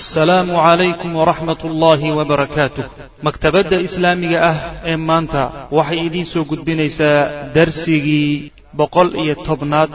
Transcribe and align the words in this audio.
assalaamu 0.00 0.52
calaykum 0.66 1.10
waraxmat 1.20 1.60
ullaahi 1.68 2.08
wabarakaatuh 2.18 2.84
maktabadda 3.26 3.76
islaamiga 3.86 4.38
ah 4.50 4.56
ee 4.90 4.96
maanta 5.08 5.42
waxay 5.78 6.00
idiin 6.06 6.26
soo 6.32 6.44
gudbinaysaa 6.50 7.18
darsigii 7.56 8.52
boqol 8.78 9.08
iyo 9.22 9.34
tobnaad 9.48 9.90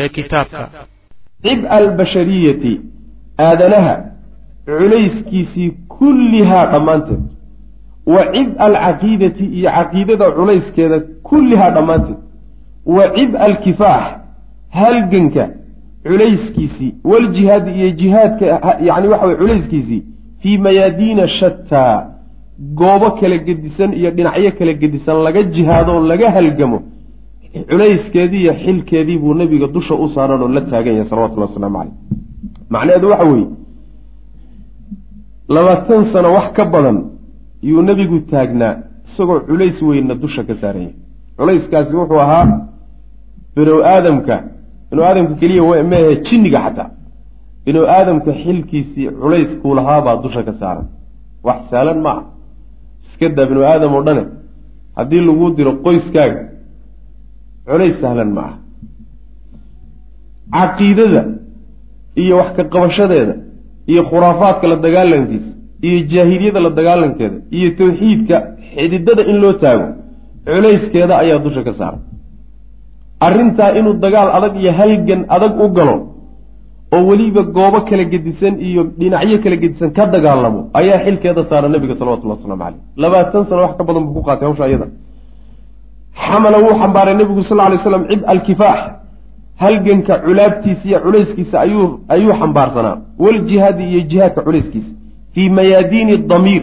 ee 0.00 0.08
kitaabka. 0.16 0.64
Cib'a 1.44 1.70
albashariyati 1.80 2.72
aadanaha 3.46 3.94
culayskiisii 4.66 5.70
kullihaa 5.96 6.66
dhammaanteed. 6.72 7.22
Wa 8.14 8.22
cib'a 8.34 8.60
alcaqiidati 8.68 9.44
iyo 9.58 9.70
caqiidada 9.76 10.26
culayskeeda 10.38 10.98
kullihaa 11.28 11.70
dhammaanteed. 11.76 12.18
Wa 12.96 13.04
cib'a 13.16 13.38
alkifaax 13.48 14.04
halganka 14.80 15.44
culayskiisii 16.06 16.90
waljihaadi 17.10 17.70
iyo 17.78 17.90
jihaadka 18.00 18.44
yani 18.88 19.06
waxa 19.12 19.26
way 19.26 19.36
culayskiisii 19.42 20.02
fii 20.40 20.58
mayaadiina 20.66 21.24
shataa 21.38 21.96
goobo 22.80 23.08
kala 23.20 23.36
gedisan 23.46 23.90
iyo 24.00 24.10
dhinacyo 24.16 24.50
kala 24.58 24.72
gedisan 24.82 25.16
laga 25.26 25.42
jihaado 25.54 25.90
oo 25.96 26.06
laga 26.12 26.30
halgamo 26.36 26.78
culayskeedii 27.70 28.42
iyo 28.44 28.54
xilkeedii 28.64 29.18
buu 29.22 29.34
nabiga 29.34 29.66
dusha 29.76 29.94
u 30.04 30.08
saaran 30.14 30.42
oo 30.42 30.48
la 30.56 30.60
taagan 30.70 30.94
yahay 30.96 31.08
salawatullahi 31.10 31.50
wasalaamu 31.50 31.78
caleyh 31.78 31.94
macnaheedu 32.74 33.08
waxa 33.12 33.26
weeye 33.30 33.46
labaatan 35.48 36.12
sano 36.12 36.28
wax 36.36 36.46
ka 36.56 36.64
badan 36.64 36.98
yuu 37.62 37.82
nebigu 37.82 38.20
taagnaa 38.32 38.74
isagoo 39.08 39.40
culays 39.48 39.82
weynna 39.82 40.14
dusha 40.14 40.42
ka 40.48 40.54
saaran 40.60 40.82
yahay. 40.82 40.94
Culayskaasi 41.38 41.92
wuxuu 41.96 42.20
ahaa 42.26 42.46
binow 43.56 43.78
aadamka 43.92 44.34
binu 44.90 45.02
aadamka 45.08 45.34
keliya 45.40 45.82
meehe 45.92 46.12
jinniga 46.26 46.58
xataa 46.66 46.88
binu 47.64 47.80
aadamka 47.96 48.30
xilkiisii 48.42 49.08
culayskuu 49.20 49.72
lahaabaa 49.78 50.16
dusha 50.24 50.42
ka 50.48 50.52
saaran. 50.60 50.86
Wax 51.46 51.58
saalan 51.70 51.98
ma 52.04 52.10
ah 52.18 52.22
iska 53.06 53.26
daa 53.36 53.46
binu 53.50 53.60
aadam 53.70 53.92
oo 53.96 54.02
dhane. 54.06 54.24
Haddii 54.96 55.22
lagu 55.28 55.46
diro 55.56 55.72
qoyskaaga 55.84 56.40
culays 57.68 57.96
sahlan 58.02 58.30
ma 58.36 58.44
ah 58.50 58.54
caqiidada 60.54 61.22
iyo 62.22 62.34
wax 62.40 62.50
ka 62.56 62.62
qabashadeeda 62.72 63.34
iyo 63.90 64.02
khuraafaadka 64.10 64.64
la 64.72 64.76
dagaalankiisa 64.86 65.50
iyo 65.86 65.98
jaahiliyada 66.12 66.60
la 66.66 66.70
dagaalankeeda 66.78 67.36
iyo 67.56 67.68
tawxiidka 67.80 68.36
xididada 68.74 69.22
in 69.30 69.36
loo 69.42 69.52
taago 69.62 69.86
culayskeeda 70.46 71.14
ayaa 71.22 71.38
dusha 71.44 71.62
ka 71.68 71.72
saaran 71.80 72.00
arrintaa 73.26 73.70
inuu 73.78 73.94
dagaal 74.04 74.28
adag 74.38 74.54
iyo 74.62 74.72
halgan 74.80 75.20
adag 75.36 75.52
u 75.64 75.68
galo 75.76 75.96
oo 76.94 77.02
weliba 77.08 77.42
goobo 77.56 77.78
kala 77.88 78.04
gedisan 78.12 78.54
iyo 78.68 78.82
dhinacyo 78.98 79.36
kala 79.44 79.56
gedisan 79.62 79.90
ka 79.96 80.02
dagaalamo 80.14 80.60
ayaa 80.80 80.98
xilkeeda 81.04 81.42
saara 81.50 81.68
nabiga 81.74 81.94
salawatullah 82.00 82.36
waslamu 82.38 82.60
caleyh 82.64 82.80
labaatan 83.02 83.42
sano 83.48 83.60
wax 83.66 83.72
ka 83.78 83.82
badan 83.88 84.02
buu 84.06 84.14
ku 84.18 84.22
qaatay 84.28 84.46
hawsha 84.48 84.64
iyada 84.70 84.86
xamala 86.26 86.58
wuu 86.64 86.74
xambaaray 86.82 87.14
nebigu 87.20 87.42
sal 87.50 87.60
ly 87.72 87.78
slam 87.86 88.02
cib 88.10 88.20
alkifaax. 88.32 88.80
Halganka 89.62 90.14
culaabtiisa 90.24 90.84
iyo 90.88 90.98
culayskiisa 91.04 91.56
ayuu 91.64 91.86
ayuu 92.14 92.32
xambaarsanaa 92.40 92.96
waljihaadi 93.24 93.84
iyo 93.90 94.00
jihaadka 94.10 94.40
culayskiisa. 94.46 94.90
Fii 95.34 95.48
mayaadiini 95.58 96.14
damiir 96.30 96.62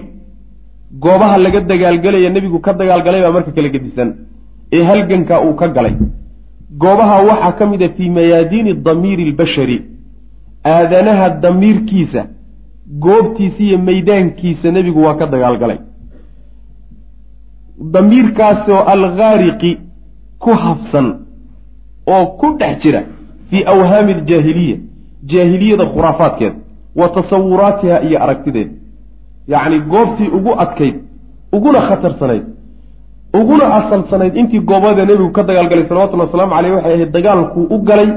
goobaha 1.04 1.36
laga 1.46 1.60
dagaalgelaya 1.72 2.30
nebigu 2.36 2.60
ka 2.66 2.72
dagaalgalay 2.80 3.22
baa 3.26 3.34
marka 3.38 3.52
kala 3.58 3.70
gedisan. 3.76 4.10
Ee 4.76 4.84
halganka 4.90 5.36
uu 5.46 5.54
ka 5.62 5.68
galay 5.76 5.94
goobaha 6.78 7.18
waxaa 7.30 7.52
ka 7.52 7.66
mid 7.66 7.82
a 7.84 7.90
fii 7.90 8.10
mayaadiini 8.10 8.74
damiiri 8.74 9.24
albashari 9.30 9.78
aadanaha 10.66 11.30
damiirkiisa 11.30 12.26
goobtiisa 13.00 13.64
iyo 13.64 13.78
maydaankiisa 13.78 14.72
nebigu 14.72 15.04
waa 15.04 15.14
ka 15.16 15.26
dagaalgalay. 15.26 15.78
Damiirkaasoo 17.94 18.80
alghaariqi 18.94 19.72
ku 20.40 20.50
hafsan 20.50 21.08
oo 22.08 22.26
ku 22.26 22.48
dhex 22.60 22.82
jira 22.84 23.02
fii 23.50 23.64
awhaami 23.66 24.14
aljaahiliya 24.14 24.78
jaahiliyada 25.24 25.86
khuraafaadkeeda 25.86 26.56
wa 26.96 27.10
tasawuraatiha 27.10 28.02
iyo 28.02 28.24
aragtideeda 28.24 28.72
yacni 29.48 29.80
goobtii 29.80 30.28
ugu 30.38 30.52
adkayd 30.60 30.96
uguna 31.54 31.82
khatarsanayd 31.82 32.44
uguna 33.34 33.66
asalsanayd 33.80 34.36
intii 34.36 34.60
goobada 34.60 35.06
nebigu 35.06 35.32
ka 35.32 35.44
dagaalgalay 35.44 35.88
salawatullhi 35.88 36.26
wasalaamu 36.26 36.54
caleyh 36.56 36.74
waxay 36.76 36.94
ahayd 36.94 37.12
dagaalkuu 37.12 37.68
u 37.76 37.78
galay 37.90 38.10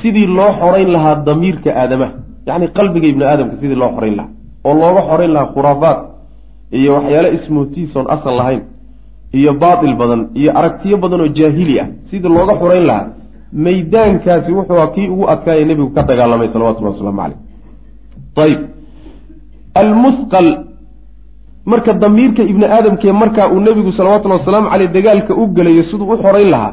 sidii 0.00 0.26
loo 0.26 0.52
xorayn 0.60 0.90
lahaa 0.94 1.14
damiirka 1.26 1.70
aadamaha 1.74 2.12
yacni 2.46 2.68
qalbiga 2.68 3.06
ibni 3.08 3.24
aadamka 3.24 3.56
sidii 3.60 3.74
loo 3.82 3.90
xorayn 3.96 4.16
lahaa. 4.16 4.30
Oo 4.64 4.74
looga 4.74 5.02
xorayn 5.10 5.32
lahaa 5.32 5.52
khuraafaat 5.54 5.98
iyo 6.78 6.90
waxyaale 6.94 7.28
ismootiisoon 7.36 8.06
asal 8.14 8.36
lahayn 8.36 8.62
iyo 9.38 9.52
baatil 9.62 9.94
badan 10.00 10.20
iyo 10.40 10.50
aragtiyo 10.58 10.96
badan 10.98 11.20
oo 11.20 11.28
jaahili 11.38 11.80
ah. 11.80 11.86
Sidii 12.10 12.28
looga 12.28 12.54
xorayn 12.62 12.86
lahaa. 12.86 13.06
Maydaankaasi 13.52 14.52
wuxuu 14.52 14.86
kii 14.94 15.08
ugu 15.08 15.24
adkaaya 15.34 15.64
nebigu 15.64 15.90
ka 15.96 16.02
dagaalamay 16.02 16.48
salawatullahi 16.52 16.94
wasalaamu 16.94 17.20
caleyh 17.22 17.38
ayb 18.44 18.60
marka 21.72 21.92
damiirka 22.02 22.42
ibni 22.42 22.66
aadamkee 22.76 23.12
markaa 23.12 23.48
uu 23.52 23.60
nebigu 23.60 23.92
salawatullhi 23.92 24.38
wasalaamu 24.38 24.70
caleyh 24.70 24.90
dagaalka 24.96 25.34
u 25.34 25.46
gelayo 25.56 25.82
siduu 25.90 26.12
u 26.12 26.16
xorayn 26.22 26.50
lahaa 26.54 26.72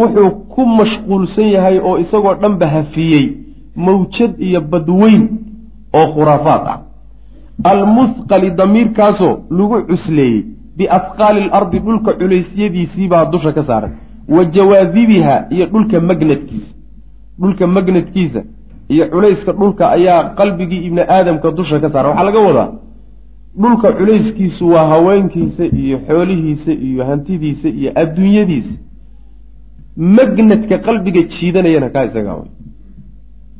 wuxuu 0.00 0.30
ku 0.54 0.66
mashquulsan 0.78 1.48
yahay 1.54 1.78
oo 1.78 1.98
isagoo 2.04 2.34
dhanba 2.42 2.66
hafiyey 2.74 3.26
mawjad 3.86 4.32
iyo 4.46 4.60
badweyn 4.60 5.22
oo 5.98 6.06
khuraafaad 6.14 6.66
ah. 6.72 6.78
Almusqali 7.72 8.50
damiirkaasoo 8.50 9.34
lagu 9.58 9.76
cusleeyey 9.88 10.44
biasqaali 10.76 11.40
ilardi 11.46 11.78
dhulka 11.86 12.12
culeysyadiisiibaa 12.20 13.24
dusha 13.32 13.52
ka 13.52 13.64
saaran 13.68 13.92
wa 14.28 14.44
jawaadibiha 14.44 15.34
iyo 15.50 15.66
dhulka 15.72 16.00
magnadkiisa 16.00 16.72
dhulka 17.40 17.66
magnadkiisa 17.66 18.40
iyo 18.88 19.04
culayska 19.12 19.52
dhulka 19.52 19.90
ayaa 19.96 20.24
qalbigii 20.38 20.84
ibni 20.86 21.02
aadamka 21.16 21.50
dusha 21.50 21.80
ka 21.80 21.88
saaran 21.92 22.10
waxaa 22.10 22.24
laga 22.24 22.40
wadaa 22.48 22.83
dhulka 23.62 23.88
culayskiisu 23.98 24.68
waa 24.68 24.86
haweenkiisa 24.92 25.64
iyo 25.82 25.98
xoolihiisa 26.08 26.72
iyo 26.72 27.04
hantidiisa 27.04 27.68
iyo 27.68 27.90
adduunyadiisa. 28.02 28.74
Magnadka 30.16 30.76
qalbiga 30.86 31.22
jiidanayana 31.32 31.88
kaa 31.94 32.04
isagaa 32.08 32.34
way. 32.40 32.48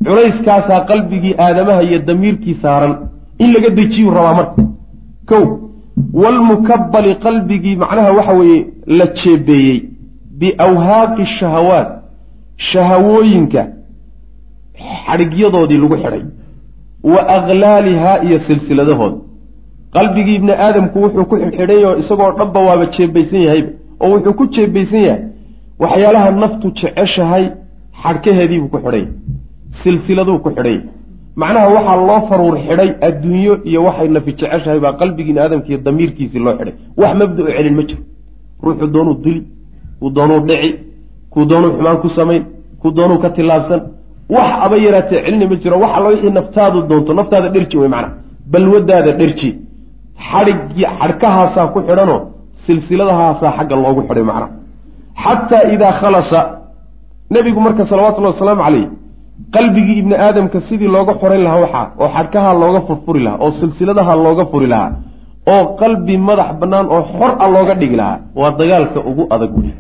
Culayskaasaa 0.07 0.81
qalbigii 0.91 1.35
aadamaha 1.45 1.83
iyo 1.89 1.99
damiirkii 2.09 2.57
saaran 2.63 2.95
in 3.39 3.49
laga 3.55 3.71
dejiyuu 3.79 4.11
rabaa 4.17 4.35
marka. 4.35 4.63
Kow 5.31 5.45
walmukabbali 6.23 7.15
qalbigii 7.25 7.77
macnaha 7.83 8.13
waxa 8.19 8.33
weeye 8.39 8.67
la 8.99 9.07
jeebeeyey 9.21 9.79
biawhaaqi 10.39 11.25
shahawaat 11.39 11.89
shahawooyinka 12.71 13.63
xadhigyadoodii 15.07 15.79
lagu 15.83 15.97
xidhay 16.03 16.23
wa 17.13 17.21
aklaalihaa 17.37 18.19
iyo 18.27 18.39
silsiladahooda 18.47 19.17
qalbigii 19.97 20.35
ibni 20.39 20.53
aadamku 20.53 20.97
wuxuu 21.05 21.25
ku 21.31 21.37
xidxidhan 21.43 21.81
yaho 21.85 21.95
isagoo 22.03 22.31
dhanba 22.39 22.61
waaba 22.69 22.87
jeebaysan 22.97 23.41
yahayba 23.47 23.71
oo 24.03 24.09
wuxuu 24.15 24.35
ku 24.39 24.45
jeebaysan 24.55 25.03
yahay. 25.09 25.23
Waxyaalaha 25.83 26.31
naftu 26.43 26.67
jeceshahay 26.79 27.45
xadhkaheediibuu 28.03 28.69
ku 28.75 28.79
xidhay. 28.85 29.05
Silsiladuu 29.83 30.39
ku 30.45 30.51
xidhay. 30.57 30.77
Macnaha 31.41 31.69
waxaa 31.77 31.97
loo 32.09 32.21
faruur 32.29 32.57
xidhay 32.67 32.91
adduunyo 33.07 33.55
iyo 33.69 33.81
waxay 33.87 34.09
nafi 34.09 34.31
jeceshahay 34.39 34.81
baa 34.85 34.93
qalbigiin 35.01 35.39
aadamkiiyo 35.39 35.79
damiirkiisii 35.87 36.39
loo 36.47 36.55
xidhay. 36.59 36.75
Wax 37.01 37.13
mabda-u 37.21 37.47
celin 37.57 37.75
ma 37.79 37.83
jiro. 37.89 38.03
Ruuxu 38.63 38.87
doonuu 38.95 39.15
dili 39.25 39.41
kuu 40.01 40.11
doonuu 40.17 40.41
dhici 40.49 40.71
kuu 41.33 41.45
doonuu 41.51 41.71
xumaan 41.77 41.99
ku 42.03 42.09
samayn 42.17 42.43
kuu 42.81 42.91
doonuu 42.97 43.19
ka 43.23 43.29
tilaabsan 43.37 43.81
wax 44.35 44.49
aba 44.65 44.77
yaraatee 44.85 45.21
celina 45.25 45.47
ma 45.51 45.57
jiro. 45.63 45.77
Wax 45.83 45.91
allo 45.97 46.09
wixii 46.13 46.31
naftaadu 46.39 46.79
doonto. 46.91 47.15
Naftaada 47.15 47.49
dherji 47.55 47.77
wey 47.79 47.89
macnaha. 47.89 48.15
Balwadaada 48.53 49.13
dherji 49.21 49.51
xadhig 50.31 50.59
xadhkahaasaa 51.01 51.67
ku 51.75 51.79
xidhanoo 51.89 52.21
silsiladahaasaa 52.67 53.53
xagga 53.59 53.77
loogu 53.85 54.01
xidhay 54.09 54.25
macnaha 54.31 54.49
xataa 55.25 55.63
idaa 55.75 55.93
khalasa 56.01 56.41
nebigu 57.35 57.61
marka 57.67 57.83
salawatullahi 57.91 58.35
wasalaamu 58.37 58.63
caleyh 58.67 58.87
qalbigii 59.55 59.99
ibni 60.03 60.15
aadamka 60.27 60.59
sidii 60.69 60.91
looga 60.97 61.13
xorayn 61.23 61.43
lahaa 61.47 61.61
waxaa 61.65 61.87
oo 62.03 62.09
xadhkahaa 62.17 62.55
looga 62.63 62.81
furfuri 62.89 63.21
lahaa 63.27 63.39
oo 63.45 63.51
silsiladaha 63.61 64.13
looga 64.27 64.45
furi 64.53 64.67
lahaa 64.75 64.91
oo 65.55 65.63
qalbi 65.81 66.15
madax 66.29 66.51
bannaan 66.61 66.87
oo 66.97 67.03
xor 67.17 67.31
a 67.45 67.47
looga 67.57 67.75
dhigi 67.81 67.97
lahaa 68.03 68.19
waa 68.41 68.51
dagaalka 68.61 68.99
ugu 69.11 69.25
adag 69.35 69.53
wey 69.63 69.73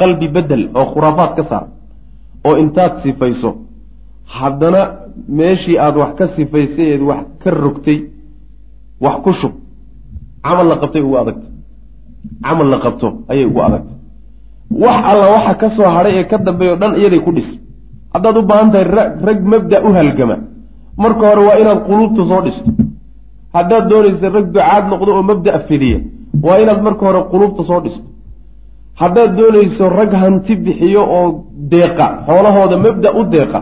qalbi 0.00 0.26
bedel 0.36 0.62
oo 0.78 0.86
khuraafaad 0.92 1.30
ka 1.38 1.42
saar 1.50 1.64
oo 2.48 2.54
intaad 2.62 2.92
sifayso 3.02 3.50
haddana 4.38 4.80
meeshii 5.38 5.76
aada 5.84 5.98
wax 6.02 6.12
ka 6.18 6.24
sifaysay 6.36 6.86
eed 6.94 7.02
wax 7.10 7.22
ka 7.42 7.50
rogtay 7.64 7.98
wax 9.04 9.16
ku 9.24 9.32
shub. 9.40 9.52
Camal 10.44 10.66
la 10.70 10.76
qabtay 10.82 11.02
ugu 11.06 11.16
adagta 11.22 11.46
camal 12.44 12.68
la 12.72 12.78
qabto 12.84 13.08
ayay 13.30 13.44
ugu 13.50 13.60
adagta 13.68 13.92
wax 14.84 14.96
alla 15.10 15.26
waxa 15.34 15.54
ka 15.60 15.68
soo 15.76 15.88
hadhay 15.96 16.14
ee 16.20 16.24
ka 16.30 16.36
dambeeya 16.46 16.72
o 16.72 16.76
dhan 16.76 16.92
iyaday 17.00 17.20
ku 17.26 17.30
dhis. 17.36 17.48
Haddaad 18.14 18.36
u 18.38 18.42
baahan 18.50 18.70
tahay 18.72 18.86
rag 19.28 19.40
mabda 19.52 19.76
u 19.86 19.88
halgama. 19.98 20.36
Marka 21.02 21.24
hore 21.28 21.42
waa 21.48 21.58
inaad 21.62 21.80
quluubta 21.88 22.22
soo 22.30 22.40
dhisto. 22.46 22.70
Haddaad 23.56 23.84
doonaysa 23.90 24.26
rag 24.36 24.46
ducaad 24.54 24.84
noqdo 24.92 25.10
oo 25.16 25.22
mabda' 25.30 25.58
fidiya 25.68 25.98
waa 26.46 26.58
inaad 26.62 26.80
marka 26.86 27.02
hore 27.08 27.20
quluubta 27.32 27.62
soo 27.70 27.80
dhisto. 27.84 28.04
Haddaad 29.00 29.30
doonayso 29.38 29.84
rag 29.98 30.12
hanti 30.22 30.52
bixiyo 30.64 31.02
oo 31.18 31.26
deeqa 31.72 32.06
xoolahooda 32.26 32.76
mabda 32.86 33.08
u 33.18 33.22
deeqa 33.34 33.58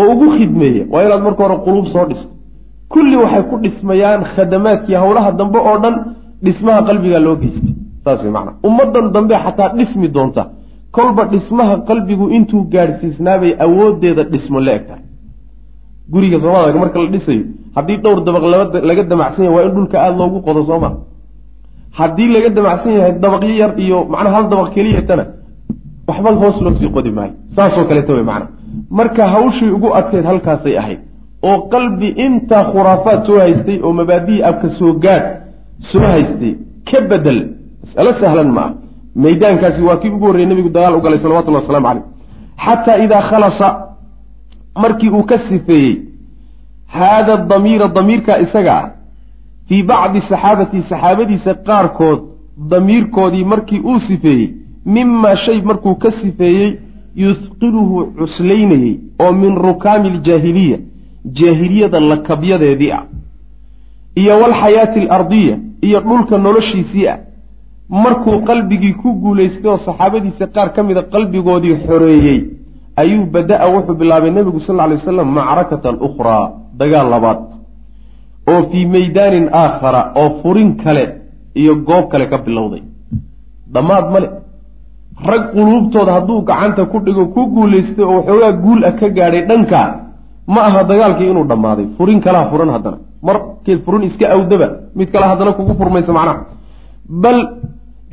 oo 0.00 0.06
ugu 0.12 0.26
khidmeeya 0.36 0.84
waa 0.92 1.02
inaad 1.06 1.22
marka 1.26 1.40
hore 1.44 1.56
quluub 1.66 1.86
soo 1.94 2.04
dhisto 2.10 2.28
kulli 2.92 3.16
waxay 3.22 3.42
ku 3.50 3.56
dhismayaan 3.64 4.22
khadamaadkii 4.34 4.96
howlaha 5.02 5.30
dambe 5.40 5.58
oo 5.70 5.78
dhan 5.82 5.94
dhismaha 6.44 6.80
qalbigaa 6.88 7.22
loo 7.26 7.36
geystay. 7.42 7.74
Saas 8.04 8.20
wey 8.24 8.32
macana 8.36 8.52
ummaddan 8.68 9.06
dambe 9.14 9.34
xataa 9.44 9.68
dhismi 9.78 10.08
doonta. 10.16 10.42
Kolba 10.96 11.22
dhismaha 11.32 11.74
qalbigu 11.88 12.26
intuu 12.36 12.62
gaadhsiisnaabay 12.72 13.52
awooddeeda 13.64 14.22
dhismo 14.32 14.58
la 14.66 14.72
eg 14.76 14.84
tahay 14.88 15.04
guriga 16.12 16.38
soomaalka 16.42 16.78
marka 16.82 16.98
la 17.04 17.08
dhisayo 17.14 17.44
haddii 17.76 17.98
dhowr 18.04 18.20
dabaq 18.26 18.44
laga 18.88 19.02
damacsan 19.10 19.44
yahay 19.44 19.56
waa 19.56 19.64
in 19.68 19.72
dhulka 19.76 19.96
aada 20.04 20.16
loogu 20.20 20.38
qodo 20.46 20.60
sooma 20.70 20.90
haddii 21.98 22.28
laga 22.34 22.48
damacsan 22.56 22.92
yahay 22.98 23.12
dabaqyo 23.24 23.54
yar 23.62 23.72
iyo 23.84 23.98
macnaa 24.12 24.32
hal 24.36 24.44
dabaq 24.52 24.68
keliyatana 24.74 25.24
waxba 26.08 26.30
hoos 26.42 26.56
loo 26.64 26.74
sii 26.78 26.90
qodi 26.96 27.10
maayo. 27.16 27.32
Saasoo 27.56 27.84
kaleeta 27.88 28.12
wey 28.16 28.24
macana 28.30 28.46
marka 28.98 29.22
hawshii 29.34 29.70
ugu 29.76 29.88
adkeyd 29.98 30.24
halkaasay 30.30 30.74
ahayd 30.80 31.00
oo 31.42 31.58
qalbi 31.72 32.08
intaa 32.26 32.64
khuraafaad 32.72 33.26
soo 33.26 33.38
haystay 33.40 33.78
oo 33.82 33.92
mabaadihi 33.92 34.42
abka 34.42 34.68
soo 34.78 34.92
gaadh 35.04 35.26
soo 35.92 36.00
haystay 36.00 36.54
ka 36.90 37.00
bedel 37.08 37.40
mas'alo 37.84 38.10
sahlan 38.20 38.50
ma 38.52 38.62
ah. 38.66 38.72
Maydaankaasi 39.24 39.82
waa 39.82 39.96
kii 39.96 40.08
ugu 40.08 40.26
horreyey 40.26 40.48
nabigu 40.48 40.68
dagaal 40.68 40.96
u 40.96 41.00
galay 41.00 41.18
salawatullahi 41.22 41.64
waslamu 41.64 41.86
caleyh 41.86 42.04
xataa 42.64 42.98
idaa 43.04 43.22
khalasa 43.30 43.68
markii 44.82 45.10
uu 45.10 45.22
ka 45.22 45.38
sifeeyey 45.48 45.96
haada 46.86 47.36
damiira 47.36 47.88
damiirka 47.88 48.40
isaga 48.44 48.72
ah 48.80 48.90
fii 49.68 49.82
bacdi 49.82 50.20
saxaabati 50.28 50.82
saxaabadiisa 50.90 51.54
qaarkood 51.68 52.20
damiirkoodii 52.70 53.44
markii 53.44 53.80
uu 53.80 54.00
sifeeyey 54.08 54.50
mimaa 54.94 55.36
shay 55.36 55.60
markuu 55.62 55.94
ka 55.94 56.10
sifeeyey 56.20 56.70
yusqiluhu 57.24 58.06
cuslaynayey 58.18 58.94
oo 59.22 59.32
min 59.32 59.56
rukaami 59.66 60.08
aljaahiliya 60.14 60.78
jaahiliyada 61.24 62.00
lakabyadeedii 62.00 62.92
ah 62.92 63.04
iyo 64.20 64.40
walxayaati 64.42 65.00
alardiya 65.00 65.56
iyo 65.82 66.00
dhulka 66.00 66.38
noloshiisii 66.38 67.08
ah. 67.08 67.18
Markuu 67.90 68.44
qalbigii 68.48 68.94
ku 69.02 69.12
guulaystay 69.12 69.70
oo 69.70 69.78
saxaabadiisa 69.86 70.46
qaar 70.46 70.72
ka 70.74 70.82
mida 70.82 71.02
qalbigoodii 71.02 71.76
xoreeyey 71.86 72.40
ayuu 72.96 73.26
bada-a 73.34 73.70
wuxuu 73.74 73.94
bilaabay 74.00 74.30
nebigu 74.30 74.60
sal 74.60 74.76
ly 74.76 74.94
wasalam 75.00 75.28
macrakatan 75.38 75.96
ukhraa 76.08 76.44
dagaal 76.80 77.08
labaad 77.10 77.40
oo 78.50 78.60
fii 78.70 78.86
meydaanin 78.86 79.48
aakhara 79.62 80.12
oo 80.20 80.28
furin 80.42 80.76
kale 80.82 81.04
iyo 81.54 81.74
goob 81.88 82.04
kale 82.12 82.26
ka 82.26 82.38
bilowday. 82.38 82.82
Dhammaad 83.72 84.06
male 84.12 84.28
rag 85.30 85.42
quluubtooda 85.54 86.12
hadduu 86.12 86.42
gacanta 86.42 86.84
ku 86.92 86.98
dhigo 87.06 87.24
ku 87.34 87.46
guulaystay 87.54 88.04
oo 88.04 88.16
waxoogaa 88.16 88.52
guul 88.52 88.84
ah 88.84 88.92
ka 89.00 89.08
gaadhay 89.16 89.42
dhankaa 89.50 89.88
ma 90.54 90.60
aha 90.68 90.80
dagaalkii 90.90 91.28
inuu 91.32 91.44
dhammaaday. 91.50 91.86
Furin 91.98 92.20
kalaa 92.26 92.44
furan 92.50 92.70
haddana. 92.74 92.98
Markeed 93.26 93.78
furin 93.84 94.02
iska 94.08 94.26
awdaba 94.36 94.68
mid 94.98 95.08
kale 95.12 95.26
haddana 95.30 95.52
kugu 95.58 95.72
furmaysa 95.80 96.12
macnaha. 96.18 96.40
Bal 97.22 97.38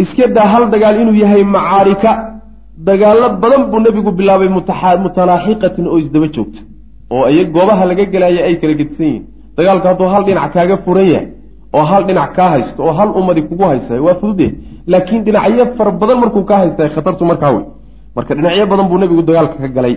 iska 0.03 0.25
daa 0.35 0.47
hal 0.53 0.63
dagaal 0.73 0.95
inuu 1.01 1.15
yahay 1.23 1.43
macaarika 1.55 2.11
dagaalo 2.87 3.27
badan 3.43 3.61
buu 3.71 3.79
nebigu 3.85 4.11
bilaabay 4.19 4.49
mutalaaxiqatin 5.05 5.85
oo 5.91 5.97
isdaba 6.03 6.27
joogta. 6.35 6.59
Oo 7.15 7.25
iy 7.33 7.45
goobaha 7.55 7.83
laga 7.89 8.05
gelaya 8.13 8.41
ay 8.47 8.55
kala 8.61 8.73
gedisan 8.79 9.05
yihiin. 9.07 9.23
Dagaalku 9.57 9.85
hadduu 9.89 10.07
hal 10.13 10.23
dhinac 10.27 10.51
kaaga 10.55 10.75
furan 10.85 11.07
yahay 11.13 11.27
oo 11.77 11.83
hal 11.91 12.03
dhinac 12.07 12.31
kaa 12.37 12.49
haysto 12.53 12.79
oo 12.87 12.93
hal 12.99 13.09
ummadi 13.19 13.41
kugu 13.49 13.63
haysta 13.69 13.93
waa 14.05 14.15
fudude 14.21 14.47
laakiin 14.91 15.21
dhinacyo 15.25 15.63
fara 15.77 15.91
badan 16.01 16.17
markuu 16.23 16.43
kaa 16.49 16.57
haysta 16.63 16.83
khatartu 16.95 17.23
markaa 17.31 17.51
wey 17.55 17.63
marka 18.15 18.31
dhinacyo 18.37 18.65
badan 18.71 18.85
buu 18.89 18.97
nebigu 19.01 19.21
dagaalka 19.29 19.55
ka 19.63 19.67
galay 19.77 19.95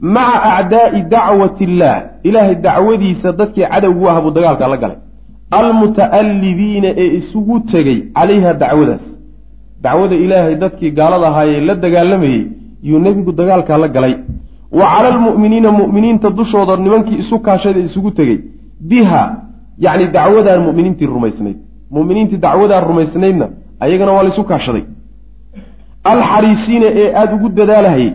maca 0.00 0.42
acdaa'i 0.58 1.02
dacwati 1.02 1.64
illaah 1.64 2.02
ilaahay 2.28 2.54
dacwadiisa 2.54 3.32
dadkii 3.32 3.66
cadowgu 3.72 4.08
ah 4.10 4.20
buu 4.22 4.30
dagaalka 4.30 4.68
la 4.68 4.76
galay. 4.76 4.98
Almuta'allibiina 5.50 6.88
ee 7.02 7.08
isugu 7.18 7.60
tegey 7.72 7.98
calayha 8.16 8.54
dacwadaas. 8.54 9.00
Dacwada 9.82 10.16
ilaahay 10.24 10.54
dadkii 10.54 10.90
gaalada 10.98 11.26
ahaayee 11.28 11.60
la 11.68 11.74
dagaalamayey 11.74 12.46
yuu 12.82 12.98
nebigu 12.98 13.32
dagaalkaa 13.32 13.78
la 13.78 13.88
galay. 13.88 14.14
Wa 14.78 14.84
cala 14.92 15.08
almu'miniina 15.14 15.70
mu'miniinta 15.80 16.30
dushooda 16.30 16.76
nimankii 16.76 17.18
isu 17.22 17.38
kaashada 17.46 17.80
isugu 17.80 18.10
tegey 18.10 18.38
biha 18.90 19.22
yacni 19.84 20.06
dacwadaan 20.16 20.60
mu'miniintii 20.66 21.06
rumaysnayd. 21.06 21.56
Mu'miniintii 21.96 22.38
dacwadaan 22.46 22.84
rumaysnaydna 22.90 23.46
ayagana 23.80 24.12
waa 24.12 24.22
laysu 24.26 24.44
kaashaday. 24.50 24.84
Alxariisiina 26.12 26.86
ee 27.00 27.06
aada 27.20 27.34
ugu 27.36 27.48
dadaalahayey 27.48 28.12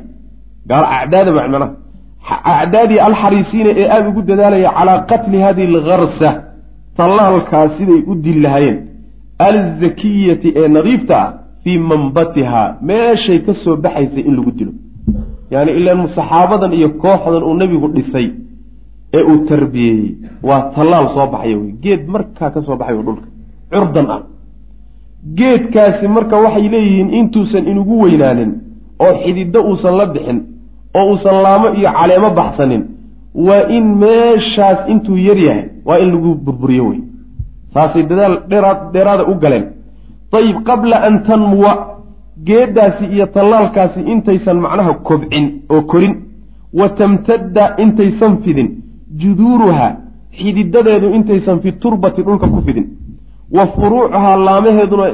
acdaada 0.70 1.32
macnaha 1.32 1.70
acdaadii 2.62 3.00
alxariisiina 3.00 3.70
ee 3.82 3.88
aada 3.90 4.10
ugu 4.10 4.22
dadaalaya 4.22 4.72
calaa 4.78 5.00
qatli 5.12 5.42
hadihi 5.42 5.68
algarsa 5.76 6.44
tallaalkaa 6.98 7.66
siday 7.78 8.02
u 8.12 8.16
dili 8.16 8.40
lahaayeen 8.40 8.78
alzakiyati 9.40 10.54
ee 10.56 10.68
nadiifta 10.68 11.16
ah 11.24 11.34
fii 11.64 11.78
manbatihaa 11.78 12.76
meeshay 12.82 13.40
ka 13.40 13.54
soo 13.64 13.76
baxaysay 13.76 14.24
in 14.30 14.36
lagu 14.36 14.52
dilo 14.52 14.72
yaani 15.52 15.72
ilaan 15.72 16.08
saxaabadan 16.16 16.74
iyo 16.74 16.90
kooxdan 17.04 17.44
uu 17.44 17.54
nebigu 17.62 17.88
dhisay 17.88 18.28
ee 19.18 19.24
uu 19.32 19.38
tarbiyeeyey 19.52 20.12
waa 20.50 20.62
tallaal 20.76 21.06
soo 21.16 21.28
baxaya 21.34 21.58
wey 21.58 21.72
geed 21.84 22.08
markaa 22.14 22.50
ka 22.56 22.62
soo 22.62 22.76
baxay 22.82 22.98
dhulka 23.08 23.28
curdan 23.72 24.08
ah 24.16 24.22
geedkaasi 25.40 26.08
marka 26.08 26.36
waxay 26.46 26.66
leeyihiin 26.74 27.10
intuusan 27.20 27.68
inugu 27.72 27.96
weynaanin 28.04 28.52
oo 29.06 29.14
xididdo 29.24 29.60
uusan 29.70 29.96
la 30.00 30.06
bixin 30.06 30.40
oo 30.98 31.06
uusan 31.12 31.38
laamo 31.46 31.68
iyo 31.80 31.90
caleemo 31.98 32.30
baxsanin 32.40 32.84
waa 33.48 33.64
in 33.78 33.86
meeshaas 34.04 34.80
intuu 34.92 35.18
yar 35.28 35.38
yahay 35.48 35.66
waa 35.88 35.98
in 36.04 36.10
lagu 36.14 36.36
burburiyo 36.46 36.84
wey 36.90 37.00
saasay 37.74 38.04
dadaal 38.04 38.36
dheeraad 38.50 38.80
dheeraada 38.94 39.24
u 39.32 39.36
galeen. 39.44 39.66
Ayib 40.38 40.58
qabla 40.70 40.98
an 41.08 41.16
tanmuwa 41.28 41.72
geeddaasi 42.48 43.06
iyo 43.16 43.26
tallaalkaasi 43.36 44.00
intaysan 44.14 44.58
macnaha 44.66 44.94
kobcin 45.08 45.46
oo 45.74 45.82
korin 45.92 46.14
wa 46.80 46.90
tamtadda 47.00 47.64
intaysan 47.84 48.34
fidin 48.44 48.70
juduuruha 49.22 49.88
xididadeedu 50.40 51.08
intaysan 51.18 51.60
fi 51.64 51.72
turbati 51.84 52.22
dhulka 52.28 52.48
ku 52.54 52.62
fidin 52.66 52.86
wa 53.56 53.64
furuucuhaa 53.76 54.36
laamaheeduna 54.48 55.06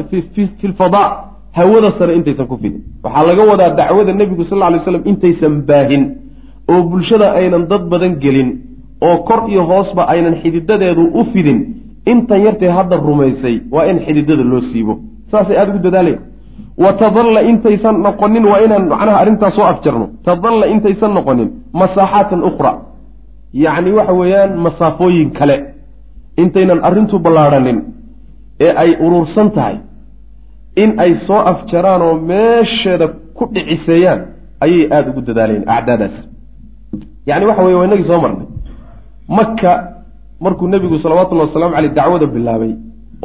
fi 0.60 0.68
lfadaa 0.68 1.10
hawada 1.58 1.90
sare 1.98 2.14
intaysan 2.20 2.48
ku 2.48 2.56
fidin. 2.62 2.82
Waxaa 3.04 3.24
laga 3.30 3.44
wadaa 3.52 3.70
dacwada 3.80 4.14
nebigu 4.14 4.44
sal 4.50 4.60
ly 4.74 4.80
slam 4.86 5.04
intaysan 5.12 5.54
baahin 5.70 6.04
oo 6.72 6.82
bulshada 6.90 7.28
aynan 7.40 7.64
dad 7.72 7.84
badan 7.92 8.14
gelin 8.24 8.50
oo 9.08 9.18
kor 9.28 9.42
iyo 9.52 9.64
hoosba 9.70 10.04
aynan 10.14 10.36
xididadeedu 10.42 11.04
u 11.20 11.24
fidin. 11.34 11.60
Intan 12.12 12.42
yartee 12.46 12.70
hadda 12.78 12.96
rumaysay 12.98 13.56
waa 13.72 13.86
in 13.92 13.98
xididada 14.06 14.44
loo 14.52 14.62
siibo. 14.72 14.94
Saasay 15.32 15.58
aada 15.58 15.72
ugu 15.74 15.82
dadaalaya 15.88 16.20
wa 16.84 16.92
tadalla 17.02 17.42
intaysan 17.52 17.96
noqonin 18.06 18.46
waa 18.52 18.60
inaan 18.66 18.86
macnaha 18.92 19.18
arrintaas 19.22 19.54
soo 19.58 19.66
afjarno. 19.72 20.06
Tadalla 20.26 20.66
intaysan 20.74 21.12
noqonin 21.18 21.50
masaaxaatan 21.74 22.42
ukhra. 22.50 22.72
Yacni 23.54 23.92
waxa 23.98 24.14
weeyaan 24.20 24.52
masaafooyin 24.66 25.30
kale. 25.38 25.58
Intaynan 26.44 26.80
arrintu 26.88 27.16
ballaadhanin 27.26 27.78
ee 28.66 28.72
ay 28.84 28.92
urursan 29.06 29.50
tahay 29.56 29.76
in 30.84 30.90
ay 31.04 31.12
soo 31.28 31.40
afjaraan 31.52 32.02
oo 32.08 32.16
meesheeda 32.32 33.06
ku 33.38 33.44
dhiciseeyaan 33.54 34.20
ayay 34.64 34.84
aada 34.96 35.10
ugu 35.12 35.22
dadaalayeen 35.28 35.66
acdaadaas. 35.76 36.16
Yacni 37.30 37.46
waxa 37.50 37.64
weye 37.66 37.78
waa 37.80 37.88
inagii 37.90 38.08
soo 38.12 38.20
marnay. 38.24 38.48
Maka 39.38 39.72
markuu 40.44 40.68
nebigu 40.74 40.98
salawatullahi 41.04 41.48
wasalaamu 41.50 41.76
caleyh 41.76 41.94
dacwada 42.00 42.26
bilaabay 42.36 42.72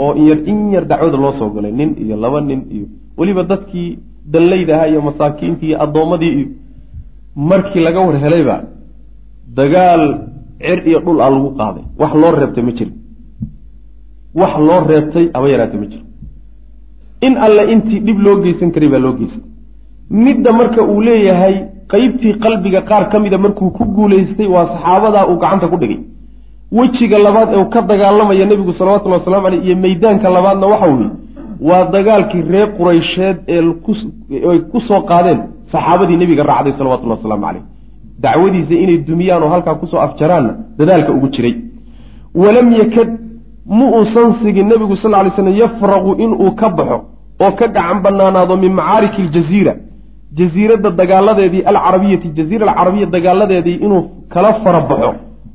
oo 0.02 0.12
in 0.18 0.24
yar 0.30 0.38
in 0.50 0.58
yar 0.74 0.84
dacwada 0.90 1.16
loo 1.24 1.32
soo 1.38 1.50
galay 1.54 1.72
nin 1.80 1.90
iyo 2.02 2.16
laba 2.24 2.40
nin 2.40 2.60
iyo 2.76 2.86
weliba 3.18 3.42
dadkii 3.52 3.98
danleyda 4.32 4.72
ahaa 4.76 4.88
iyo 4.92 5.00
masaakiintii 5.08 5.68
iyo 5.70 5.76
addoommadii 5.84 6.32
iyo 6.38 6.46
markii 7.50 7.80
laga 7.86 8.00
war 8.06 8.16
helayba 8.24 8.56
dagaal 9.58 10.02
cer 10.64 10.78
iyo 10.88 10.98
dhul 11.04 11.20
a 11.20 11.30
lagu 11.30 11.50
qaaday. 11.60 11.84
Wax 12.00 12.12
loo 12.22 12.32
reebtay 12.40 12.62
ma 12.68 12.72
jiro 12.78 12.92
wax 14.40 14.52
loo 14.68 14.80
reebtay 14.90 15.24
aba 15.36 15.46
yaraatay 15.52 15.78
ma 15.82 15.86
jiro 15.92 16.03
in 17.26 17.34
alle 17.46 17.62
intii 17.72 18.00
dhib 18.06 18.18
loo 18.26 18.36
geysan 18.44 18.70
karay 18.74 18.88
baa 18.94 19.02
loo 19.04 19.12
geystay 19.18 19.42
midda 20.24 20.50
marka 20.58 20.80
uu 20.92 21.00
leeyahay 21.08 21.54
qeybtii 21.92 22.34
qalbiga 22.44 22.80
qaar 22.90 23.04
ka 23.12 23.16
mida 23.24 23.38
markuu 23.44 23.70
ku 23.76 23.84
guulaystay 23.96 24.46
waa 24.54 24.66
saxaabadaa 24.72 25.24
uu 25.30 25.38
gacanta 25.42 25.68
ku 25.72 25.76
dhigay. 25.82 26.00
Wejiga 26.78 27.18
labaad 27.26 27.48
ee 27.58 27.64
ka 27.74 27.80
dagaalamaya 27.90 28.44
nebigu 28.50 28.72
salawatullhi 28.78 29.18
waslamu 29.18 29.44
caleyh 29.46 29.64
iyo 29.66 29.76
meydaanka 29.84 30.28
labaadna 30.36 30.66
waxa 30.72 30.86
weeye 30.92 31.10
waa 31.68 31.84
dagaalkii 31.94 32.42
reer 32.52 32.68
quraysheed 32.78 33.36
ee 33.54 33.60
ay 34.50 34.58
ku 34.72 34.78
soo 34.88 35.00
qaadeen 35.10 35.38
saxaabadii 35.72 36.16
nebiga 36.22 36.42
raacday 36.50 36.72
salawatullahi 36.78 37.18
wasalaamu 37.20 37.44
caleyh 37.46 37.62
dacwadiisa 38.24 38.74
inay 38.84 38.98
dumiyaan 39.08 39.42
oo 39.42 39.50
halkaa 39.54 39.74
ku 39.80 39.86
soo 39.90 40.00
afjaraanna 40.06 40.52
dadaalka 40.78 41.10
ugu 41.16 41.28
jiray. 41.34 41.54
Walam 42.42 42.68
yakad 42.80 43.08
ma 43.78 43.84
uusan 43.98 44.28
sigin 44.42 44.66
nebigu 44.72 44.96
sal 45.02 45.10
lay 45.10 45.30
slam 45.36 45.48
yafraqu 45.62 46.10
inuu 46.24 46.50
ka 46.60 46.68
baxo 46.78 46.98
oo 47.40 47.52
ka 47.58 47.66
gacan 47.68 47.98
banaanaado 48.04 48.56
min 48.56 48.72
macaariki 48.80 49.22
aljaziira 49.26 49.74
jaziiradda 50.38 50.90
dagaaladeedii 51.00 51.62
alcarabiyati 51.70 52.28
jaziira 52.38 52.64
alcarabiya 52.68 53.06
dagaaladeedii 53.16 53.76
inuu 53.86 54.02
kala 54.32 54.50
fara 54.62 54.80
baxo 54.90 55.14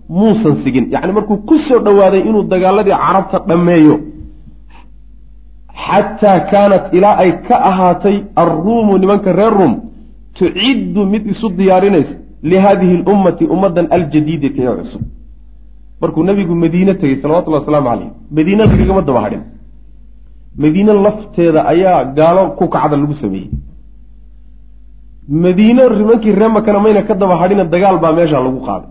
muusan 0.09 0.55
sigin. 0.63 0.85
Yacni 0.93 1.11
markuu 1.17 1.37
ku 1.47 1.55
soo 1.67 1.79
dhowaaday 1.85 2.21
inuu 2.29 2.43
dagaaladii 2.53 2.95
carabta 3.05 3.37
dhammeeyo 3.49 3.95
xataa 5.85 6.39
kaanat 6.51 6.93
ilaa 6.97 7.15
ay 7.23 7.31
ka 7.47 7.55
ahaatay 7.69 8.15
alruumu 8.41 8.97
nimanka 8.97 9.31
reer 9.39 9.53
ruum 9.59 9.73
tuciddu 10.37 11.05
mid 11.13 11.23
isu 11.33 11.47
diyaarinaysa 11.59 12.15
lihadihi 12.51 12.95
lummati 13.07 13.43
ummaddan 13.53 13.87
aljadiidati 13.95 14.59
ee 14.61 14.75
cusub. 14.79 15.01
Markuu 16.01 16.23
nabigu 16.23 16.55
madiine 16.63 16.93
tegey 17.01 17.17
salawatullahi 17.21 17.61
wasalaamu 17.63 17.89
caleyh 17.89 18.09
madiina 18.37 18.63
lagagama 18.71 19.01
daba 19.01 19.21
hadhin 19.25 19.41
madiine 20.57 20.93
lafteeda 21.05 21.61
ayaa 21.73 22.03
gaalo 22.17 22.41
ku 22.57 22.67
kacda 22.69 22.97
lagu 22.97 23.13
sameeyey. 23.21 23.49
Madiine 25.29 25.83
nimankii 25.97 26.31
ree 26.39 26.47
makana 26.47 26.79
mayna 26.79 27.01
ka 27.07 27.13
daba 27.15 27.35
hadhina 27.41 27.63
dagaal 27.73 27.97
baa 28.03 28.13
meesha 28.17 28.39
lagu 28.45 28.59
qaaday. 28.67 28.89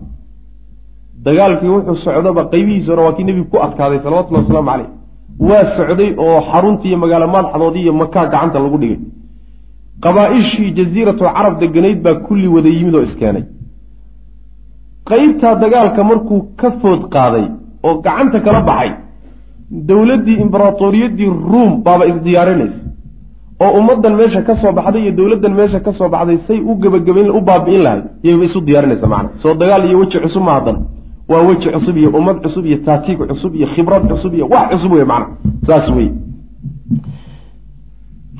Dagaalkii 1.25 1.69
wuxuu 1.75 1.95
socdaba 2.05 2.41
qaybihiisa 2.51 2.91
hore 2.91 3.01
waa 3.05 3.13
kii 3.17 3.23
nebigu 3.27 3.49
ku 3.51 3.57
adkaaday 3.65 3.99
salawatullahi 4.03 4.43
wasalaamu 4.45 4.69
caleyh 4.71 4.89
waa 5.49 5.65
socday 5.77 6.09
oo 6.25 6.37
xaruntii 6.51 6.89
iyo 6.89 6.97
magaalo 7.03 7.27
madaxdoodii 7.35 7.83
iyo 7.85 7.93
makaa 8.01 8.25
gacanta 8.33 8.59
lagu 8.59 8.77
dhigay. 8.81 8.99
Qabaa-ishii 10.03 10.71
jaziiratu 10.77 11.23
carab 11.35 11.59
deganayd 11.61 11.99
baa 12.05 12.15
kulli 12.25 12.47
wada 12.55 12.69
yimid 12.69 12.95
oo 12.95 13.03
iskeenay. 13.07 13.43
Qeybtaa 15.09 15.55
dagaalka 15.63 16.01
markuu 16.09 16.39
ka 16.59 16.71
food 16.81 17.01
qaaday 17.15 17.45
oo 17.87 17.93
gacanta 18.05 18.39
kala 18.45 18.61
baxay 18.69 18.91
dowladdii 19.71 20.37
imberatoriyadii 20.43 21.25
ruom 21.51 21.83
baaba 21.83 22.05
isdiyaarinaysa 22.05 22.79
oo 23.63 23.71
ummaddan 23.79 24.15
meesha 24.15 24.41
ka 24.41 24.55
soo 24.61 24.71
baxday 24.71 25.01
iyo 25.03 25.11
dowladdan 25.11 25.53
meesha 25.53 25.79
ka 25.79 25.91
soo 25.93 26.09
baxday 26.09 26.37
say 26.47 26.59
u 26.59 26.75
gebagabayn 26.81 27.29
u 27.29 27.41
baabi'in 27.41 27.81
lahayd. 27.83 28.03
Yayba 28.23 28.43
isu 28.45 28.61
diyaarinaysa 28.67 29.07
macana 29.07 29.29
soo 29.41 29.53
dagaal 29.53 29.85
iyo 29.89 29.99
weji 29.99 30.17
cusub 30.23 30.43
ma 30.43 30.51
haddan. 30.57 30.77
Waa 31.29 31.41
weji 31.47 31.69
cusub 31.75 31.97
iyo 31.97 32.09
ummad 32.19 32.37
cusub 32.43 32.65
iyo 32.65 32.77
taatiig 32.85 33.19
cusub 33.31 33.55
iyo 33.55 33.67
khibrad 33.75 34.03
cusub 34.11 34.33
iyo 34.33 34.47
wax 34.53 34.69
cusub 34.71 34.91
wey 34.93 35.03
macana 35.05 35.27
saas 35.67 35.89
wey 35.97 36.09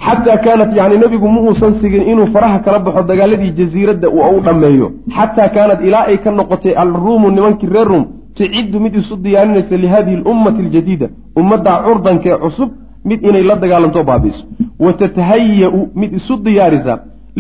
xataa 0.06 0.38
kaanat 0.46 0.72
yani 0.78 0.98
nebigu 0.98 1.28
ma 1.28 1.42
uusan 1.42 1.74
sigin 1.82 2.04
inuu 2.12 2.28
faraha 2.34 2.60
kala 2.60 2.80
baxo 2.80 3.04
dagaaladii 3.04 3.52
jasiiradda 3.60 4.08
u 4.10 4.40
dhammeeyo. 4.46 4.92
Xataa 5.18 5.50
kaanat 5.56 5.80
ilaa 5.88 6.06
ay 6.08 6.18
ka 6.18 6.32
noqotay 6.32 6.74
alruumu 6.84 7.30
nimankii 7.32 7.70
reer 7.70 7.88
ruum 7.88 8.06
tuciddu 8.40 8.80
mid 8.86 8.94
isu 9.02 9.16
diyaarinaysa 9.26 9.76
lihadihi 9.84 10.18
lummati 10.26 10.62
aljadiida 10.66 11.08
ummaddaa 11.42 11.78
curdankee 11.86 12.36
cusub 12.44 12.70
mid 13.10 13.20
inay 13.30 13.44
la 13.50 13.56
dagaalanto 13.64 14.04
baabiiso 14.10 14.44
wa 14.86 14.94
tatahaya-u 15.02 15.80
mid 16.02 16.12
isu 16.20 16.34
diyaarisa 16.48 16.94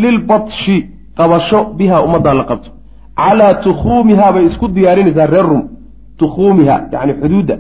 lilbatshi 0.03 0.77
qabasho 1.17 1.59
bihaa 1.77 2.01
ummaddaa 2.07 2.33
la 2.39 2.43
qabto 2.49 2.69
calaa 3.21 3.53
tukhuumihaa 3.65 4.31
bay 4.35 4.45
isku 4.49 4.67
diyaarinaysaa 4.77 5.27
reer 5.33 5.47
rum 5.51 5.63
tukhuumiha 6.21 6.75
yani 6.93 7.13
xuduudda 7.21 7.55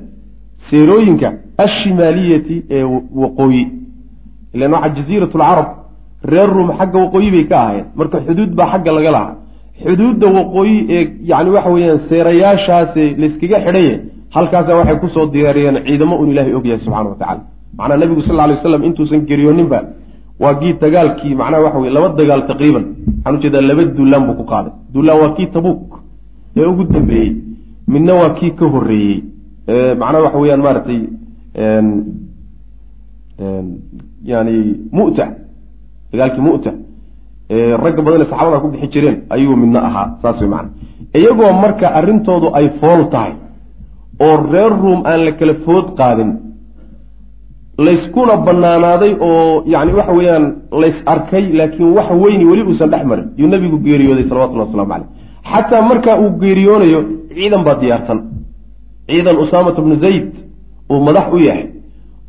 seerooyinka 0.69 1.27
ashimaaliyati 1.65 2.55
ee 2.69 2.83
waqooyi 3.21 3.63
ilan 4.53 4.71
waxaa 4.73 4.95
jaziirat 4.97 5.33
lcarab 5.35 5.67
reer 6.31 6.49
rum 6.57 6.69
xagga 6.79 6.97
waqooyi 7.05 7.31
bay 7.35 7.43
ka 7.51 7.55
ahaayeen 7.61 7.85
marka 7.95 8.17
xuduud 8.27 8.51
baa 8.59 8.67
xagga 8.73 8.91
laga 8.97 9.11
lahaa 9.17 9.35
xuduudda 9.83 10.27
waqooyi 10.37 10.77
ee 10.95 11.03
yani 11.31 11.49
waxa 11.55 11.69
weeyaan 11.75 11.99
seerayaashaase 12.09 13.03
layskaga 13.21 13.57
xidhaye 13.65 13.93
halkaasa 14.35 14.71
waxay 14.79 14.97
ku 15.03 15.07
soo 15.15 15.25
diyaariyeen 15.33 15.77
ciidamo 15.87 16.15
un 16.21 16.27
ilaahay 16.31 16.53
ogyahay 16.59 16.79
subxana 16.85 17.09
wa 17.13 17.17
tacala 17.21 17.41
macnaa 17.77 17.97
nabigu 18.01 18.21
sal 18.27 18.35
lay 18.39 18.55
waslam 18.55 18.81
intuusan 18.87 19.21
geeriyooninba 19.29 19.79
waa 20.43 20.53
kii 20.61 20.73
dagaalkii 20.83 21.33
macnaha 21.41 21.63
waxa 21.65 21.79
weye 21.83 21.93
laba 21.97 22.09
dagaal 22.19 22.41
taqriiban. 22.51 22.85
Waxaan 23.17 23.35
u 23.37 23.41
jeedaa 23.43 23.61
laba 23.69 23.83
duulaan 23.97 24.23
buu 24.27 24.35
ku 24.39 24.45
qaaday. 24.51 24.73
Duulaan 24.93 25.19
waa 25.21 25.31
kii 25.37 25.47
tabuuk 25.55 25.81
ee 26.57 26.65
ugu 26.71 26.83
dambeeyey 26.93 27.31
midna 27.93 28.13
waa 28.21 28.31
kii 28.39 28.51
ka 28.59 28.65
horreeyey. 28.73 29.17
Macnaha 30.01 30.23
waxa 30.25 30.37
weeyaan 30.41 30.61
maaragtay 30.65 30.99
yani 34.31 34.55
mu'ta 34.97 35.25
dagaalkii 36.11 36.43
mu'ta 36.49 36.71
ragga 37.83 38.01
badan 38.05 38.21
ee 38.21 38.29
saxaabada 38.31 38.59
ku 38.63 38.67
bixi 38.73 38.87
jireen 38.93 39.17
ayuu 39.29 39.55
midna 39.55 39.79
ahaa. 39.87 40.07
Saas 40.21 40.37
wey 40.41 40.49
macana 40.49 40.69
iyagoo 41.19 41.53
marka 41.63 41.87
arrintoodu 41.99 42.47
ay 42.53 42.67
fool 42.79 43.01
tahay 43.13 43.33
oo 44.25 44.35
reer 44.51 44.71
ruom 44.83 44.99
aan 45.05 45.19
la 45.25 45.31
kala 45.39 45.53
food 45.65 45.85
qaadin 45.99 46.31
layskuna 47.85 48.37
banaanaaday 48.45 49.13
oo 49.27 49.63
yani 49.73 49.91
waxa 49.97 50.13
weeyaan 50.17 50.45
lays 50.81 50.97
arkay 51.13 51.43
laakiin 51.59 51.89
wax 51.97 52.09
weyni 52.23 52.45
weli 52.51 52.63
uusan 52.69 52.89
dhex 52.93 53.03
marin. 53.11 53.27
Yuu 53.39 53.49
nabigu 53.49 53.77
geeriyooday 53.85 54.25
salawatullah 54.29 54.65
waslamu 54.67 54.89
caleyh 54.93 55.07
xataa 55.51 55.81
markaa 55.89 56.15
uu 56.23 56.29
geeriyoonayo 56.41 56.99
ciidan 57.35 57.63
baa 57.67 57.75
diyaarsan. 57.81 58.19
Ciidan 59.09 59.37
usaamata 59.43 59.81
bnu 59.81 59.95
zayd 60.05 60.27
uu 60.91 60.99
madax 61.07 61.27
u 61.33 61.37
yahay 61.47 61.65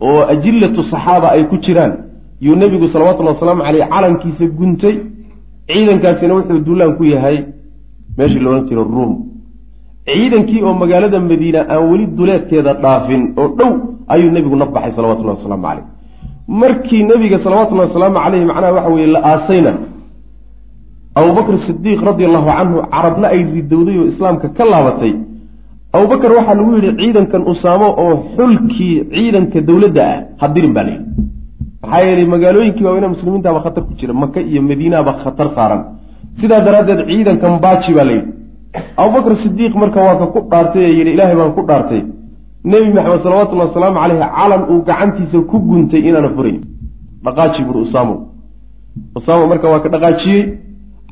oo 0.01 0.21
ajillatu 0.33 0.81
saxaaba 0.93 1.29
ay 1.35 1.43
ku 1.51 1.57
jiraan 1.65 1.93
yuu 2.41 2.57
nebigu 2.63 2.89
salawatullahi 2.93 3.35
wasalaamu 3.37 3.63
caleyh 3.67 3.89
calankiisa 3.93 4.47
guntay. 4.59 4.97
Ciidankaasina 5.71 6.35
wuxuu 6.35 6.61
duulaan 6.67 6.97
ku 6.99 7.05
yahay 7.05 7.37
meeshii 8.19 8.43
loodhan 8.45 8.67
jiro 8.69 8.85
ruum. 8.85 9.13
Ciidankii 10.09 10.63
oo 10.67 10.75
magaalada 10.83 11.21
madiina 11.21 11.61
aan 11.73 11.83
weli 11.91 12.07
duleedkeeda 12.19 12.73
dhaafin 12.83 13.23
oo 13.41 13.49
dhow 13.59 13.73
ayuu 14.09 14.31
nebigu 14.37 14.57
naf 14.57 14.71
baxay 14.75 14.93
salawatullahi 14.97 15.39
wasalaamu 15.39 15.67
caleyh 15.69 15.85
markii 16.61 17.03
nebiga 17.11 17.39
salawatullahi 17.45 17.89
wasalaamu 17.89 18.19
caleyhi 18.25 18.47
macnaha 18.51 18.73
waxa 18.77 18.91
weye 18.95 19.07
la 19.15 19.21
aasayna 19.33 19.73
abubakr 21.21 21.55
sidiiq 21.67 22.01
radi 22.09 22.25
allahu 22.29 22.49
canhu 22.59 22.79
carabna 22.95 23.27
ay 23.35 23.41
ridowday 23.57 23.97
oo 23.99 24.07
islaamka 24.13 24.49
ka 24.49 24.65
laabatay. 24.73 25.15
Abubakar 25.93 26.31
waxaa 26.39 26.55
lagu 26.55 26.71
yidhi 26.77 26.91
ciidankan 27.01 27.43
usaamo 27.53 27.89
oo 28.05 28.15
xulkii 28.37 28.95
ciidanka 29.15 29.59
dowladda 29.69 30.03
ah 30.13 30.19
hadirin 30.43 30.73
baa 30.77 30.85
layidhi 30.89 31.07
maxaa 31.83 32.03
yeelay 32.07 32.27
magaalooyinkii 32.35 32.85
waaweyna 32.87 33.09
muslimiintaaba 33.15 33.61
khatar 33.65 33.83
ku 33.89 33.93
jira 33.99 34.13
maka 34.23 34.41
iyo 34.51 34.61
madiinaaba 34.63 35.13
khatar 35.23 35.49
saaran. 35.57 35.81
Sidaa 36.41 36.61
daraaddeed 36.67 37.01
ciidankan 37.11 37.55
baaji 37.65 37.91
baa 37.97 38.07
layidhi 38.11 38.29
abubakr 39.03 39.33
sidiiq 39.43 39.75
marka 39.83 39.99
waa 40.07 40.17
ka 40.21 40.27
ku 40.35 40.39
dhaartay 40.51 40.83
ee 40.89 40.93
yidhi 40.99 41.11
ilaahay 41.17 41.37
baan 41.41 41.53
ku 41.57 41.63
dhaartay. 41.69 42.01
Nebi 42.71 42.89
maxamed 42.97 43.23
salawatullahi 43.25 43.69
wasalaamu 43.71 43.99
caleyhi 44.03 44.27
calan 44.39 44.63
uu 44.73 44.81
gacantiisa 44.89 45.39
ku 45.51 45.57
guntay 45.69 46.01
inaana 46.09 46.31
furayn 46.37 46.59
dhaqaaji 47.25 47.61
buri 47.69 47.79
usaamo. 47.87 48.15
Usaamo 49.19 49.45
marka 49.53 49.67
waa 49.73 49.81
ka 49.85 49.89
dhaqaajiyey. 49.95 50.43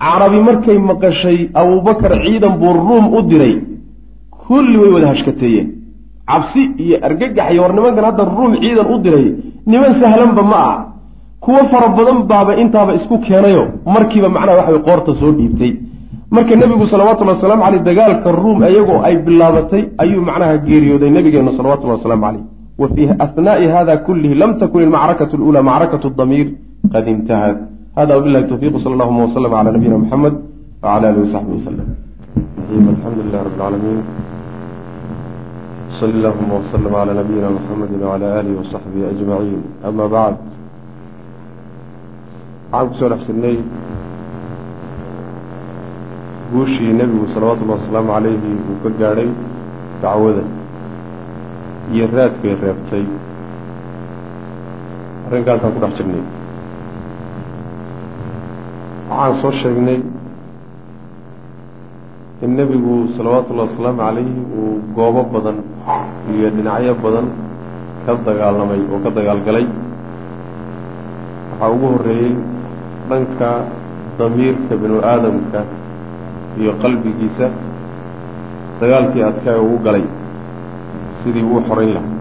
Carabi 0.02 0.40
markay 0.48 0.78
maqashay 0.90 1.38
abubakar 1.60 2.12
ciidan 2.24 2.54
buu 2.60 2.72
ruum 2.86 3.04
u 3.16 3.20
diray. 3.30 3.54
Kulli 4.44 4.76
way 4.80 4.90
wada 4.94 5.06
hashkateeyeen. 5.12 5.68
Cabsi 6.30 6.62
iyo 6.84 6.96
argagax 7.06 7.46
iyo 7.52 7.60
war 7.64 7.72
nimankan 7.76 8.04
hadda 8.08 8.22
ruum 8.36 8.52
ciidan 8.62 8.86
u 8.94 8.96
diray 9.04 9.26
niman 9.70 9.92
sahlanba 10.00 10.42
ma 10.52 10.58
ah 10.70 10.76
kuwo 11.44 11.60
fara 11.72 11.88
badan 11.98 12.18
baaba 12.30 12.52
intaaba 12.62 12.92
isku 12.98 13.16
keenayo. 13.26 13.64
Markiiba 13.94 14.28
macnaha 14.36 14.58
waxaway 14.58 14.82
qoorta 14.88 15.12
soo 15.20 15.32
dhiibtay. 15.38 15.72
Marka 16.34 16.56
nebigu 16.60 16.84
salawatullhi 16.92 17.34
wasalaamu 17.36 17.62
caleyh 17.66 17.82
dagaalka 17.88 18.28
ruum 18.42 18.58
iyagoo 18.70 19.00
ay 19.06 19.14
bilaabatay 19.26 19.82
ayuu 20.02 20.22
macnaha 20.28 20.58
geeriyooday 20.68 21.10
nabigeenu 21.16 21.52
salawatullahi 21.58 21.98
wasalaamu 21.98 22.24
caleyh. 22.26 22.44
Wa 22.80 22.86
fii 22.94 23.08
asnaai 23.24 23.66
hada 23.74 23.96
kullihi 24.06 24.34
lam 24.42 24.50
takun 24.60 24.82
ilmacrakatu 24.86 25.36
lula 25.36 25.62
macrakatu 25.62 26.10
damiir 26.20 26.48
qad 26.92 27.04
intahat 27.08 27.58
hada 27.98 28.12
wabilahi 28.16 28.48
towfiq 28.50 28.74
sal 28.82 28.92
allahuma 28.96 29.26
waslm 29.26 29.50
cala 29.54 29.70
nabiyina 29.76 29.98
muxamed 30.02 30.34
wcala 30.82 31.06
alihi 31.10 31.22
wasaxbi 31.26 31.52
waslm 31.58 31.88
alxamdu 32.92 33.20
lilah 33.26 33.40
rab 33.46 33.54
lcaalamiin 33.54 34.00
sl 35.96 36.04
allahuma 36.18 36.54
wslm 36.62 36.92
cala 36.94 37.12
nabiyina 37.20 37.48
muxamedi 37.56 37.94
wcala 38.04 38.26
alihi 38.40 38.56
wasaxbihi 38.60 39.04
ajmaciin 39.12 39.62
ama 39.88 40.04
bacd 40.14 40.44
waxaan 42.72 42.88
ku 42.88 42.94
soo 43.00 43.08
dhex 43.12 43.20
jirnay 43.28 43.56
guushii 46.52 46.92
nebigu 47.00 47.26
salawatullahi 47.34 47.80
wasalaamu 47.80 48.10
calayhi 48.16 48.52
uu 48.70 48.76
ka 48.84 48.90
gaadhay 49.00 49.30
dacwada 50.02 50.44
iyo 51.94 52.04
raadkay 52.16 52.54
reebtay 52.64 53.04
arrinkaasaan 55.26 55.72
ku 55.74 55.80
dhex 55.84 55.92
jirnay 55.98 56.22
waxaan 59.10 59.34
soo 59.42 59.52
sheegnay 59.62 59.98
in 62.42 62.50
nebigu 62.54 63.10
salawaatullahi 63.18 63.68
wasalaamu 63.74 63.98
calayhi 63.98 64.34
uu 64.58 64.78
goobo 64.96 65.22
badan 65.34 65.58
iyo 66.34 66.48
dhinacyo 66.54 66.94
badan 67.02 67.26
ka 68.06 68.14
dagaalamay 68.26 68.80
oo 68.92 68.98
ka 69.04 69.10
dagaalgalay. 69.10 69.66
Waxaa 71.50 71.70
ugu 71.74 71.86
horreeyey 71.94 72.34
dhanka 73.10 73.50
damiirka 74.18 74.74
binu 74.82 74.98
aadamka 75.02 75.60
iyo 76.60 76.72
qalbigiisa 76.82 77.46
dagaalkii 78.80 79.22
adkaa 79.30 79.58
ugu 79.64 79.78
galay 79.86 80.04
sidii 81.22 81.42
uu 81.42 81.60
xorayn 81.68 81.90
lahaa. 81.98 82.16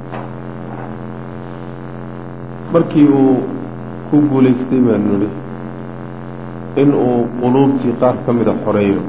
Markii 2.73 3.05
uu 3.19 3.37
ku 4.09 4.17
guulaystay 4.31 4.81
baanu 4.87 5.13
nidhi 5.13 5.29
in 6.81 6.89
uu 7.05 7.21
quluubtii 7.37 7.93
qaar 8.01 8.17
ka 8.25 8.33
mida 8.33 8.53
xoreeyo 8.65 9.01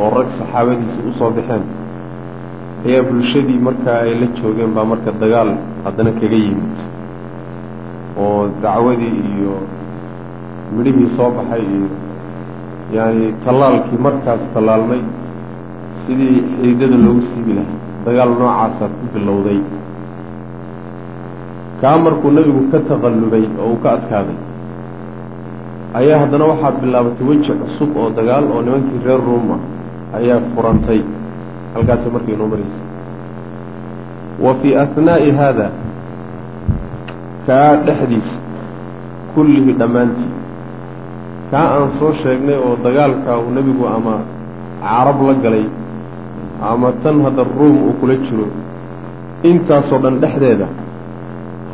oo 0.00 0.08
rag 0.16 0.28
saxaabadiisa 0.38 1.00
u 1.08 1.12
soo 1.18 1.30
baxeen. 1.36 1.64
Ayaa 2.86 3.02
bulshadii 3.08 3.60
markaa 3.66 3.98
ay 4.04 4.12
la 4.20 4.26
joogeen 4.38 4.72
baa 4.76 4.84
marka 4.92 5.10
dagaal 5.22 5.50
haddana 5.84 6.10
kaga 6.20 6.38
yimid. 6.44 6.76
Oo 8.22 8.48
dacwadii 8.62 9.14
iyo 9.32 9.54
midhihii 10.76 11.10
soo 11.16 11.30
baxay 11.36 11.62
iyo 11.76 11.88
yaani 12.96 13.24
tallaalkii 13.44 13.98
markaas 14.06 14.42
tallaalmay 14.54 15.00
sidii 16.04 16.36
xiidada 16.60 16.96
loogu 17.04 17.22
siibi 17.30 17.52
lahaa. 17.58 17.78
Dagaal 18.06 18.30
noocaasaa 18.40 18.88
ku 18.98 19.04
bilowday. 19.14 19.60
Kaa 21.80 21.96
markuu 22.04 22.30
nebigu 22.36 22.62
ka 22.72 22.78
taqallubay 22.88 23.44
oo 23.60 23.68
uu 23.72 23.78
ka 23.82 23.88
adkaaday 23.96 24.38
ayaa 26.00 26.18
haddana 26.22 26.44
waxaa 26.50 26.72
bilaabatay 26.82 27.26
weji 27.28 27.52
cusub 27.60 27.90
oo 28.00 28.08
dagaal 28.18 28.44
oo 28.54 28.60
nimankii 28.66 29.00
reer 29.06 29.20
ruum 29.26 29.46
ah 29.56 29.60
ayaa 30.18 30.40
furantay 30.54 31.00
halkaasi 31.74 32.08
markay 32.14 32.34
inoo 32.34 32.48
maraysa 32.52 32.80
wa 34.44 34.52
fii 34.60 34.74
ahnaa'i 34.84 35.30
haada 35.40 35.66
kaa 37.46 37.70
dhexdiisa 37.86 38.36
kullihi 39.34 39.72
dhammaantii. 39.80 40.30
Kaa 41.50 41.66
aan 41.76 41.90
soo 41.98 42.12
sheegnay 42.22 42.56
oo 42.66 42.76
dagaalka 42.84 43.38
uu 43.38 43.50
nebigu 43.56 43.84
ama 43.96 44.14
carab 44.82 45.18
la 45.28 45.34
galay 45.44 45.66
ama 46.70 46.92
tan 47.02 47.20
hadda 47.26 47.42
ruum 47.58 47.76
uu 47.86 47.94
kula 48.00 48.16
jiro 48.24 48.46
intaasoo 49.50 49.98
dhan 50.04 50.16
dhexdeeda 50.22 50.66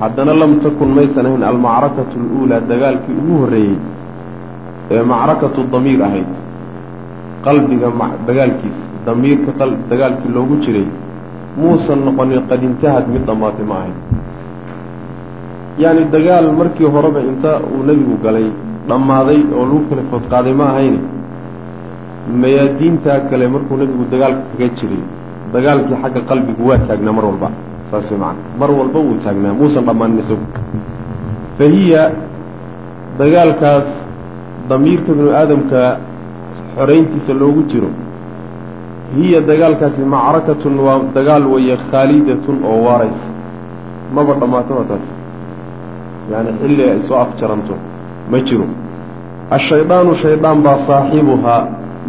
haddana 0.01 0.35
lam 0.43 0.53
takun 0.65 0.91
maysan 0.99 1.27
ahayn 1.27 1.43
almacrakatu 1.53 2.15
aluulaa 2.25 2.61
dagaalkii 2.73 3.17
ugu 3.21 3.35
horreeyey 3.43 3.79
ee 4.91 5.03
macrakatu 5.13 5.61
damiir 5.73 6.03
ahayd 6.09 6.31
qalbiga 7.45 7.89
dagaalkiisa 8.29 8.85
damiirka 9.07 9.53
dagaalkii 9.91 10.33
loogu 10.37 10.57
jiray 10.65 10.87
muusan 11.57 12.01
noqonin 12.07 12.43
qad 12.49 12.63
intahad 12.63 13.05
mid 13.09 13.23
dhammaatay 13.29 13.65
ma 13.65 13.75
ahayn. 13.81 13.97
Yacni 15.79 16.05
dagaal 16.15 16.53
markii 16.53 16.89
horeba 16.95 17.21
inta 17.21 17.61
uu 17.73 17.83
nebigu 17.89 18.17
galay 18.23 18.49
dhammaaday 18.89 19.41
oo 19.55 19.65
lagu 19.65 19.81
kala 19.89 20.03
foodqaaday 20.11 20.55
ma 20.61 20.67
ahayn 20.73 20.97
mayaadiintaa 22.43 23.21
kale 23.31 23.49
markuu 23.49 23.77
nebigu 23.81 24.05
dagaalka 24.13 24.43
kaga 24.53 24.69
jiray 24.79 25.03
dagaalkii 25.55 25.97
xagga 26.03 26.21
qalbigu 26.31 26.63
waa 26.69 26.79
taagnaa 26.89 27.13
mar 27.19 27.25
walba 27.25 27.49
saas 27.91 28.11
macana 28.23 28.41
mar 28.61 28.71
walba 28.79 28.99
wuu 29.07 29.17
taagnaa 29.25 29.55
muusan 29.61 29.85
dhammaanin 29.89 30.23
isagu. 30.23 30.47
Fa 31.57 31.65
hiya 31.75 32.03
dagaalkaas 33.19 33.89
damiirka 34.69 35.11
binu 35.17 35.31
aadamka 35.41 35.81
xorayntiisa 36.77 37.33
loogu 37.41 37.63
jiro 37.71 37.91
hiya 39.17 39.41
dagaalkaasi 39.51 40.03
macrakatun 40.15 40.75
waa 40.87 41.01
dagaal 41.15 41.45
weeye 41.53 41.77
khaalidatun 41.91 42.57
oo 42.65 42.79
waaraysa. 42.87 43.27
Maba 44.15 44.35
dhammaataba 44.41 44.83
taas 44.91 45.07
yaani 46.31 46.51
xilli 46.61 46.83
ay 46.91 47.01
soo 47.09 47.19
afjaranto 47.25 47.75
ma 48.31 48.39
jiro. 48.47 48.67
Ashaydaanu 49.57 50.15
shaydaan 50.23 50.63
baa 50.63 50.79
saaxibuhaa 50.87 51.63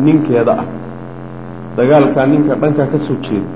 ninkeeda 0.05 0.53
ah. 0.61 0.65
Dagaalkaa 1.77 2.25
ninka 2.25 2.55
dhankaa 2.61 2.87
ka 2.93 2.99
soo 3.07 3.17
jeeda 3.25 3.49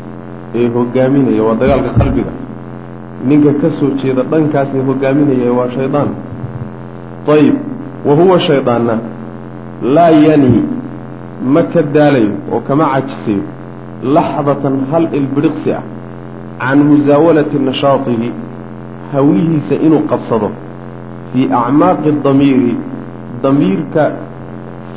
ee 0.56 0.68
hogaaminaya 0.76 1.44
waa 1.48 1.56
dagaalka 1.62 1.92
qalbiga. 2.00 2.34
Ninka 3.30 3.52
ka 3.62 3.70
soo 3.80 3.90
jeeda 4.02 4.24
dhankaasee 4.32 4.82
hogaaminaya 4.90 5.52
waa 5.58 5.70
shaydaan. 5.76 6.10
Ayib 7.36 7.56
wa 8.08 8.14
huwa 8.16 8.40
shaydaanna 8.48 8.96
laa 9.96 10.10
yani 10.28 10.64
ma 11.42 11.64
ka 11.64 11.82
daalayo 11.82 12.34
oo 12.52 12.60
kama 12.68 12.86
cajisayo 12.94 13.44
laxdatan 14.16 14.76
hal 14.92 15.08
ilbidhiqsi 15.20 15.74
ah 15.74 15.84
can 16.60 16.80
musaawalati 16.92 17.60
nashaatihi 17.60 18.32
hawlihiisa 19.14 19.76
inuu 19.88 20.04
qabsado 20.12 20.50
fii 21.34 21.50
acmaaqi 21.62 22.12
damiiri 22.24 22.78
damiirka 23.44 24.12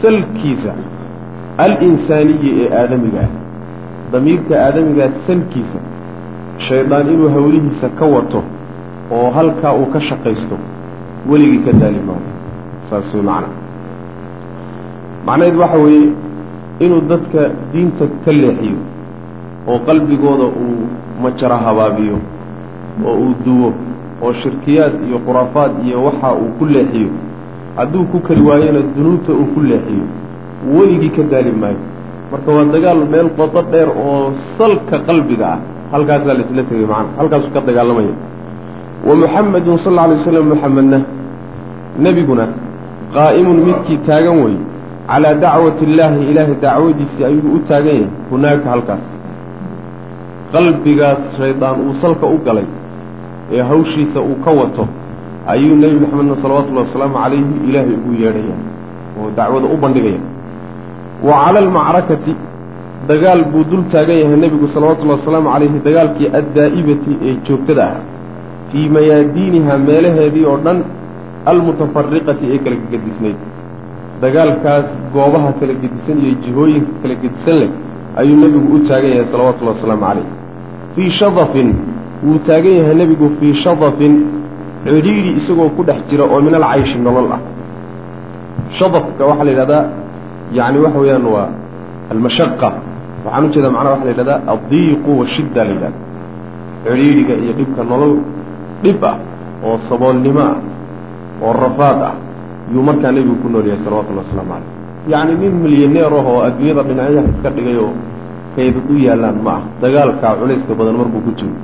salkiisa 0.03 0.73
alinsaaniyi 1.59 2.51
ee 2.63 2.71
aadamiga 2.81 3.21
ah. 3.27 3.31
Damiirka 4.13 4.55
aadamigaa 4.65 5.11
salkiisa 5.27 5.81
shaydaan 6.69 7.09
inuu 7.15 7.31
hawlihiisa 7.37 7.89
ka 7.99 8.07
wato 8.15 8.43
oo 9.11 9.31
halkaa 9.31 9.73
uu 9.81 9.87
ka 9.95 10.01
shaqaysto 10.01 10.57
weligii 11.31 11.59
ka 11.67 11.73
daali 11.73 12.01
maayo 12.09 12.29
way 12.93 13.23
macna. 13.23 13.49
Macnaheed 15.27 15.57
waxa 15.57 15.79
weeye 15.79 16.09
inuu 16.85 17.01
dadka 17.11 17.41
diinta 17.73 18.05
ka 18.25 18.31
leexiyo 18.33 18.79
oo 19.69 19.79
qalbigooda 19.87 20.47
uu 20.63 20.87
majara 21.23 21.57
habaabiyo 21.67 22.17
oo 23.07 23.15
uu 23.25 23.35
duwo 23.45 23.73
oo 24.23 24.33
shirkiyaad 24.43 24.95
iyo 25.09 25.19
khuraafaad 25.27 25.73
iyo 25.87 26.05
waxa 26.07 26.29
uu 26.43 26.51
ku 26.59 26.65
leexiyo 26.75 27.11
hadduu 27.77 28.05
ku 28.13 28.19
kari 28.27 28.43
waayona 28.49 28.81
dunuubta 28.97 29.33
uu 29.33 29.47
ku 29.55 29.61
leexiyo 29.71 30.07
weligii 30.75 31.11
ka 31.17 31.23
daali 31.23 31.53
maayo. 31.53 31.81
Marka 32.33 32.49
waa 32.57 32.65
dagaal 32.75 33.01
meel 33.13 33.29
qodo 33.39 33.63
dheer 33.73 33.89
oo 33.89 34.33
salka 34.59 34.97
qalbiga 35.07 35.47
ah 35.55 35.59
halkaasaa 35.93 36.35
la 36.39 36.43
isla 36.45 36.63
tegay 36.69 36.87
macana 36.91 37.09
halkaasuu 37.19 37.53
ka 37.55 37.61
dagaalamaya. 37.69 38.15
Wa 39.07 39.15
muxamedun 39.23 39.79
sal 39.85 39.93
alla 39.93 40.03
alay 40.05 40.17
waslam 40.19 40.47
muxamedna 40.53 40.99
nebiguna 42.05 42.45
qaa'imun 43.15 43.59
midkii 43.67 43.99
taagan 44.09 44.37
wey 44.45 44.57
calaa 45.11 45.35
dacwati 45.45 45.85
illaahi 45.85 46.31
ilaahay 46.31 46.57
dacwadiisii 46.67 47.25
ayuu 47.31 47.55
u 47.57 47.59
taagan 47.69 47.95
yahay. 47.95 48.09
Hunaaka 48.31 48.71
halkaas. 48.71 49.05
Qalbigaas 50.53 51.21
shaydaan 51.39 51.77
uu 51.87 51.95
salka 52.03 52.27
u 52.27 52.39
galay 52.47 52.67
ee 53.53 53.63
hawshiisa 53.71 54.21
uu 54.21 54.37
ka 54.45 54.51
wato 54.61 54.85
ayuu 55.53 55.77
nebi 55.77 55.97
maxamedna 56.03 56.37
salawatullahi 56.43 56.87
wasalaamu 56.89 57.17
calayhi 57.23 57.55
ilaahay 57.69 57.95
ugu 58.01 58.13
yeedhaya 58.23 58.57
oo 59.21 59.31
dacwada 59.37 59.67
u 59.75 59.77
bandhigaya. 59.85 60.21
Wa 61.27 61.35
cala 61.45 61.59
almacrakati 61.65 62.37
dagaal 63.09 63.45
buu 63.53 63.65
dul 63.71 63.83
taagan 63.93 64.19
yahay 64.23 64.39
nebigu 64.45 64.69
salawatullahi 64.77 65.21
wasalaamu 65.21 65.49
calayhi 65.55 65.79
dagaalkii 65.89 66.29
addaa'ibati 66.41 67.13
ee 67.27 67.37
joogtada 67.49 67.85
ah. 67.93 68.01
Fii 68.71 68.89
mayaadiiniha 68.97 69.79
meelaheedii 69.89 70.45
oo 70.45 70.59
dhan 70.65 70.79
almutafariqati 71.51 72.45
ee 72.55 72.59
kala 72.65 72.77
gedisnayd 72.93 73.39
dagaalkaas 74.23 74.87
goobaha 75.15 75.51
kala 75.61 75.75
gedisan 75.83 76.17
iyo 76.25 76.35
jihooyinka 76.45 76.93
kala 77.03 77.15
gedisan 77.23 77.57
leh 77.61 77.71
ayuu 78.21 78.37
nebigu 78.43 78.67
u 78.77 78.79
taagan 78.89 79.11
yahay 79.15 79.27
salawatullahi 79.33 79.77
wasalaamu 79.79 80.05
calayh. 80.09 80.27
Fii 80.95 81.11
shadafin 81.21 81.69
wuu 82.27 82.39
taagan 82.49 82.75
yahay 82.81 82.95
nebigu 83.03 83.27
fii 83.39 83.55
shadafin 83.65 84.13
cidhiidhi 84.85 85.31
isagoo 85.41 85.71
ku 85.77 85.83
dhex 85.89 86.01
jira 86.11 86.25
oo 86.33 86.41
min 86.47 86.55
alcayshi 86.61 86.99
nolol 87.07 87.29
ah. 87.37 87.41
Shadafka 88.79 89.23
waxaa 89.31 89.45
la 89.49 89.51
yidhahdaa 89.55 89.85
yacni 90.59 90.79
waxa 90.85 90.99
weeyaan 91.03 91.27
waa 91.35 91.49
almashaqa. 92.13 92.69
Waxaan 93.25 93.45
u 93.47 93.49
jeedaa 93.55 93.73
macnaha 93.77 93.93
waxa 93.95 94.05
la 94.09 94.11
yidhahdaa 94.15 94.39
addiiqu 94.55 95.11
washidda 95.21 95.61
la 95.69 95.73
yidhahda 95.77 95.99
cidhiidhiga 96.85 97.35
iyo 97.43 97.53
dhibka 97.59 97.81
nolol 97.91 98.15
dhib 98.83 99.03
ah 99.11 99.17
oo 99.67 99.77
saboolnimo 99.89 100.43
ah 100.51 100.57
oo 101.45 101.53
rafaad 101.65 102.01
ah 102.09 102.15
yuu 102.73 102.83
markaa 102.89 103.13
nebigu 103.13 103.37
ku 103.43 103.49
nool 103.49 103.67
yahay 103.71 103.81
salawatullahi 103.85 104.27
wasalaamu 104.27 104.53
calayh 104.53 104.71
yacni 105.13 105.35
nin 105.43 105.53
milyaneer 105.65 106.13
ah 106.19 106.25
oo 106.31 106.41
adduunyada 106.49 106.83
dhinacyaha 106.89 107.29
iska 107.35 107.51
dhigay 107.57 107.77
oo 107.85 107.93
kayda 108.57 108.81
u 108.91 108.95
yaallaan 109.07 109.39
ma 109.47 109.53
ah. 109.57 109.63
Dagaalkaa 109.83 110.33
culayska 110.41 110.73
badan 110.79 110.97
markuu 111.01 111.21
ku 111.27 111.31
jiro. 111.39 111.55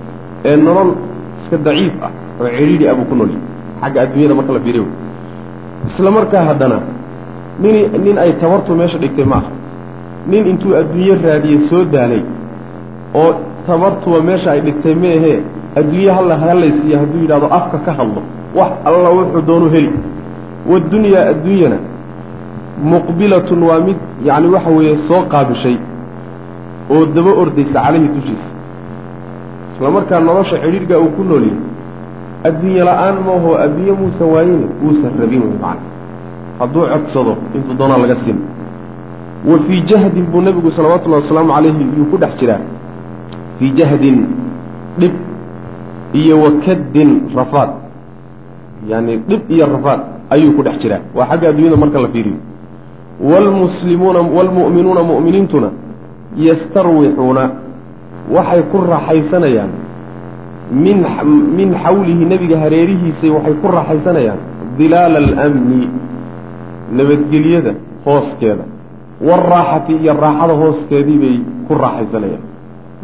Ee 0.45 0.57
nolol 0.57 0.91
iska 1.43 1.57
daciif 1.67 1.95
ah 2.07 2.13
oo 2.41 2.49
cidhiidhi 2.57 2.85
ah 2.91 2.95
buu 2.99 3.07
ku 3.11 3.15
nool 3.19 3.31
yahay. 3.35 3.43
Xagga 3.83 3.99
adduunyada 4.05 4.35
marka 4.39 4.53
la 4.57 4.61
fiiriyo. 4.65 4.87
Isla 5.89 6.11
markaa 6.19 6.45
haddana 6.51 6.79
nin 7.63 7.75
nin 8.05 8.17
ay 8.19 8.33
tabartu 8.41 8.73
meesha 8.81 8.99
dhigtay 9.03 9.27
ma 9.33 9.37
aha. 9.37 9.51
Nin 10.31 10.47
intuu 10.53 10.73
adduunyo 10.81 11.15
raadiyey 11.25 11.61
soo 11.69 11.85
daalay 11.95 12.23
oo 13.15 13.31
tabartuba 13.67 14.19
meesha 14.29 14.49
ay 14.55 14.61
dhigtay 14.67 14.95
ma 15.03 15.09
ahee 15.19 15.39
adduunye 15.81 16.11
halla 16.17 16.35
hallaysiiya 16.45 16.97
hadduu 17.03 17.21
yidhahdo 17.25 17.47
afka 17.59 17.79
ka 17.87 17.93
hadlo 17.99 18.23
wax 18.59 18.73
alla 18.89 19.11
wuxuu 19.19 19.43
doonu 19.49 19.67
heli 19.75 19.91
waddunyaa 20.71 21.25
adduunyana 21.33 21.79
muqbilatun 22.93 23.61
waa 23.69 23.81
mid 23.87 23.99
yacni 24.29 24.49
waxa 24.55 24.71
weeye 24.77 24.97
soo 25.09 25.23
qaabishay 25.33 25.77
oo 26.95 27.07
daba 27.15 27.31
ordaysa 27.43 27.73
calayhi 27.85 28.09
dushiisa 28.17 28.49
isla 29.75 29.91
markaa 29.97 30.21
nolosha 30.21 30.57
cidhiidhgaa 30.63 30.99
uu 31.05 31.13
ku 31.17 31.23
nool 31.25 31.45
yahay 31.51 31.61
adduunye 32.49 32.83
la'aan 32.89 33.17
maaho 33.27 33.51
adduunye 33.65 33.93
muusan 34.01 34.27
waayine 34.35 34.67
uusan 34.85 35.13
rabin 35.21 35.41
wey 35.47 35.57
macana 35.65 35.93
hadduu 36.61 36.85
codsado 36.93 37.33
intuu 37.57 37.75
doonaa 37.79 37.99
laga 38.05 38.17
siin. 38.25 38.39
Wa 39.51 39.57
fii 39.67 39.81
jahdin 39.91 40.25
buu 40.33 40.41
nebigu 40.41 40.71
salawatullahi 40.77 41.23
wasalaamu 41.23 41.53
calayhi 41.57 41.85
yuu 41.99 42.07
ku 42.11 42.17
dhex 42.23 42.33
jiraa. 42.41 42.61
Fii 43.59 43.71
jahdin 43.79 44.19
dhib 44.99 45.15
iyo 46.21 46.35
wa 46.45 46.51
kaddin 46.65 47.11
rafaad. 47.37 47.71
Yani 48.89 49.17
dhib 49.29 49.43
iyo 49.51 49.67
rafaad 49.67 50.01
ayuu 50.31 50.53
ku 50.57 50.63
dhex 50.63 50.77
jiraa. 50.83 51.01
Waa 51.17 51.27
xagga 51.31 51.49
adduunyada 51.51 51.77
marka 51.77 51.99
la 52.05 52.09
fiiriyo. 52.09 52.39
Wlmuslimuuna 53.31 54.21
waalmu'minuuna 54.37 55.03
mu'miniintuna 55.11 55.69
yastarwixuuna 56.47 57.45
waxay 58.35 58.63
ku 58.73 58.77
raaxaysanayaan. 58.93 59.71
Min 60.85 60.99
min 61.59 61.69
xawlihi 61.85 62.25
nebiga 62.33 62.57
hareerihiisay 62.63 63.31
waxay 63.37 63.55
ku 63.63 63.67
raaxaysanayaan. 63.77 64.39
Dilaala 64.79 65.19
alamni. 65.19 65.89
Nabadgelyada 66.97 67.73
hooskeeda. 68.07 68.65
Waalraaxati 69.27 69.93
iyo 70.03 70.13
raaxada 70.25 70.55
hooskeedii 70.63 71.19
bay 71.23 71.37
ku 71.69 71.73
raaxaysanayaan. 71.85 72.43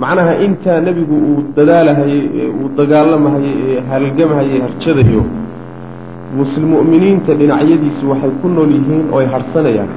Macnaha 0.00 0.32
intaa 0.46 0.80
nebigu 0.86 1.14
uu 1.30 1.40
dadaalahayey 1.56 2.22
ee 2.40 2.48
uu 2.60 2.68
dagaalamahayey 2.78 3.54
ee 3.70 3.80
halgamahayey 3.90 4.60
harjadayo 4.64 5.22
muslim 6.38 6.68
mu'miniinta 6.74 7.34
dhinacyadiisu 7.34 8.04
waxay 8.10 8.30
ku 8.42 8.48
nool 8.48 8.70
yihiin 8.76 9.10
oo 9.12 9.18
ay 9.18 9.26
harsanayaan. 9.26 9.90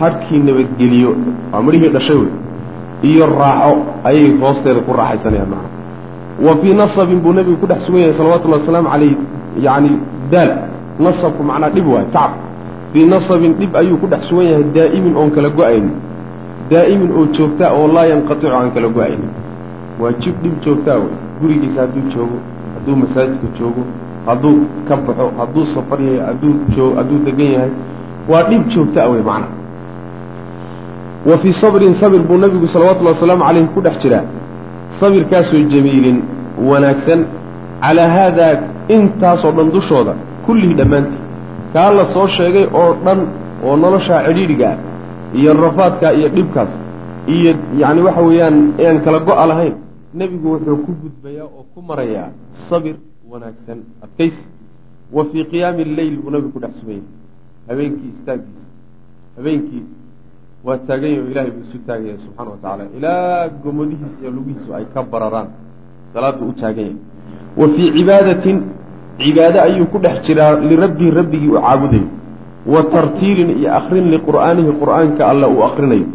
Hadhkii 0.00 0.40
nabadgeliyo 0.48 1.10
waa 1.52 1.62
midhihii 1.62 1.92
dhashay 1.96 2.16
wey. 2.16 2.32
Iyo 3.10 3.24
raaxo 3.26 3.72
ayay 4.08 4.28
hoosteeda 4.40 4.80
ku 4.86 4.92
raaxaysanayaan 4.92 5.50
macna. 5.54 5.68
Wa 6.46 6.52
fii 6.60 6.74
nasabin 6.74 7.18
buu 7.24 7.32
nebigu 7.32 7.56
ku 7.62 7.66
dhex 7.66 7.80
sugan 7.86 8.00
yahay 8.00 8.14
salawatullahi 8.18 8.60
wasalaamu 8.62 8.88
calayh 8.94 9.14
yacni 9.66 9.90
daal. 10.32 10.50
Nasabku 10.98 11.42
macnaa 11.42 11.70
dhib 11.74 11.86
waay 11.86 12.06
tacab. 12.12 12.32
Fii 12.92 13.06
nasabin 13.14 13.52
dhib 13.58 13.72
ayuu 13.80 13.96
ku 14.02 14.06
dhex 14.12 14.22
sugan 14.28 14.46
yahay 14.52 14.64
daa'imin 14.76 15.14
oon 15.16 15.30
kala 15.30 15.48
go'aynin. 15.50 15.94
Daa'imin 16.70 17.10
oo 17.18 17.24
joogtaa 17.36 17.70
oo 17.78 17.86
laa 17.94 18.06
yanqaticu 18.12 18.52
aan 18.52 18.70
kala 18.74 18.88
go'aynin. 18.88 19.30
Waa 20.00 20.12
jib 20.22 20.34
dhib 20.42 20.54
joogtaa 20.64 20.98
wey 21.02 21.10
gurigiisa 21.40 21.80
hadduu 21.80 22.02
joogo 22.14 22.38
hadduu 22.74 22.96
masaajidka 23.02 23.48
joogo 23.58 23.82
hadduu 24.28 24.54
ka 24.88 24.94
baxo 25.06 25.26
hadduu 25.38 25.64
safar 25.74 25.98
yahay 26.06 26.20
hadduu 26.28 26.52
joo 26.76 26.88
hadduu 26.98 27.18
degan 27.26 27.50
yahay 27.56 27.70
waa 28.30 28.42
dhib 28.50 28.62
joogtaa 28.74 29.06
wey 29.12 29.22
macna. 29.28 29.48
Wa 31.28 31.38
fii 31.42 31.52
sabrin 31.60 31.94
sabir 32.00 32.20
buu 32.28 32.38
nabigu 32.38 32.68
salawatullahi 32.68 33.14
wasalaamu 33.16 33.44
calayhi 33.48 33.68
ku 33.74 33.80
dhex 33.80 33.96
jiraa. 34.02 34.24
Sabirkaasoo 35.00 35.62
jamiilin 35.72 36.18
wanaagsan 36.68 37.20
calaa 37.82 38.08
haadaa 38.16 38.54
intaasoo 38.96 39.52
dhan 39.56 39.70
dushooda 39.76 40.14
kullihii 40.46 40.74
dhammaantii. 40.80 41.20
Kaa 41.72 41.90
la 41.98 42.04
soo 42.14 42.26
sheegay 42.36 42.66
oo 42.80 42.90
dhan 43.04 43.20
oo 43.66 43.76
noloshaa 43.76 44.20
cidhiidhiga 44.26 44.68
ah 44.70 44.76
iyo 45.40 45.52
rafaadkaa 45.64 46.12
iyo 46.18 46.28
dhibkaas 46.36 46.68
iyo 47.34 47.52
yacni 47.80 48.02
waxa 48.06 48.22
weeyaan 48.28 48.56
aan 48.86 48.96
kala 49.04 49.18
go-a 49.26 49.46
lahayn 49.50 49.74
nebigu 50.14 50.48
wuxuu 50.52 50.76
ku 50.84 50.92
gudbayaa 51.02 51.44
oo 51.58 51.64
ku 51.74 51.78
marayaa 51.88 52.28
sabir 52.70 52.94
wanaagsan 53.32 53.78
adkaysi 54.04 54.44
wa 55.12 55.24
fii 55.30 55.44
qiyaami 55.52 55.82
alleyl 55.88 56.16
buu 56.20 56.30
nabigu 56.30 56.52
ku 56.52 56.60
dhex 56.60 56.72
suganyay 56.80 57.06
habeenkii 57.68 58.10
istaagiisa 58.16 58.64
habeenkii 59.36 59.84
waa 60.64 60.78
taagan 60.88 61.10
yahi 61.10 61.20
o 61.20 61.30
ilahay 61.30 61.50
buu 61.50 61.64
isu 61.66 61.78
subxana 62.24 62.50
wa 62.50 62.56
tacaala 62.62 62.84
ilaa 62.96 63.48
gomadihiisa 63.62 64.20
iyo 64.22 64.30
lugihiisu 64.30 64.74
ay 64.74 64.84
ka 64.94 65.02
bararaan. 65.02 65.48
Salaad 66.12 66.38
buu 66.40 66.48
u 66.48 66.52
taagan 66.52 66.84
yahay 66.84 66.96
wa 67.60 67.68
fii 67.74 67.92
cibaadatin 67.98 68.56
cibaado 69.18 69.60
ayuu 69.62 69.86
ku 69.92 69.98
dhex 69.98 70.22
jiraa 70.26 70.60
lirabbihi 70.70 71.10
rabbigii 71.10 71.48
u 71.48 71.60
caabudayo 71.60 72.08
wa 72.66 72.82
tartiilin 72.94 73.50
iyo 73.58 73.74
akrin 73.78 74.10
liqur'aanihi 74.14 74.72
qur'aanka 74.80 75.28
alle 75.30 75.46
uu 75.46 75.62
akrinayo 75.68 76.06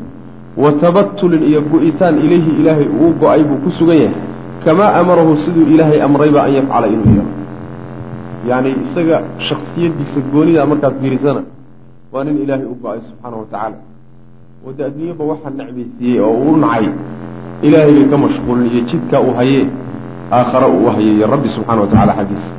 wa 0.57 0.71
tabatulin 0.83 1.43
iyo 1.49 1.61
go-itaan 1.71 2.15
ilayhi 2.25 2.51
ilaahay 2.59 2.87
uu 2.87 3.13
go'ay 3.21 3.43
buu 3.43 3.59
ku 3.63 3.71
sugan 3.79 3.97
yahay 3.97 4.32
kamaa 4.65 4.93
amarahu 5.01 5.37
siduu 5.45 5.65
ilaahay 5.73 6.01
amrayba 6.01 6.43
an 6.43 6.53
yafcala 6.53 6.87
inuu 6.87 7.09
yeelo 7.15 7.31
yacni 8.49 8.75
isaga 8.83 9.17
shaksiyadiisa 9.47 10.19
goonida 10.33 10.65
markaad 10.65 10.93
fiirisana 11.01 11.41
waa 12.13 12.23
nin 12.23 12.37
ilaahay 12.43 12.65
u 12.65 12.75
go'ay 12.83 12.99
subxaana 13.09 13.37
wa 13.37 13.45
tacaala 13.51 13.77
oo 14.65 14.71
adduunyaba 14.87 15.23
waxaa 15.31 15.53
necbaysiiyey 15.59 16.19
oo 16.19 16.33
uu 16.45 16.57
nacay 16.63 16.87
ilaahay 17.67 17.93
bay 17.93 18.05
ka 18.11 18.17
mashquulin 18.25 18.65
iyo 18.71 18.81
jidkaa 18.91 19.21
uu 19.27 19.33
hayee 19.39 19.65
aakhare 20.31 20.67
uu 20.77 20.89
hayeeyo 20.95 21.27
rabbi 21.33 21.49
subxana 21.55 21.81
wa 21.81 21.87
tacala 21.87 22.13
xaggiisa 22.19 22.51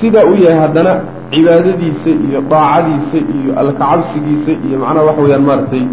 sidaa 0.00 0.24
uu 0.30 0.36
yahay 0.44 0.60
haddana 0.64 0.92
cibaadadiisa 1.30 2.10
iyo 2.26 2.40
daacadiisa 2.50 3.18
iyo 3.36 3.50
alkacabsigiisa 3.60 4.52
iyo 4.66 4.76
macnaha 4.82 5.06
waxa 5.08 5.22
weeyaan 5.22 5.44
maaragtay 5.48 5.84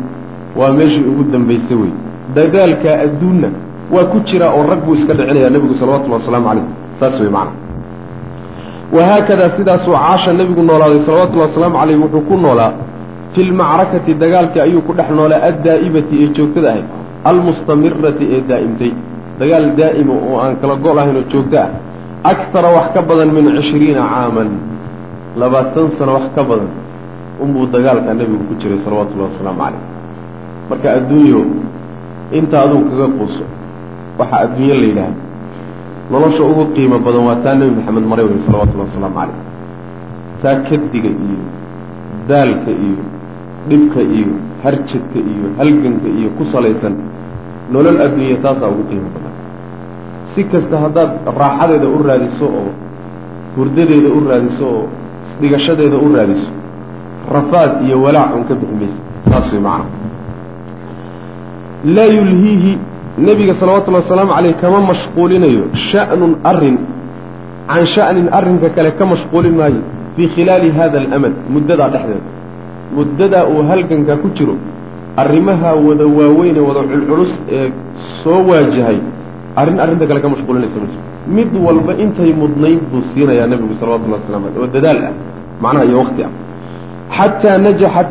waa 0.59 0.71
meeshii 0.79 1.05
ugu 1.11 1.23
dambaysay 1.33 1.77
wey 1.83 1.91
dadaalka 2.35 2.89
adduunna 3.05 3.49
waa 3.91 4.05
ku 4.11 4.19
jira 4.27 4.47
oo 4.53 4.63
rag 4.69 4.81
buu 4.85 4.95
iska 4.95 5.13
dhicinaya 5.13 5.49
nebigu 5.49 5.75
salawatullahi 5.75 6.21
wasalaamu 6.21 6.47
calayh. 6.47 6.65
Saas 6.99 7.19
wey 7.19 7.29
macana 7.29 7.51
wahaakadaa 8.95 9.49
sidaasuu 9.57 9.93
caasha 9.93 10.33
nebigu 10.33 10.61
noolaaday 10.63 11.01
salawatullahi 11.05 11.49
wasalaamu 11.49 11.77
calayh 11.77 11.97
wuxuu 12.03 12.21
ku 12.29 12.35
noolaa 12.37 12.71
fi 13.33 13.41
lmacrakati 13.43 14.13
dagaalkii 14.13 14.61
ayuu 14.67 14.81
ku 14.87 14.93
dhex 14.93 15.09
noolaa 15.09 15.41
addaa'ibati 15.49 16.15
ee 16.23 16.27
joogtada 16.37 16.69
ahayd. 16.69 16.85
Almustamirati 17.29 18.25
ee 18.35 18.41
daa'imtay. 18.49 18.91
Dagaal 19.39 19.65
daa'ima 19.79 20.13
oo 20.13 20.37
aan 20.43 20.55
kala 20.61 20.75
go' 20.75 20.93
lahayn 20.93 21.17
oo 21.17 21.25
joogto 21.33 21.57
ah. 21.57 21.69
Aktara 22.23 22.69
wax 22.77 22.87
ka 22.95 23.01
badan 23.01 23.29
min 23.35 23.45
cishriina 23.57 24.03
caaman. 24.13 24.49
Labaatan 25.35 25.87
sano 25.97 26.11
wax 26.17 26.25
ka 26.35 26.43
badan 26.49 26.69
unbuu 27.43 27.65
dagaalka 27.73 28.13
nebigu 28.13 28.43
ku 28.49 28.53
jiray 28.61 28.79
salawatullahi 28.85 29.29
wasalaamu 29.33 29.59
calayh. 29.63 29.81
Marka 30.69 30.87
adduunyo 30.97 31.41
inta 32.37 32.55
adugu 32.65 32.85
kaga 32.89 33.07
quuso 33.17 33.43
waxaa 34.19 34.39
adduunyo 34.45 34.75
la 34.81 34.85
yidhaahda 34.89 35.21
nolosha 36.11 36.43
ugu 36.51 36.63
qiimo 36.75 36.97
badan 37.05 37.23
waa 37.29 37.39
taa 37.43 37.55
nebi 37.59 37.71
maxamed 37.77 38.05
maray 38.11 38.25
wey 38.29 38.39
salawatullahi 38.45 38.89
wasalaamu 38.89 39.15
calayh. 39.19 39.39
Taa 40.41 40.55
kadiga 40.67 41.09
iyo 41.25 41.39
daalka 42.29 42.71
iyo 42.85 43.03
dhibka 43.69 44.01
iyo 44.15 44.27
harjadka 44.63 45.19
iyo 45.31 45.45
halganka 45.59 46.07
iyo 46.17 46.29
ku 46.37 46.43
salaysan 46.53 46.93
nolol 47.73 47.97
adduunya 48.05 48.37
taasaa 48.43 48.69
ugu 48.73 48.83
qiimo 48.89 49.07
badan. 49.15 49.33
Si 50.35 50.41
kasta 50.51 50.75
haddaad 50.83 51.11
raaxadeeda 51.41 51.87
u 51.87 51.97
raadiso 52.07 52.45
oo 52.59 52.71
hurdadeeda 53.55 54.09
u 54.17 54.19
raadiso 54.29 54.65
oo 54.75 54.85
isdhigashadeeda 55.29 55.97
u 56.05 56.07
raadiso 56.15 56.51
rafaad 57.35 57.71
iyo 57.85 57.95
walaac 58.05 58.31
un 58.37 58.43
ka 58.49 58.53
bixi 58.59 58.75
maysa 58.81 58.99
saas 59.29 59.47
way 59.53 59.61
macana 59.61 59.85
laa 61.95 62.09
yulhiihi 62.17 62.71
nebiga 63.17 63.53
salawatullahi 63.59 64.03
wasalaamu 64.05 64.33
caleyh 64.33 64.55
kama 64.61 64.79
mashquulinayo 64.91 65.63
sha'nun 65.91 66.31
arrin 66.43 66.77
can 67.69 67.85
sha'nin 67.95 68.27
arrinka 68.37 68.69
kale 68.75 68.91
ka 68.97 69.05
mashquulin 69.05 69.53
maayo 69.55 69.81
fii 70.15 70.27
khilaali 70.35 70.71
hada 70.71 70.97
alamad 71.01 71.33
muddadaa 71.49 71.89
dhexdeeda. 71.93 72.29
Muddadaa 72.97 73.45
uu 73.53 73.61
halganka 73.69 74.17
ku 74.17 74.29
jiro 74.37 74.55
arrimaha 75.17 75.69
wada 75.87 76.05
waaweyn 76.05 76.55
ee 76.57 76.65
wada 76.69 76.81
culculus 76.91 77.31
ee 77.51 77.71
soo 78.23 78.41
waajahay 78.49 78.99
arrin 79.61 79.77
arrinta 79.83 80.05
kale 80.09 80.19
ka 80.25 80.29
mashquulinaysa 80.33 80.77
ma 80.81 80.87
jiro. 80.91 81.03
Mid 81.37 81.51
walba 81.65 81.93
intay 82.03 82.33
mudnayn 82.41 82.79
buu 82.91 83.03
siinayaa 83.13 83.47
nebigu 83.47 83.73
salawatullahi 83.79 84.21
waslamu 84.25 84.45
aleyh 84.49 84.61
oo 84.63 84.69
dadaal 84.75 84.99
ah 85.09 85.13
macnaha 85.63 85.85
iyo 85.85 85.97
wakti 86.01 86.21
ah. 86.27 86.31
Xataa 87.17 87.57
najaxat 87.65 88.09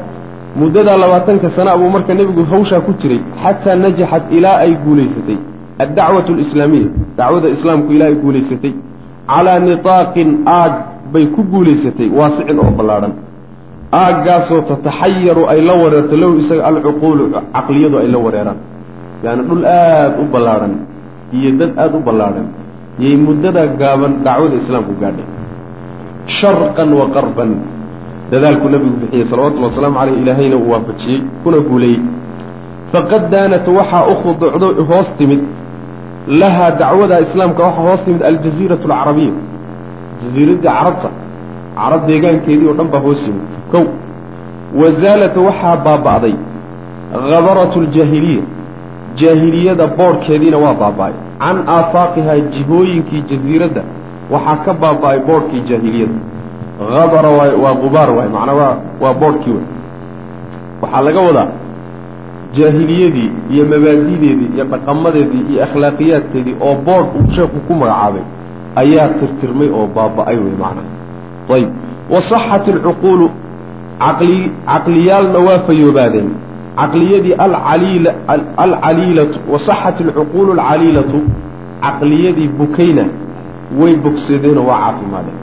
muddadaa 0.61 0.97
labaatanka 1.03 1.51
sana 1.57 1.77
buu 1.81 1.91
marka 1.97 2.15
nebigu 2.15 2.45
hawshaa 2.53 2.81
ku 2.87 2.93
jiray 3.01 3.21
xataa 3.43 3.77
najaxat 3.85 4.25
ilaa 4.37 4.57
ay 4.65 4.73
guulaysatay. 4.85 5.39
Addacwatu 5.85 6.33
alislaamiya 6.37 6.89
dacwada 7.19 7.49
islaamku 7.57 7.93
ilaa 7.93 8.09
ay 8.13 8.17
guulaysatay. 8.25 8.73
Calaa 9.33 9.59
nitaaqin 9.67 10.31
aag 10.47 10.75
bay 11.13 11.27
ku 11.35 11.43
guulaysatay 11.53 12.09
waasicin 12.19 12.59
oo 12.65 12.73
ballaadhan 12.79 13.13
aaggaasoo 14.03 14.61
tataxayaru 14.71 15.43
ay 15.53 15.61
la 15.69 15.75
wareerto 15.83 16.17
low 16.23 16.33
isaga 16.41 16.63
alcuquulu 16.71 17.25
caqliyadu 17.55 17.97
ay 18.03 18.09
la 18.15 18.19
wareeraan. 18.25 18.59
Yaani 19.25 19.43
dhul 19.49 19.65
aada 19.65 20.17
u 20.23 20.25
ballaadhan 20.35 20.73
iyo 21.37 21.51
dad 21.61 21.71
aada 21.83 21.97
u 21.99 22.03
ballaadhan 22.09 22.47
yay 23.05 23.17
muddada 23.27 23.63
gaaban 23.81 24.13
dacwada 24.27 24.57
islaamku 24.63 24.93
gaadhay. 25.03 25.27
Sharqan 26.41 26.91
wa 27.01 27.07
qarban 27.15 27.51
dadaalku 28.33 28.69
nabigu 28.75 28.97
bixiyey 29.03 29.27
salawatullhi 29.31 29.67
wasalaamu 29.71 29.97
caleyh 29.99 30.17
ilaahayna 30.23 30.57
uu 30.57 30.71
waafajiyey 30.73 31.21
kuna 31.45 31.59
guuleeyey 31.69 32.01
faqad 32.93 33.23
daanat 33.35 33.67
waxaa 33.79 34.05
u 34.13 34.15
khuducdo 34.23 34.67
hoos 34.91 35.09
timid 35.19 35.41
lahaa 36.41 36.71
dacwada 36.81 37.17
islaamka 37.27 37.63
waxaa 37.67 37.85
hoos 37.89 38.01
timid 38.05 38.23
aljaziiratu 38.31 38.85
alcarabiya. 38.93 39.33
Jaziiraddii 40.23 40.63
carabta 40.69 41.09
carab 41.77 42.03
deegaankeedii 42.09 42.69
oo 42.71 42.75
dhan 42.79 42.89
baa 42.95 43.03
hoos 43.07 43.21
yimid 43.27 43.53
kow 43.73 43.85
wazaalata 44.81 45.41
waxaa 45.49 45.77
baaba'day 45.87 46.35
habaratu 47.35 47.79
ljaahiliya 47.83 48.43
jaahiliyada 49.21 49.87
boodhkeediina 49.99 50.59
waa 50.65 50.75
baaba'ay. 50.83 51.15
Can 51.43 51.57
aafaaqihaa 51.77 52.39
jihooyinkii 52.55 53.23
jasiiradda 53.31 53.83
waxaa 54.35 54.57
ka 54.65 54.73
baaba'ay 54.83 55.19
boodhkii 55.29 55.63
jaahiliyada 55.71 56.17
habara 56.79 57.29
waay 57.39 57.55
waa 57.65 57.75
gubaar 57.75 58.11
waay 58.17 58.29
macnaa 58.29 58.55
waa 58.55 58.77
waa 59.01 59.15
boodhkii 59.15 59.53
way 59.53 59.65
waxaa 60.83 61.03
laga 61.03 61.21
wadaa 61.21 61.49
jaahiliyadii 62.57 63.31
iyo 63.51 63.65
mabaadideedii 63.65 64.49
iyo 64.55 64.65
dhaqamadeedii 64.65 65.43
iyo 65.51 65.63
akhlaaqiyaadkeedii 65.65 66.57
oo 66.61 66.75
boodh 66.75 67.09
uu 67.17 67.33
sheekhu 67.35 67.61
ku 67.69 67.75
magacaabay 67.75 68.23
ayaa 68.83 69.09
tirtirmay 69.09 69.69
oo 69.79 69.87
baaba-ay 69.97 70.37
wey 70.37 70.55
macnaha 70.63 70.91
ayib 71.55 71.71
wasaxat 72.11 72.69
alcuquulu 72.75 73.31
caqli 73.99 74.53
caqliyaalna 74.67 75.39
waa 75.49 75.59
fayoobaadeen 75.69 76.29
caqliyadii 76.81 77.35
alcaliila 77.47 78.15
alcaliilatu 78.65 79.39
wasaxat 79.53 79.97
alcuquulu 80.07 80.51
alcaliilatu 80.53 81.19
caqliyadii 81.85 82.49
bukayna 82.61 83.05
way 83.81 83.95
bogsadeenoo 84.05 84.67
waa 84.71 84.79
caafimaadeen 84.85 85.39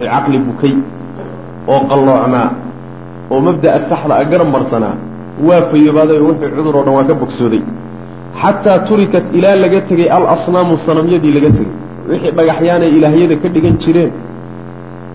caqli 0.00 0.38
bukay 0.48 0.72
oo 1.72 1.80
qalloocnaa 1.90 2.48
oo 3.32 3.40
mabda'a 3.48 3.78
saxda 3.90 4.14
a 4.22 4.24
garab 4.30 4.48
marsanaa 4.56 4.94
waa 5.48 5.62
fayoobaaday 5.70 6.18
oo 6.22 6.28
wixii 6.30 6.50
cudur 6.56 6.74
oo 6.78 6.84
dhan 6.86 6.94
waa 6.98 7.06
ka 7.10 7.14
bogsooday 7.22 7.62
xataa 8.42 8.78
turikat 8.88 9.24
ilaa 9.38 9.56
laga 9.64 9.80
tegay 9.88 10.08
alasnaamu 10.16 10.74
sanamyadii 10.86 11.32
laga 11.36 11.50
tegey 11.58 11.72
wixii 12.10 12.32
dhagaxyaanay 12.38 12.90
ilaahyada 12.98 13.36
ka 13.42 13.48
dhigan 13.54 13.74
jireen 13.84 14.12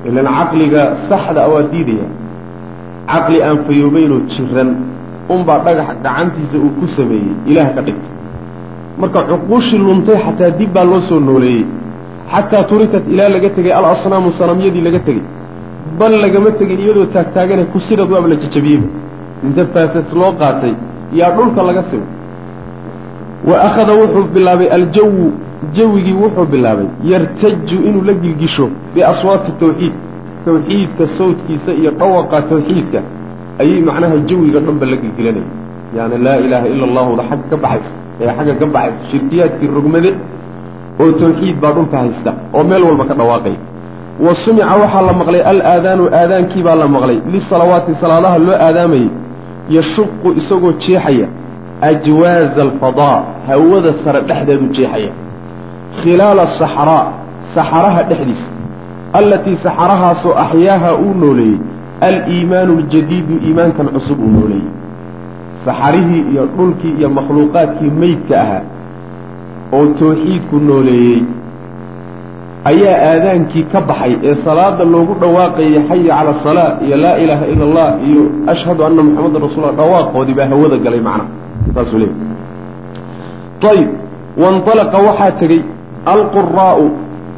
ilan 0.07 0.27
caqliga 0.37 0.81
saxda 1.09 1.39
a 1.45 1.49
waa 1.53 1.63
diidaya 1.73 2.07
caqli 3.11 3.37
aan 3.47 3.57
fayoobeynoo 3.67 4.21
jiran 4.33 4.69
unbaa 5.33 5.59
dhagax 5.65 5.87
gacantiisa 6.05 6.55
uu 6.65 6.71
ku 6.79 6.85
sameeyey 6.97 7.33
ilaah 7.51 7.67
ka 7.75 7.81
dhigtay 7.87 8.11
marka 9.01 9.19
cuquushii 9.29 9.79
luntay 9.87 10.17
xataa 10.25 10.51
dib 10.59 10.69
baa 10.75 10.85
loo 10.91 11.01
soo 11.09 11.19
nooleeyey 11.29 11.63
xataa 12.33 12.63
turikat 12.69 13.03
ilaa 13.13 13.29
laga 13.35 13.49
tegay 13.57 13.73
alasnaamu 13.79 14.29
sanamyadii 14.39 14.83
laga 14.87 14.99
tegey 15.07 15.23
bal 15.99 16.13
lagama 16.23 16.51
tegin 16.59 16.79
iyadoo 16.85 17.05
taagtaagane 17.15 17.63
kusirad 17.73 18.09
waaba 18.13 18.27
la 18.31 18.35
jajabiyeyba 18.43 18.87
inta 19.45 19.63
faasas 19.73 20.09
loo 20.21 20.31
qaatay 20.41 20.73
yaa 21.19 21.31
dhulka 21.37 21.61
laga 21.69 21.83
sigo. 21.89 22.07
Wa 23.49 23.55
akhada 23.67 23.93
wuxuu 24.01 24.25
bilaabay 24.33 24.67
aljawu 24.77 25.23
jawigii 25.77 26.17
wuxuu 26.23 26.45
bilaabay 26.53 26.87
yartaju 27.11 27.77
inuu 27.87 28.03
la 28.09 28.13
gilgisho 28.13 28.65
biaswaati 28.95 29.51
tawxiid. 29.61 29.93
Tawxiidka 30.45 31.03
sawdkiisa 31.17 31.71
iyo 31.79 31.91
dhawaqa 31.99 32.41
tawxiidka 32.51 32.99
ayay 33.61 33.81
macnaha 33.87 34.17
jawiga 34.29 34.59
dhanba 34.65 34.85
la 34.91 34.97
gilgilanaya 35.01 35.47
yaani 35.97 36.17
laa 36.25 36.37
ilaaha 36.45 36.67
ila 36.73 36.83
allahuda 36.89 37.23
xagga 37.29 37.47
ka 37.51 37.57
baxaysa 37.63 37.91
ee 38.21 38.31
xagga 38.37 38.53
ka 38.61 38.65
baxaysa 38.75 39.03
shirkiyaadkii 39.11 39.69
rogmade 39.77 40.09
oo 41.01 41.11
tawxiid 41.21 41.55
baa 41.63 41.73
dhulka 41.77 41.97
haysta 42.03 42.31
oo 42.57 42.63
meel 42.69 42.83
walba 42.87 43.05
ka 43.09 43.13
dhawaaqaya 43.19 43.59
wa 44.25 44.31
sumica 44.45 44.73
waxaa 44.83 45.01
la 45.09 45.13
maqlay 45.21 45.41
alaadaanu 45.51 46.03
aadaankii 46.19 46.63
baa 46.67 46.75
la 46.81 46.87
maqlay. 46.95 47.17
Lisalawaati 47.33 47.91
salaadaha 48.01 48.37
loo 48.45 48.55
aadaamayay 48.67 49.09
yashuqu 49.75 50.27
isagoo 50.39 50.73
jeexaya. 50.83 51.27
Ajwaaza 51.81 52.61
alfadaa 52.67 53.17
hawada 53.47 53.93
sare 54.03 54.21
dhexdeedu 54.29 54.65
jeexaya. 54.77 55.11
Khilaala 56.01 56.43
saxraa 56.59 57.05
saxaraha 57.55 58.01
dhexdiisa. 58.09 58.47
Allatii 59.19 59.57
saxarahaasoo 59.65 60.33
axyaaha 60.43 60.89
uu 61.03 61.13
nooleeyey 61.21 61.57
aliimaanu 62.07 62.73
aljadiidu 62.81 63.33
iimaankan 63.45 63.87
cusub 63.95 64.19
uu 64.25 64.31
nooleeyey. 64.37 64.69
Saxarihii 65.65 66.23
iyo 66.31 66.43
dhulkii 66.57 66.93
iyo 66.99 67.09
makhluuqaadkii 67.17 67.91
meydka 68.01 68.35
ahaa 68.43 68.61
oo 69.77 69.85
tawxiidku 69.99 70.55
nooleeyey. 70.69 71.21
Ayaa 72.71 72.97
aadaankii 73.11 73.63
ka 73.71 73.79
baxay 73.89 74.13
ee 74.29 74.35
salaada 74.45 74.83
loogu 74.93 75.13
dhawaaqayay 75.21 75.79
xaya 75.89 76.13
cala 76.17 76.31
asalaa 76.37 76.71
iyo 76.85 76.97
laa 77.03 77.15
ilaaha 77.23 77.45
ila 77.53 77.63
allah 77.67 77.87
iyo 78.09 78.21
ashhadu 78.53 78.81
anna 78.87 79.01
moxamadan 79.07 79.41
rasulla 79.47 79.69
dhawaaqoodii 79.79 80.35
baa 80.39 80.47
hawada 80.53 80.77
galay 80.85 81.01
macnaha 81.07 81.29
saasuu 81.75 81.99
leey 82.03 82.11
ayib 83.71 83.89
wainalaqa 84.41 84.97
waxaa 85.07 85.31
tegey 85.41 85.61
alquraa'u 86.13 86.85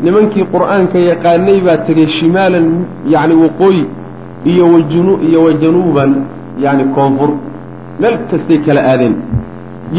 nimankii 0.06 0.46
qur'aanka 0.54 0.98
yaqaanay 1.12 1.58
baa 1.67 1.78
tegey 1.88 2.08
shimaalan 2.20 2.67
yacni 3.13 3.36
waqooyi 3.44 3.84
iyo 4.52 4.63
wajunu 4.74 5.13
iyo 5.28 5.39
wa 5.46 5.54
januuban 5.63 6.12
yacni 6.63 6.84
koonfur. 6.96 7.32
Meel 8.02 8.15
kastay 8.32 8.58
kala 8.65 8.82
aadeen 8.91 9.15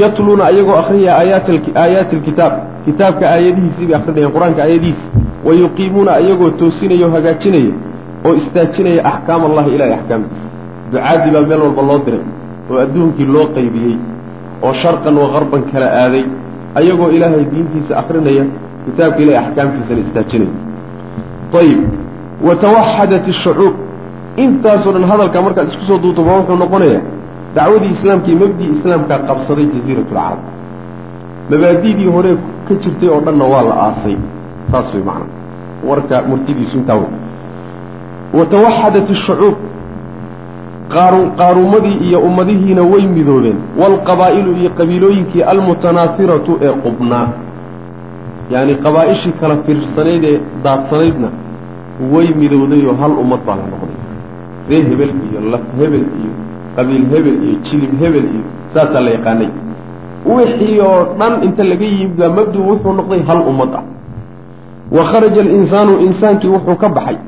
yatluuna 0.00 0.44
ayagoo 0.50 0.76
akrinaya 0.82 1.12
aayaat 1.20 1.48
aayaati 1.82 2.16
alkitaab 2.16 2.52
kitaabka 2.84 3.24
aayadihiisii 3.34 3.86
bay 3.86 3.96
akrinayaan 4.00 4.32
qur'aanka 4.36 4.62
aayadihiisi 4.66 5.06
wa 5.46 5.52
yuqiimuuna 5.62 6.12
ayagoo 6.20 6.50
toosinaya 6.60 7.06
oo 7.06 7.12
hagaajinaya 7.16 7.72
oo 8.26 8.34
istaajinaya 8.40 9.04
axkaam 9.10 9.42
allahi 9.50 9.70
ilahay 9.76 9.94
axkaamtiisa 9.98 10.48
ducaadii 10.92 11.32
baa 11.34 11.44
meel 11.50 11.60
walba 11.66 11.82
loo 11.90 12.00
diray 12.06 12.24
oo 12.70 12.78
adduunkii 12.84 13.28
loo 13.34 13.46
qaybiyey 13.56 13.96
oo 14.64 14.72
sharqan 14.82 15.14
wa 15.22 15.28
qarban 15.34 15.62
kala 15.72 15.86
aaday 16.02 16.24
ayagoo 16.80 17.10
ilaahay 17.16 17.44
diintiisa 17.52 17.92
akrinaya 18.02 18.44
kitaabka 18.84 19.18
ilahay 19.24 19.40
axkaamtiisana 19.44 20.00
istaajinaya 20.06 20.52
ayib 21.60 21.80
wa 22.46 22.54
tawaxadat 22.64 23.24
ishucuub 23.34 23.74
intaasoo 24.44 24.92
dhan 24.94 25.04
hadalka 25.10 25.42
markaad 25.46 25.68
isku 25.72 25.84
soo 25.88 25.98
duuto 26.04 26.20
ma 26.28 26.32
wuxuu 26.38 26.56
noqonayaa 26.62 27.02
dacwadii 27.54 27.92
islaamka 27.96 28.28
iyo 28.28 28.46
islaamkaa 28.78 29.18
qabsaday 29.28 29.66
jaziirat 29.74 30.08
lcarab 30.12 30.40
mabaadidii 31.50 32.08
hore 32.14 32.36
ka 32.68 32.74
jirtay 32.74 33.08
oo 33.08 33.20
dhanna 33.26 33.44
waa 33.44 33.62
la 33.62 33.74
aasay 33.86 34.16
saas 34.70 34.94
way 34.94 35.02
macana 35.08 35.26
warka 35.88 36.22
murtidiisu 36.30 36.76
intaa 36.78 36.96
wey 37.02 37.12
watawaxadat 38.38 39.10
ishucuub 39.10 39.56
qaaru 40.94 41.20
qaaruumadii 41.40 41.96
iyo 42.08 42.18
ummadihiina 42.28 42.82
way 42.82 43.04
midoobeen 43.16 43.58
waalqabaa'ilu 43.80 44.50
iyo 44.60 44.70
qabiilooyinkii 44.78 45.42
almutanaasiratu 45.52 46.58
ee 46.66 46.72
qubnaa 46.84 47.26
yacni 48.52 48.74
qabaa-ishii 48.84 49.34
kala 49.40 49.56
fiirsanayd 49.66 50.24
ee 50.24 50.40
daadsanaydna 50.64 51.28
way 52.12 52.28
midowday 52.42 52.82
oo 52.86 52.96
hal 53.02 53.12
ummad 53.24 53.40
baa 53.46 53.56
la 53.60 53.66
noqday 53.72 53.98
ree 54.70 54.82
hebel 54.90 55.12
iyo 55.28 55.40
laf 55.52 55.64
hebel 55.80 56.04
iyo 56.20 56.32
qabiil 56.76 57.04
hebel 57.12 57.36
iyo 57.46 57.56
jilib 57.66 57.92
hebel 58.02 58.24
iyo 58.34 58.44
saasaa 58.74 59.00
la 59.06 59.10
yaqaanay. 59.16 59.50
Wixii 60.26 60.80
oo 60.80 61.00
dhan 61.18 61.32
inta 61.46 61.64
laga 61.70 61.84
yimid 61.94 62.12
baa 62.20 62.28
mabdu 62.38 62.58
wuxuu 62.68 62.92
noqday 62.98 63.22
hal 63.28 63.40
ummad 63.50 63.72
ah. 63.78 63.84
Wa 64.96 65.02
kharaja 65.10 65.40
alinsaanu 65.46 65.92
insaankii 66.06 66.48
wuxuu 66.54 66.76
ka 66.82 66.88
baxay. 66.96 67.18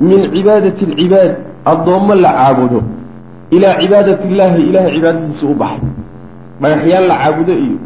Min 0.00 0.20
cibaadati 0.34 0.84
alcibaad 0.84 1.32
addoommo 1.72 2.14
la 2.24 2.30
caabudo. 2.38 2.80
Ilaa 3.50 3.74
cibaadati 3.80 4.24
illaahi 4.28 4.62
ilahay 4.70 4.92
cibaadadiisa 4.96 5.46
u 5.46 5.54
baxay. 5.62 5.90
Dhagaxyaal 6.62 7.04
la 7.10 7.16
caabudo 7.22 7.52
iyo 7.64 7.78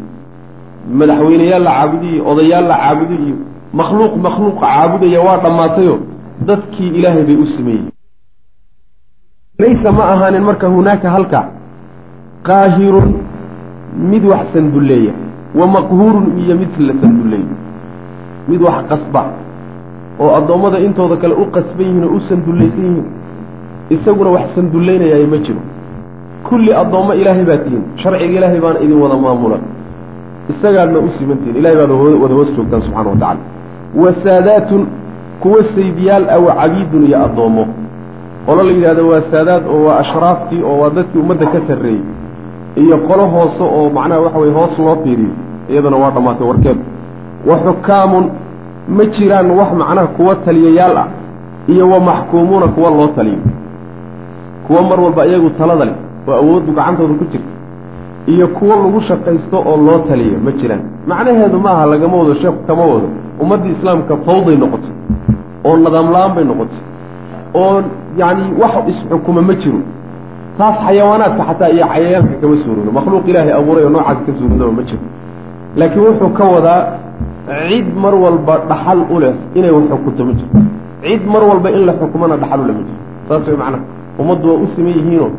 madaxweyneyaal 0.99 1.63
la 1.67 1.71
caabudo 1.77 2.05
iyo 2.13 2.21
odayaal 2.31 2.65
la 2.71 2.75
caabudo 2.83 3.13
iyo 3.25 3.35
makhluuq 3.79 4.13
makhluuqa 4.25 4.65
caabudaya 4.67 5.19
waa 5.27 5.37
dhammaatayo 5.43 5.95
dadkii 6.47 6.89
ilaahay 6.97 7.23
bay 7.29 7.37
u 7.43 7.45
sameeyey 7.55 7.85
laysa 9.61 9.91
ma 9.97 10.03
ahaanin 10.13 10.43
marka 10.49 10.67
hunaaka 10.75 11.07
halka. 11.15 11.41
Qaahirun 12.47 13.09
mid 14.11 14.23
wax 14.31 14.45
sandulleeya 14.53 15.13
wa 15.59 15.65
maqhuurun 15.75 16.25
iyo 16.41 16.53
mid 16.61 16.71
la 16.87 16.93
sandulleeyo 17.01 17.55
mid 18.49 18.61
wax 18.67 18.77
qasba. 18.91 19.23
Oo 20.19 20.31
addoommada 20.39 20.79
intooda 20.79 21.15
kale 21.21 21.33
u 21.33 21.45
qasban 21.55 21.85
yihiin 21.87 22.03
oo 22.07 22.15
u 22.17 22.19
sandullaysan 22.29 22.85
yihiin. 22.87 23.07
Isaguna 23.95 24.29
wax 24.37 24.45
sandullaynayaayo 24.55 25.27
ma 25.33 25.37
jiro. 25.45 25.61
Kulli 26.47 26.73
addoommo 26.81 27.13
ilaahay 27.13 27.45
baa 27.49 27.57
tihiin 27.63 27.83
sharciga 28.01 28.33
ilaahay 28.37 28.59
baana 28.65 28.79
idin 28.85 28.97
wada 29.03 29.17
maamula 29.17 29.57
isagaadna 30.51 30.99
u 30.99 31.09
simantihin 31.17 31.55
ilahay 31.59 31.77
baad 31.77 31.91
wada 32.21 32.33
hoos 32.33 32.49
joogtaan 32.55 32.81
subxana 32.81 33.09
wa 33.09 33.15
tacala 33.15 33.39
wa 33.95 34.13
saadaatun 34.23 34.87
kuwa 35.39 35.63
saydiyaal 35.75 36.25
ah 36.29 36.39
wa 36.45 36.55
cabiidun 36.61 37.05
iyo 37.07 37.17
addoommo 37.25 37.63
qolo 38.45 38.63
la 38.63 38.71
yidhahdo 38.71 39.03
waa 39.11 39.21
saadaad 39.31 39.63
oo 39.73 39.81
waa 39.87 39.97
ashraaftii 40.03 40.61
oo 40.69 40.77
waa 40.81 40.89
dadkii 40.89 41.19
ummadda 41.23 41.45
ka 41.53 41.59
sarreeyey. 41.67 42.01
Iyo 42.75 42.97
qolo 43.07 43.23
hoose 43.33 43.63
oo 43.63 43.89
macnaha 43.95 44.19
waxa 44.25 44.39
weye 44.39 44.53
hoos 44.53 44.79
loo 44.79 44.95
fiiriyo 45.03 45.33
iyadana 45.69 45.97
waa 45.97 46.11
dhammaatay 46.15 46.47
warkeedu 46.47 46.81
wa 47.49 47.55
xukaamun 47.65 48.25
ma 48.95 49.03
jiraan 49.05 49.51
wax 49.59 49.69
macnaha 49.81 50.07
kuwa 50.07 50.35
taliyayaal 50.35 50.97
ah 50.97 51.07
iyo 51.67 51.89
wa 51.89 51.99
maxkuumuuna 51.99 52.67
kuwa 52.67 52.89
loo 52.91 53.07
taliyo. 53.07 53.39
Kuwa 54.67 54.81
mar 54.83 54.99
walba 54.99 55.25
iyagu 55.25 55.49
talada 55.49 55.85
leh 55.85 55.95
oo 56.27 56.33
awooddu 56.33 56.71
gacantooda 56.71 57.13
ku 57.13 57.25
jirta 57.31 57.51
iyo 58.27 58.47
kuwo 58.47 58.73
lagu 58.83 59.01
shaqaysto 59.01 59.57
oo 59.69 59.77
loo 59.77 59.97
taliyo 60.09 60.37
ma 60.45 60.51
jiraan. 60.51 60.81
Macnaheedu 61.07 61.59
maaha 61.59 61.85
lagama 61.85 62.17
wado 62.17 62.33
sheekhu 62.35 62.59
kama 62.67 62.81
wado. 62.85 63.09
Ummaddii 63.41 63.71
islaamka 63.77 64.17
fawday 64.25 64.55
noqotay 64.57 64.93
oo 65.65 65.77
nadaam 65.77 66.07
la'aan 66.13 66.33
bay 66.35 66.43
noqotay 66.45 66.79
oo 67.53 67.81
yacni 68.17 68.53
wax 68.61 68.73
isxukuma 68.91 69.41
ma 69.41 69.53
jiro 69.61 69.79
taas 70.57 70.75
xayawaanaadka 70.85 71.43
xataa 71.49 71.69
iyo 71.75 71.85
cayayaanka 71.91 72.33
kama 72.41 72.55
suurino 72.63 72.91
makhluuq 72.97 73.27
ilaahay 73.27 73.53
abuuray 73.59 73.83
oo 73.83 73.89
noocaas 73.95 74.19
ka 74.25 74.31
suurinaba 74.39 74.71
ma 74.79 74.83
jiro 74.89 75.03
laakiin 75.79 76.03
wuxuu 76.07 76.29
ka 76.37 76.43
wadaa 76.55 76.81
cid 77.69 77.87
mar 78.03 78.13
walba 78.23 78.53
dhaxal 78.69 78.99
u 79.13 79.19
leh 79.23 79.33
inay 79.57 79.71
wax 79.71 79.83
xukunto 79.91 80.21
ma 80.25 80.33
jirto 80.39 80.59
cid 81.03 81.23
mar 81.33 81.43
walba 81.49 81.69
in 81.75 81.81
la 81.87 81.93
xukumana 81.99 82.35
dhaxal 82.37 82.59
u 82.63 82.65
leh 82.67 82.75
ma 82.79 82.83
jirto 82.87 83.03
saas 83.27 83.47
way 83.47 83.57
macnaha 83.61 83.83
ummaddu 84.21 84.45
waa 84.51 84.61
u 84.63 84.67
siman 84.75 84.93
yihiinoo 84.99 85.31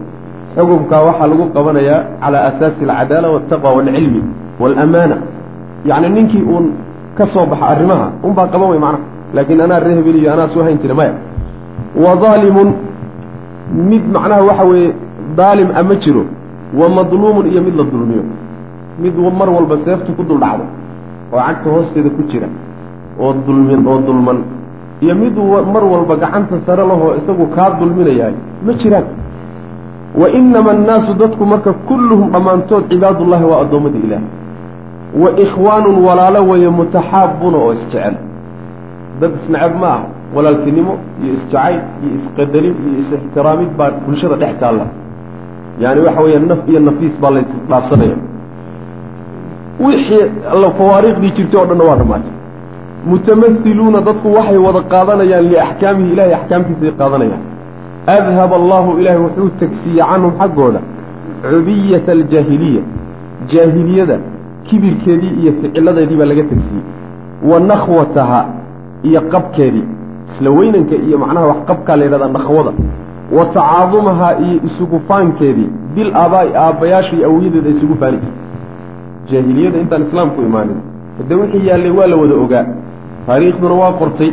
xukumkaa 0.57 1.03
waxaa 1.09 1.27
lagu 1.33 1.45
qabanayaa 1.57 2.01
calaa 2.23 2.45
asaasi 2.51 2.83
alcadaala 2.85 3.29
waltaqwa 3.35 3.71
waalcilmi 3.77 4.23
waalamaana 4.61 5.17
yacni 5.91 6.09
ninkii 6.17 6.45
uun 6.53 6.67
ka 7.19 7.25
soo 7.33 7.47
baxa 7.47 7.67
arrimaha 7.73 8.07
unbaa 8.27 8.47
qaban 8.53 8.69
way 8.73 8.81
macnaha 8.87 9.05
laakiin 9.35 9.61
anaa 9.67 9.81
ree 9.85 9.95
hebel 9.99 10.29
anaa 10.35 10.49
soo 10.55 10.63
hayn 10.67 10.79
jira 10.83 10.95
maya 10.95 11.13
wa 11.97 12.17
daalimun 12.17 12.69
mid 13.91 14.03
macnaha 14.15 14.43
waxa 14.43 14.65
weeye 14.65 14.93
daalim 15.37 15.69
ama 15.77 15.95
jiro. 15.97 16.25
Wa 16.75 16.89
madluumun 16.89 17.47
iyo 17.53 17.63
mid 17.63 17.77
la 17.77 17.85
dulmiyo. 17.85 18.23
Mid 19.03 19.15
mar 19.39 19.49
walba 19.51 19.77
seeftu 19.85 20.13
ku 20.17 20.23
dul 20.23 20.39
dhacdo 20.41 20.65
oo 21.33 21.39
cagta 21.41 21.71
hoosteeda 21.71 22.11
ku 22.11 22.23
jira 22.31 22.49
oo 23.21 23.33
dulmin 23.47 23.87
oo 23.87 23.99
dulman. 23.99 24.39
Iyo 25.03 25.15
mid 25.15 25.37
mar 25.75 25.85
walba 25.85 26.17
gacanta 26.17 26.57
sare 26.67 26.85
lahoo 26.87 27.15
isagu 27.21 27.47
kaa 27.57 27.71
dulminayahay 27.81 28.35
ma 28.67 28.73
jiraan. 28.73 29.05
Wa 30.21 30.29
inama 30.31 30.71
annaasu 30.71 31.15
dadku 31.15 31.45
marka 31.47 31.73
kulluhum 31.89 32.31
dhammaantood 32.33 32.85
cibaadullahi 32.91 33.45
waa 33.45 33.61
addoommadii 33.65 34.05
ilaah 34.07 34.23
wa 35.23 35.29
ikhwaanun 35.45 35.97
walaalo 36.05 36.41
weeye 36.51 36.69
mutaxaabuuna 36.69 37.59
oo 37.59 37.73
isjecel 37.73 38.15
dad 39.21 39.33
isnacab 39.45 39.73
ma 39.81 39.89
ah 39.89 40.03
walaaltinimo 40.35 40.93
iyo 41.23 41.33
isjacayl 41.39 41.81
iyo 42.05 42.11
isqadarin 42.19 42.75
iyo 42.87 42.99
is-ixtiraamid 43.03 43.71
baa 43.79 43.91
bulshada 44.07 44.37
dhex 44.43 44.55
taalla. 44.61 44.87
Yaani 45.83 46.01
waxa 46.07 46.21
weeya 46.25 46.41
naf 46.51 46.61
iyo 46.71 46.81
nafiis 46.89 47.15
baa 47.23 47.31
laysdhaafsanaya 47.37 48.17
wixii 49.85 50.25
alla 50.53 50.69
fawaariiqdii 50.79 51.33
jirtay 51.37 51.61
o 51.63 51.67
dhanna 51.71 51.85
waa 51.91 51.97
dhamaatay 52.01 52.33
mutamasiluuna 53.11 54.01
dadku 54.09 54.29
waxay 54.37 54.59
wada 54.67 54.81
qaadanayaan 54.93 55.45
liaxkaamihi 55.53 56.13
ilahay 56.15 56.35
axkaamtiisay 56.39 56.93
qaadanayaan. 57.01 57.43
Adhaba 58.17 58.55
allahu 58.61 58.91
ilahay 59.01 59.21
wuxuu 59.27 59.49
tegsiiyey 59.61 60.05
canhum 60.11 60.33
xaggooda 60.41 60.81
cubiyata 61.51 62.13
aljaahiliya. 62.19 62.83
Jaahiliyada 63.53 64.17
kibirkeedii 64.69 65.33
iyo 65.41 65.53
ficiladeedii 65.61 66.17
baa 66.21 66.29
laga 66.33 66.45
tegsiiyey 66.53 66.85
wa 67.51 67.61
nakhwataha 67.71 68.41
iyo 69.09 69.21
qabkeedii 69.33 69.87
isla 70.33 70.51
weynanka 70.51 70.95
iyo 71.07 71.19
macnaha 71.19 71.47
wax 71.47 71.57
qabkaa 71.71 71.97
la 71.97 72.05
yidhahdaa 72.05 72.29
nakhwada 72.39 72.73
wa 73.37 73.45
tacaadumahaa 73.57 74.33
iyo 74.47 74.61
isugu 74.69 75.01
faankeedii 75.09 75.71
bil 75.95 76.11
aabaa'i 76.17 76.51
aabbayaasha 76.65 77.17
iyo 77.17 77.27
awoyadeeda 77.31 77.69
ay 77.69 77.77
isugu 77.77 77.95
faani. 78.01 78.19
Jaahiliyada 79.31 79.79
intaan 79.79 80.03
islaamku 80.09 80.43
imaanin 80.43 80.77
hadde 81.19 81.35
wixii 81.35 81.67
yaallay 81.69 81.91
waa 81.99 82.07
la 82.07 82.17
wada 82.17 82.35
ogaa 82.45 82.67
taariikhduna 83.27 83.75
waa 83.75 83.93
qortay. 83.93 84.33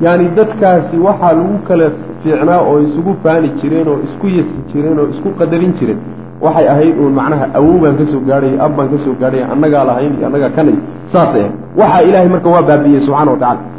Yaani 0.00 0.28
dadkaasi 0.36 0.96
waxaa 1.06 1.32
lagu 1.32 1.58
kala 1.68 1.90
fiicnaa 2.22 2.60
oo 2.60 2.80
isugu 2.80 3.16
faani 3.22 3.48
jireen 3.60 3.88
oo 3.88 3.98
isku 4.06 4.26
yasi 4.28 4.58
jireen 4.72 4.98
oo 4.98 5.08
isku 5.14 5.28
qadarin 5.38 5.72
jireen. 5.78 5.98
Waxay 6.40 6.68
ahayd 6.68 6.98
uun 7.00 7.12
macnaha 7.12 7.46
awow 7.54 7.78
baan 7.82 7.96
ka 8.00 8.04
soo 8.12 8.20
gaadhaya 8.28 8.64
ab 8.64 8.76
baan 8.76 8.88
ka 8.88 8.98
soo 9.04 9.14
annagaa 9.52 9.84
lahayn 9.84 10.12
iyo 10.18 10.26
annagaa 10.26 10.50
kanay 10.56 10.76
saasay 11.12 11.40
ahayd. 11.40 11.54
Waxaa 11.80 12.02
ilaahay 12.08 12.28
marka 12.28 12.48
waa 12.54 12.62
baabi'iyey 12.62 13.00
subxana 13.06 13.30
wa 13.30 13.38
tacala 13.38 13.75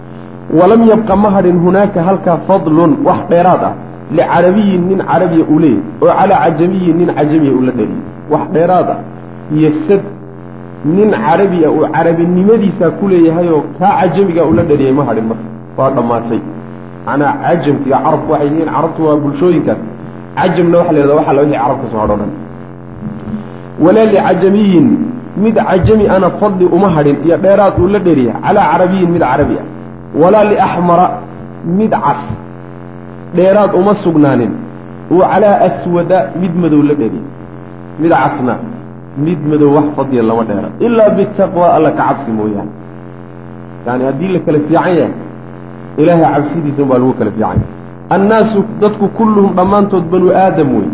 walam 0.54 0.84
yabqa 0.88 1.16
ma 1.16 1.30
hadhin 1.30 1.60
hunaaka 1.60 2.04
halkaa 2.04 2.38
fadlun 2.48 2.98
wax 3.04 3.20
dheeraad 3.30 3.64
ah 3.64 3.74
licarabiyin 4.12 4.88
nin 4.90 5.00
carabiya 5.10 5.46
uu 5.54 5.60
oo 6.02 6.08
calaa 6.20 6.40
cajamiyin 6.46 6.98
nin 6.98 7.10
cajamiya 7.18 7.52
uu 7.52 7.62
la 7.62 7.72
dheliyey 7.72 8.04
wax 8.32 8.44
dheeraad 8.56 8.90
ah 8.90 9.00
iyo 9.56 9.72
sad 9.88 10.04
nin 10.86 11.12
carabiya 11.12 11.72
uu 11.72 11.88
carabinimadiisaa 11.96 12.92
ku 13.00 13.08
leeyahay 13.08 13.50
oo 13.50 13.64
kaa 13.80 13.94
cajamiga 14.02 14.46
ula 14.46 14.64
dhaliyay 14.64 14.94
ma 14.94 15.04
hadhin 15.10 15.26
marka 15.32 15.48
waa 15.78 15.90
dhammaatay. 15.90 16.42
Macnaa 17.06 17.34
cajamka 17.44 17.86
iyo 17.88 17.98
carabku 18.06 18.32
waxay 18.32 18.48
yihiin 18.48 18.70
carabtu 18.76 19.06
waa 19.08 19.16
bulshooyinkaas 19.24 19.80
cajamna 20.36 20.78
waxa 20.78 20.92
la 20.94 21.00
yhahda 21.00 21.16
waxa 21.16 21.34
la 21.34 21.42
wixii 21.42 21.60
carab 21.64 21.78
ka 21.82 21.88
soo 21.92 22.00
hadho 22.00 22.16
walaa 23.80 24.06
licajamiyin 24.06 24.88
mid 25.38 25.56
cajami 25.56 26.08
ana 26.08 26.30
fadli 26.40 26.66
uma 26.66 26.90
hadhin 26.96 27.18
iyo 27.26 27.38
dheeraad 27.38 27.74
uu 27.80 27.88
la 27.88 28.00
dheriya 28.00 28.34
calaa 28.46 28.72
carabiyin 28.72 29.10
mid 29.12 29.22
carabi 29.22 29.56
ah 29.62 29.77
walaa 30.15 30.43
liaxmara 30.43 31.08
mid 31.65 31.91
cas. 31.91 32.22
Dheeraad 33.36 33.76
uma 33.76 33.96
sugnaanin. 34.04 34.52
Uu 35.12 35.22
calaa 35.22 35.60
aswada 35.67 36.32
mid 36.41 36.54
madow 36.56 36.82
la 36.84 36.93
dheriya 36.93 37.24
mid 38.00 38.12
casna 38.12 38.56
mid 39.17 39.39
madow 39.52 39.70
wax 39.76 39.86
fadliya 39.96 40.24
lama 40.24 40.43
dheera 40.43 40.70
ilaa 40.80 41.10
bitaqwa 41.17 41.74
alla 41.76 41.91
ka 41.91 42.04
cabsi 42.08 42.32
mooyaane. 42.32 42.72
Yani 43.88 44.04
haddii 44.04 44.28
la 44.28 44.39
kala 44.39 44.60
fiican 44.60 44.96
yahay 44.96 45.12
ilaahay 45.98 46.34
cabsidiisa 46.36 46.84
baa 46.89 46.98
lagu 46.98 47.13
kala 47.20 47.32
fiican 47.32 47.50
yahay. 47.50 47.60
Annaasu 48.15 48.60
dadku 48.82 49.08
kulluhum 49.17 49.52
dhammaantood 49.56 50.04
banu 50.12 50.28
aadam 50.32 50.70
wey 50.76 50.89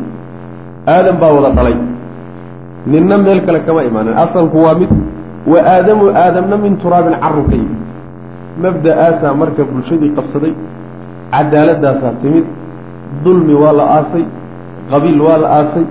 aadam 0.88 1.16
baa 1.22 1.32
wada 1.36 1.50
dhalay. 1.58 1.78
Ninna 2.88 3.18
meel 3.18 3.42
kale 3.46 3.60
kama 3.60 3.84
imaanin. 3.84 4.14
Asalku 4.24 4.58
waa 4.66 4.76
mid 4.82 4.90
wa 5.52 5.60
aadamu 5.74 6.06
aadamna 6.24 6.58
min 6.58 6.78
turaabin 6.78 7.16
caru 7.24 7.44
ka 7.50 7.56
yimid 7.56 7.83
mabda'aasaa 8.64 9.34
marka 9.42 9.62
bulshadii 9.72 10.12
qabsaday 10.18 10.54
cadaaladaasaa 11.34 12.14
timid 12.22 12.46
dulmi 13.26 13.54
waa 13.64 13.74
la 13.80 13.86
aasay 13.98 14.26
qabiil 14.92 15.22
waa 15.28 15.38
la 15.44 15.48
aasay 15.60 15.86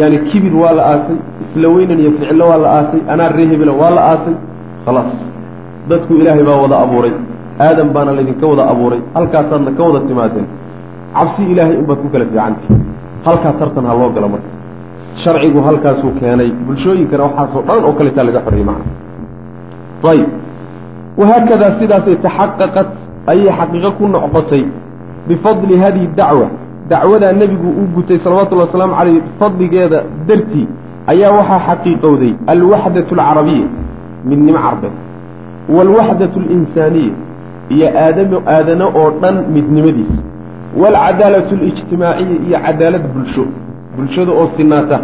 yani 0.00 0.16
kibir 0.30 0.54
waa 0.62 0.72
la 0.78 0.82
aasay 0.92 1.18
isla 1.44 1.68
weynan 1.76 1.98
iyo 2.02 2.10
ficlo 2.18 2.44
waa 2.50 2.58
la 2.64 2.68
aasay 2.78 3.00
anaa 3.12 3.28
ree 3.36 3.46
hebela 3.52 3.72
waa 3.82 3.90
la 3.96 4.02
aasay 4.12 4.34
khalaas 4.86 5.12
dadku 5.90 6.12
ilaahay 6.20 6.44
baa 6.48 6.58
wada 6.64 6.76
abuuray 6.84 7.14
aadam 7.66 7.88
baana 7.94 8.12
laydinka 8.18 8.46
wada 8.52 8.64
abuuray 8.72 9.00
halkaasaadna 9.16 9.70
ka 9.78 9.82
wada 9.88 10.00
timaadeen 10.08 10.46
cabsi 11.16 11.42
ilaahay 11.52 11.76
inbaad 11.82 11.98
ku 12.04 12.08
kala 12.14 12.24
fiicanti 12.30 12.66
halkaa 13.26 13.52
tartan 13.60 13.84
ha 13.90 13.94
loo 14.00 14.10
galo 14.16 14.28
marka. 14.34 14.50
Sharcigu 15.22 15.60
halkaasuu 15.68 16.10
keenay 16.20 16.50
bulshooyinkana 16.66 17.22
waxaasoo 17.28 17.62
dhan 17.68 17.84
oo 17.88 17.92
kaletaa 17.98 18.24
laga 18.28 18.40
xoreyey 18.46 18.66
macna. 18.70 18.84
Ayib 20.10 20.28
wahaakadaa 21.18 21.72
sidaasay 21.80 22.16
taxaqaqat 22.26 22.88
ayay 23.32 23.50
xaqiiqo 23.58 23.90
ku 23.98 24.04
noqotay 24.14 24.64
bifadli 25.28 25.74
hadihi 25.82 26.06
dacwa 26.20 26.46
dacwadaa 26.90 27.32
nebigu 27.40 27.68
uu 27.80 27.86
gutay 27.96 28.18
salawatullahi 28.24 28.68
wasalaamu 28.68 28.94
caleyh 29.00 29.22
fadligeeda 29.40 29.98
dartii 30.28 30.66
ayaa 31.12 31.32
waxaa 31.38 31.60
xaqiiqowday 31.68 32.32
alwaxdatu 32.54 33.12
alcarabiya 33.14 33.66
midnimo 34.30 34.58
carbeed 34.66 34.94
waalwaxdatu 35.76 36.36
alinsaaniya 36.44 37.14
iyo 37.74 37.88
aadamo 38.04 38.38
aadano 38.56 38.86
oo 39.00 39.10
dhan 39.22 39.36
midnimadiisa 39.56 40.20
waalcadaalatu 40.80 41.52
alijtimaaciya 41.58 42.36
iyo 42.46 42.58
cadaalad 42.66 43.04
bulsho 43.14 43.44
bulshada 43.96 44.32
oo 44.40 44.48
sinaata 44.56 44.98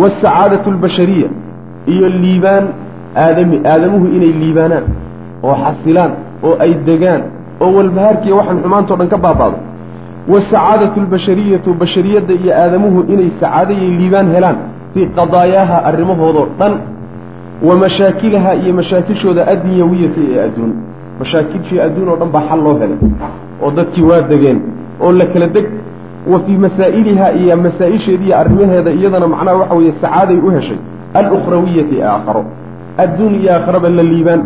wasacaadatu 0.00 0.70
albashariya 0.70 1.28
iyo 1.86 2.08
liibaan 2.08 2.64
aadami 3.24 3.56
aadamuhu 3.72 4.06
inay 4.16 4.32
liibaanaan 4.42 4.84
oo 5.42 5.54
xasilaan 5.64 6.12
oo 6.46 6.54
ay 6.64 6.72
degaan 6.88 7.22
oo 7.62 7.70
walbahaarkiiya 7.76 8.34
waxaan 8.38 8.58
xumaantao 8.64 8.96
dhan 9.00 9.08
ka 9.14 9.18
baabaado 9.24 9.58
wasacaadatu 10.32 11.00
albashariyatu 11.00 11.74
bashariyadda 11.82 12.34
iyo 12.34 12.52
aadamuhu 12.62 12.98
inay 13.12 13.30
sacaadayay 13.40 13.90
liibaan 14.00 14.28
helaan 14.34 14.56
fii 14.94 15.06
qadaayaaha 15.18 15.76
arrimahoodoo 15.88 16.46
dhan. 16.58 16.74
Wa 17.68 17.74
mashaakilaha 17.82 18.54
iyo 18.54 18.72
mashaakishooda 18.74 19.42
addnyawiyati 19.52 20.22
ee 20.32 20.40
adduun. 20.46 20.72
Mashaakilshii 21.20 21.80
adduun 21.86 22.08
oo 22.12 22.16
dhan 22.20 22.30
baa 22.34 22.42
xal 22.48 22.60
loo 22.64 22.74
helay 22.80 22.98
oo 23.62 23.70
dadkii 23.78 24.02
waa 24.10 24.20
degeen 24.30 24.58
oo 25.04 25.12
la 25.12 25.26
kala 25.32 25.46
deg. 25.56 25.66
Wa 26.32 26.38
fii 26.44 26.58
masaa'iliha 26.64 27.26
iyo 27.40 27.56
masaa-isheeda 27.64 28.24
iyo 28.26 28.36
arrimaheeda 28.42 28.90
iyadana 28.98 29.26
macnaha 29.32 29.56
waxa 29.60 29.74
weeye 29.78 29.92
sacaaday 30.02 30.38
u 30.46 30.50
heshay. 30.56 30.78
Alukhrawiyati 31.18 31.94
ee 32.00 32.04
aakharo. 32.12 32.42
Adduun 33.04 33.34
iyo 33.40 33.50
aakharaba 33.54 33.88
la 33.88 34.02
liibaan 34.02 34.40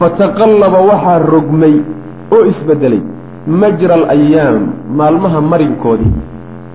fataqallaba 0.00 0.78
waxaa 0.90 1.18
rogmay 1.34 1.74
oo 2.34 2.44
isbedelay 2.50 3.02
majra 3.62 3.94
alayaam 3.94 4.62
maalmaha 4.98 5.40
marinkoodii 5.52 6.12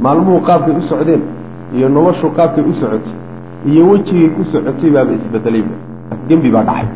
maalmuhu 0.06 0.40
qaabkay 0.48 0.76
u 0.82 0.84
socdeen 0.92 1.22
iyo 1.76 1.90
noloshu 1.90 2.28
qaabkay 2.38 2.64
u 2.72 2.74
socotay 2.82 3.16
iyo 3.70 3.82
wejigay 3.92 4.30
ku 4.36 4.44
socotay 4.52 4.90
baaba 4.96 5.12
isbedelayba 5.20 5.76
afgembi 6.14 6.50
baa 6.56 6.64
dhacay. 6.70 6.88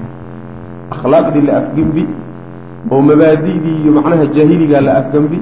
Akhlaaqdii 0.94 1.44
la 1.48 1.54
afgembi 1.62 2.04
oo 2.92 3.02
mabaadi'dii 3.10 3.78
iyo 3.84 3.92
macnaha 3.98 4.26
jaahiligaa 4.36 4.82
la 4.88 4.94
afgembi 5.02 5.40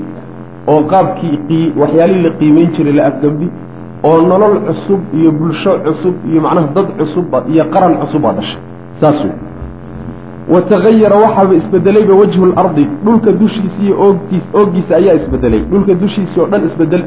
oo 0.67 0.81
qaabkii 0.91 1.73
waxyaalihii 1.81 2.23
la 2.27 2.31
qiimeyn 2.39 2.69
jiray 2.75 2.93
la 2.99 3.03
afgembi 3.09 3.47
oo 4.03 4.21
nolol 4.29 4.55
cusub 4.67 5.01
iyo 5.17 5.31
bulsho 5.31 5.71
cusub 5.85 6.15
iyo 6.29 6.41
macnaha 6.45 6.67
dad 6.75 6.87
cusub 6.99 7.25
iyo 7.53 7.63
qaran 7.73 7.93
cusub 8.01 8.21
baa 8.21 8.33
dhashay. 8.37 8.59
Saas 9.01 9.17
wey 9.23 9.33
watagayara 10.53 11.15
waxaaba 11.25 11.53
isbedelayba 11.55 12.13
wajhu 12.21 12.45
lardi 12.45 12.87
dhulka 13.05 13.31
dushiisa 13.31 13.79
iyo 13.83 13.95
oogtiis 14.05 14.43
ooggiisa 14.53 14.95
ayaa 14.95 15.13
isbedelay. 15.21 15.59
Dhulka 15.71 15.93
dushiisii 15.93 16.39
oo 16.41 16.47
dhan 16.51 16.65
isbeddel. 16.69 17.03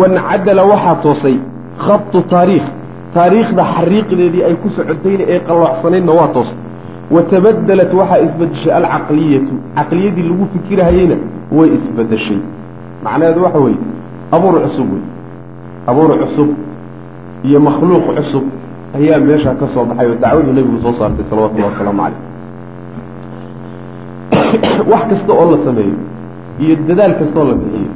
Wancadala 0.00 0.62
waxaa 0.72 0.94
toosay 1.02 1.36
khatu 1.84 2.22
taariikh. 2.32 2.66
Taariikhda 3.14 3.62
xariiqdeedii 3.74 4.42
ay 4.48 4.54
ku 4.62 4.68
socotayna 4.76 5.24
ee 5.32 5.40
qalloocsanaydna 5.48 6.12
waa 6.18 6.28
toostay 6.36 6.58
watabadalat 7.14 7.92
waxaa 8.00 8.18
isbedeshay 8.26 8.72
alcaqliyatu. 8.78 9.54
Caqliyadii 9.76 10.24
lagu 10.30 10.44
fikirahayeyna 10.52 11.16
way 11.56 11.68
isbedeshay. 11.76 12.38
Macnaheedu 13.04 13.40
waxa 13.46 13.58
weeye 13.64 13.78
abuur 14.32 14.54
cusub 14.64 14.88
wey 14.92 15.02
abuur 15.90 16.10
cusub 16.22 16.48
iyo 17.48 17.60
makhluuq 17.60 18.06
cusub 18.16 18.44
ayaa 18.98 19.18
meeshaa 19.28 19.54
ka 19.60 19.66
soo 19.74 19.84
baxay 19.84 20.06
oo 20.10 20.14
dacwaduu 20.22 20.52
nebigu 20.52 20.78
soo 20.84 20.92
saartay 20.98 21.24
salawatullahi 21.30 21.70
wasalaamu 21.72 22.02
caleyh 22.02 22.27
wax 24.92 25.02
kasta 25.10 25.32
oo 25.32 25.50
la 25.52 25.58
sameeyo 25.64 25.96
iyo 26.62 26.76
dadaal 26.88 27.14
kasta 27.20 27.36
oo 27.40 27.48
la 27.50 27.54
bixiyo. 27.54 27.90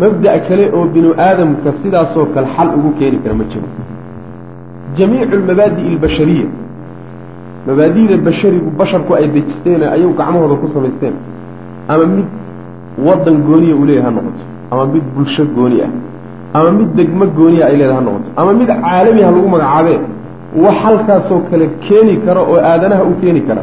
Mabda' 0.00 0.38
kale 0.48 0.64
oo 0.76 0.84
binu 0.94 1.10
aadamka 1.18 1.72
sidaasoo 1.82 2.26
kale 2.34 2.46
xal 2.56 2.68
ugu 2.78 2.90
keeni 2.98 3.18
kara 3.22 3.34
ma 3.34 3.44
jiro. 3.50 3.68
Jamiicu 4.96 5.34
almabaadi'i 5.40 5.88
albashariya 5.94 6.46
mabaadi'da 7.66 8.16
basharigu 8.26 8.70
basharku 8.80 9.14
ay 9.14 9.28
dejisteen 9.34 9.82
ayagu 9.82 10.12
gacmahooda 10.20 10.54
ku 10.62 10.66
samaysteen. 10.74 11.14
Ama 11.88 12.06
mid 12.16 12.28
waddan 13.06 13.36
gooniya 13.46 13.74
uu 13.76 13.84
leeyahay 13.88 14.10
ha 14.10 14.16
noqoto. 14.16 14.42
Ama 14.72 14.84
mid 14.94 15.04
bulsho 15.14 15.44
gooni 15.56 15.78
ah. 15.86 15.90
Ama 16.56 16.70
mid 16.78 16.90
degmo 16.98 17.26
gooniya 17.38 17.66
ay 17.66 17.76
leedahay 17.80 17.98
ha 18.00 18.04
noqoto. 18.08 18.28
Ama 18.40 18.52
mid 18.60 18.68
caalami 18.68 19.20
ha 19.26 19.30
lagu 19.36 19.48
magacaabee. 19.54 20.00
Wax 20.64 20.76
halkaasoo 20.84 21.40
kale 21.50 21.66
keeni 21.86 22.14
kara 22.24 22.40
oo 22.50 22.56
aadanaha 22.70 23.02
u 23.10 23.12
keeni 23.20 23.40
kara 23.48 23.62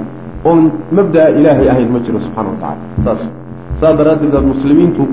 oon 0.49 0.61
mabda'a 0.97 1.29
ilaahay 1.39 1.67
ahayn 1.73 1.89
ma 1.95 1.99
jiro 2.05 2.19
subxana 2.25 2.49
wa 2.53 2.57
tacala 2.63 3.03
saas 3.05 3.21
saas 3.81 3.95
daraaddeed 3.99 4.35
aad 4.39 4.45
muslimiintu 4.53 5.03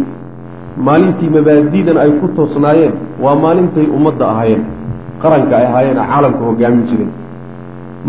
maalintii 0.88 1.30
mabaadidan 1.36 1.96
ay 2.04 2.10
ku 2.20 2.26
toosnaayeen 2.38 2.94
waa 3.24 3.36
maalintay 3.44 3.86
ummadda 3.96 4.24
ahaayeen 4.32 4.62
qaranka 5.22 5.54
ay 5.60 5.66
ahaayeen 5.70 5.98
caalamka 6.10 6.42
hogaamin 6.50 6.84
jireen 6.90 7.10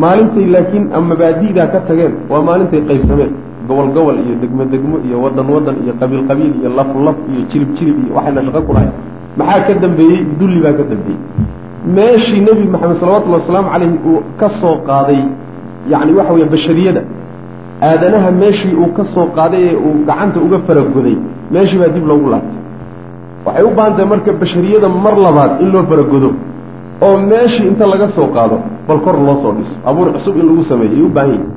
maalintay 0.04 0.46
laakiin 0.56 0.86
mabaadi'daa 1.12 1.68
ka 1.74 1.80
tageen 1.88 2.14
waa 2.32 2.42
maalintay 2.50 2.82
qaybsameen. 2.90 3.34
Gobol 3.68 3.90
gobol 3.96 4.18
iyo 4.26 4.36
degmo 4.42 4.64
degmo 4.74 4.96
iyo 5.08 5.18
wadan 5.24 5.48
wadan 5.56 5.76
iyo 5.84 5.94
qabiil 6.00 6.24
qabiil 6.30 6.54
iyo 6.60 6.70
laf 6.78 6.90
laf 7.06 7.18
iyo 7.32 7.42
jilib 7.52 7.70
jilib 7.78 7.98
iyo 8.04 8.12
waxayna 8.18 8.42
shaqo 8.48 8.62
ku 8.68 8.72
lahayn 8.76 8.92
maxaa 9.40 9.62
ka 9.68 9.74
dambeeyey? 9.84 10.20
Dulli 10.40 10.60
baa 10.66 10.74
ka 10.80 10.84
dambeeyey. 10.92 11.20
Meeshii 11.96 12.42
nebi 12.48 12.66
maxamed 12.74 12.98
salawatullhi 13.02 13.38
wasalaamu 13.40 13.70
caleyhi 13.74 13.98
uu 14.10 14.20
ka 14.40 14.48
soo 14.60 14.76
qaaday 14.90 15.22
yacni 15.92 16.12
waxa 16.18 16.34
weya 16.36 16.46
bashariyada 16.54 17.02
aadanaha 17.90 18.30
meeshii 18.42 18.76
uu 18.84 18.92
ka 18.98 19.04
soo 19.14 19.26
qaaday 19.38 19.64
ee 19.72 19.76
uu 19.88 19.94
gacanta 20.10 20.38
uga 20.46 20.58
faragoday 20.68 21.16
meeshii 21.54 21.80
baa 21.82 21.92
dib 21.96 22.06
loogu 22.12 22.28
laabtay. 22.34 22.60
Waxay 23.46 23.64
u 23.64 23.72
baahan 23.78 23.94
tahay 23.96 24.08
marka 24.14 24.32
bashariyada 24.42 24.88
mar 25.06 25.16
labaad 25.26 25.52
in 25.64 25.70
loo 25.74 25.84
faragodo 25.92 26.30
oo 27.06 27.18
meeshii 27.32 27.68
inta 27.72 27.86
laga 27.94 28.08
soo 28.16 28.28
qaado 28.36 28.58
bal 28.88 29.00
kor 29.06 29.16
loo 29.28 29.36
soo 29.44 29.52
dhiso. 29.58 29.74
Abuur 29.90 30.08
cusub 30.16 30.36
in 30.42 30.46
lagu 30.50 30.64
sameeyo 30.72 30.96
ay 30.98 31.02
u 31.02 31.10
baahan 31.16 31.32
yihiin 31.32 31.50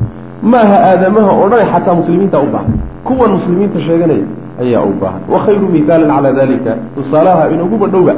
maaha 0.53 0.77
aadamaha 0.91 1.31
oo 1.41 1.47
dhan 1.53 1.67
xataa 1.73 1.95
muslimiinta 2.01 2.39
u 2.47 2.49
baahan. 2.55 2.73
Kuwan 3.07 3.31
muslimiinta 3.37 3.79
sheeganaya 3.87 4.27
ayaa 4.63 4.83
u 4.91 4.93
baahan. 5.03 5.21
Wa 5.33 5.39
khayru 5.45 5.67
mihaalin 5.75 6.09
calaa 6.15 6.33
dalika 6.41 6.73
tusaalaha 6.97 7.43
inuguba 7.55 7.87
dhowba 7.95 8.15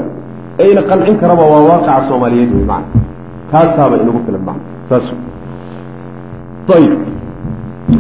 ayna 0.65 0.83
qancin 0.91 1.17
karaba 1.23 1.43
waa 1.53 1.63
waaqaca 1.71 2.03
soomaaliyeed 2.09 2.51
wey 2.57 2.65
macana 2.73 3.05
kaasaaba 3.53 3.95
inagu 4.03 4.21
filan 4.27 4.43
macana 4.49 4.65
saas 4.89 5.07
ayib 6.77 6.93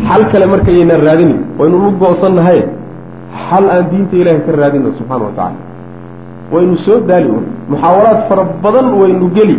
xal 0.08 0.22
kale 0.32 0.46
markayaynaan 0.54 1.00
raadini 1.08 1.36
waynu 1.58 1.76
lu 1.84 1.90
go-sannahay 2.02 2.60
xal 3.48 3.64
aan 3.74 3.84
diinta 3.90 4.14
ilaahay 4.20 4.40
ka 4.46 4.52
raadino 4.62 4.88
subxaana 4.98 5.24
wa 5.28 5.32
tacala 5.38 5.60
waynu 6.52 6.74
soo 6.86 6.98
daali 7.10 7.28
un 7.38 7.44
muxaawalaad 7.72 8.20
fara 8.28 8.44
badan 8.64 8.86
waynu 9.00 9.26
geli 9.36 9.58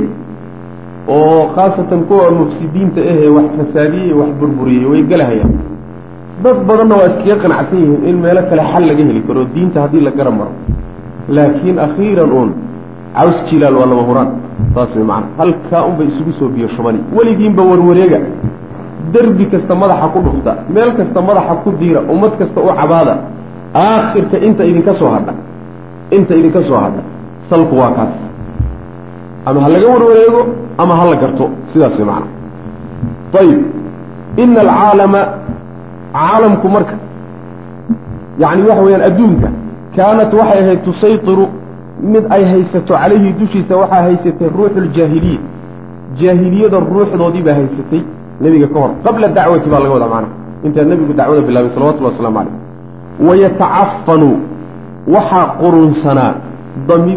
oo 1.16 1.42
khaasatan 1.56 2.00
kuwa 2.10 2.32
mufsidiinta 2.40 3.02
ahee 3.12 3.30
wax 3.38 3.48
fasaadiyey 3.60 4.14
wax 4.20 4.30
burburiyey 4.40 4.86
way 4.92 5.02
gelahayaan 5.12 5.54
dad 6.44 6.58
badanna 6.70 6.96
waa 7.02 7.10
iskaga 7.12 7.36
qanacsan 7.44 7.80
yihiin 7.84 8.02
in 8.10 8.18
meelo 8.26 8.42
kale 8.50 8.64
xal 8.72 8.84
laga 8.90 9.04
heli 9.10 9.22
karo 9.28 9.42
diinta 9.56 9.78
haddii 9.84 10.04
la 10.08 10.12
gara 10.18 10.32
maro 10.40 10.52
laakiin 11.38 11.78
akhiiran 11.88 12.32
uun 12.38 12.50
caws 13.18 13.38
jilaal 13.50 13.76
waa 13.80 13.88
laba 13.92 14.04
huraan 14.10 14.30
saas 14.76 14.92
way 14.98 15.06
macana 15.12 15.28
halkaa 15.40 15.84
unbay 15.90 16.08
isugu 16.12 16.32
soo 16.40 16.50
biyo 16.56 16.68
shubani 16.76 17.00
weligiinba 17.18 17.64
warwareega 17.72 18.20
derbi 19.14 19.46
kasta 19.54 19.74
madaxa 19.82 20.08
ku 20.14 20.20
dhufta 20.26 20.52
meel 20.76 20.92
kasta 21.00 21.20
madaxa 21.30 21.54
ku 21.64 21.70
diira 21.80 22.02
ummad 22.14 22.34
kasta 22.40 22.60
u 22.68 22.70
cabaada 22.80 23.14
aakhirka 23.86 24.38
inta 24.48 24.64
idinka 24.72 24.94
soo 25.00 25.10
hadha 25.16 25.34
inta 26.18 26.34
idinka 26.40 26.62
soo 26.68 26.80
hadha 26.84 27.02
salku 27.50 27.76
waa 27.82 27.92
kaas. 27.98 28.14
Ama 29.46 29.60
ha 29.64 29.68
laga 29.74 29.88
warwareego 29.94 30.42
ama 30.82 30.94
ha 31.00 31.04
la 31.12 31.16
garto 31.22 31.46
sidaas 31.72 31.96
way 32.00 32.06
macana 32.06 32.28
ayib 33.42 33.60
ina 34.44 34.60
alcaalama 34.66 35.22
caalamku 36.18 36.68
marka 36.76 36.96
yacni 38.44 38.62
waxa 38.70 38.82
weeyaan 38.86 39.04
adduunka 39.10 39.50
kaanat 39.96 40.32
waxay 40.40 40.60
ahayd 40.64 40.82
tusaytiru 40.88 41.46
mid 42.14 42.24
ay 42.36 42.44
haysato 42.52 42.94
calayhi 42.94 43.32
dushiisa 43.40 43.74
waxaa 43.82 44.02
haysatay 44.08 44.50
ruuxu 44.58 44.80
ljaahiliya 44.96 45.40
jaahiliyada 46.22 46.78
ruuxdoodii 46.94 47.44
baa 47.48 47.58
haysatay 47.62 48.02
nebiga 48.42 48.68
ka 48.68 48.80
hor 48.80 48.92
qabla 49.04 49.28
dacwati 49.28 49.70
baa 49.70 49.80
laga 49.80 49.94
wadaa 49.94 50.12
macana 50.14 50.28
intaan 50.64 50.88
nebigu 50.90 51.14
dacwada 51.14 51.42
bilaabay 51.42 51.72
salawatullahi 51.76 52.14
waslamu 52.16 52.38
caleyh 52.38 52.56
wayatacafanu 53.28 54.30
waxaa 55.16 55.48
qurunsanaa 55.62 56.34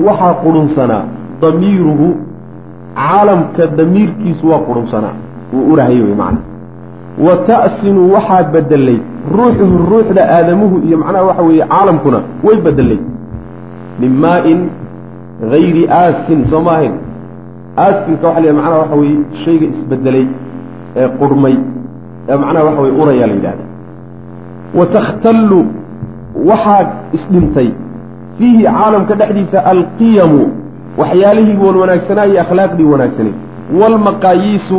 waxaa 0.09 0.35
qurunsanaa 0.45 1.05
damiiruhu 1.43 2.17
caalamka 2.95 3.67
damiirkiisu 3.67 4.51
waa 4.51 4.59
qurunsanaa 4.69 5.15
wuu 5.53 5.73
urahayay 5.73 6.03
wey 6.03 6.15
macana 6.15 6.41
wa 7.27 7.37
ta'sinu 7.49 8.13
waxaa 8.15 8.43
bedelay 8.43 8.99
ruuxuhu 9.39 9.79
ruuxda 9.91 10.23
aadamuhu 10.37 10.83
iyo 10.87 10.99
macnaha 10.99 11.25
waxa 11.25 11.43
weeye 11.43 11.65
caalamkuna 11.73 12.21
way 12.45 12.57
bedelay 12.67 13.01
min 14.01 14.13
maa-in 14.25 14.61
hayri 15.51 15.89
aasin 15.91 16.47
soo 16.51 16.61
ma 16.61 16.73
ahayn? 16.73 16.95
Aasinka 17.79 18.29
waxa 18.29 18.41
la 18.41 18.53
macnaha 18.53 18.79
waxa 18.79 18.97
weeye 18.97 19.19
shayga 19.45 19.67
isbedelay 19.67 20.27
ee 21.01 21.09
qurhmay 21.21 21.57
ee 22.31 22.37
macnaha 22.43 22.65
waxa 22.69 22.81
weye 22.85 22.95
urayaa 23.03 23.27
la 23.31 23.35
yidhahda 23.39 23.65
wa 24.79 24.87
takhtallu 24.97 25.61
waxaa 26.51 26.83
isdhintay 27.17 27.69
fiihi 28.39 28.63
caalamka 28.65 29.15
dhexdiisa 29.21 29.59
alqiyamu 29.73 30.43
waxyaalihii 31.01 31.57
wan 31.67 31.77
wanaagsanaa 31.83 32.27
iyo 32.31 32.41
akhlaaqdii 32.45 32.89
wanaagsanay. 32.93 33.35
Waalmaqaayiisu 33.81 34.77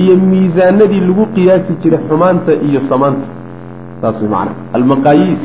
iyo 0.00 0.14
miisaanadii 0.30 1.00
lagu 1.08 1.24
qiyaasi 1.36 1.72
jiray 1.82 2.00
xumaanta 2.08 2.52
iyo 2.68 2.80
samaanta. 2.90 3.26
Saas 4.00 4.16
way 4.22 4.28
macana 4.34 4.52
almaqaayiis 4.78 5.42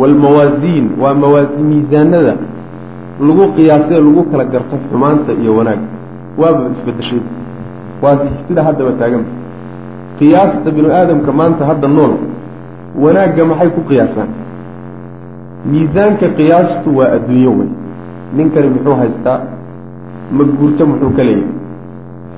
waalmawaasiin 0.00 0.86
waa 1.02 1.14
mawaasi 1.22 1.58
miisaanada 1.70 2.34
lagu 3.28 3.44
qiyaasee 3.56 4.00
lagu 4.06 4.22
kala 4.30 4.44
garto 4.52 4.76
xumaanta 4.90 5.32
iyo 5.42 5.52
wanaag. 5.58 5.80
Waaba 6.40 6.60
isbedeshay 6.76 7.20
waa 8.02 8.16
sida 8.48 8.62
haddaba 8.68 8.92
taaganba 9.00 9.30
qiyaasta 10.18 10.70
binu 10.76 10.88
aadamka 10.98 11.32
maanta 11.40 11.62
hadda 11.70 11.88
nool 11.88 12.12
wanaagga 13.02 13.44
maxay 13.50 13.70
ku 13.76 13.80
qiyaasaan? 13.90 14.30
Miisaanka 15.70 16.26
qiyaastu 16.38 16.88
waa 16.98 17.10
adduunyo 17.16 17.52
wey 17.58 17.70
ninkani 18.36 18.68
muxuu 18.74 18.96
haystaa? 19.00 19.40
Ma 20.36 20.44
guurto 20.58 20.86
muxuu 20.90 21.10
ka 21.16 21.22
leeyahay? 21.28 21.54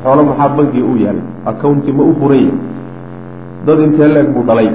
Xoolo 0.02 0.22
maxaa 0.30 0.48
bankiga 0.56 0.86
u 0.92 0.96
yaalay? 1.04 1.24
Accounti 1.50 1.92
ma 1.92 2.02
u 2.10 2.14
furaya 2.20 2.52
dad 3.66 3.78
intee 3.86 4.08
leeg 4.14 4.28
buu 4.34 4.44
dhalay? 4.48 4.70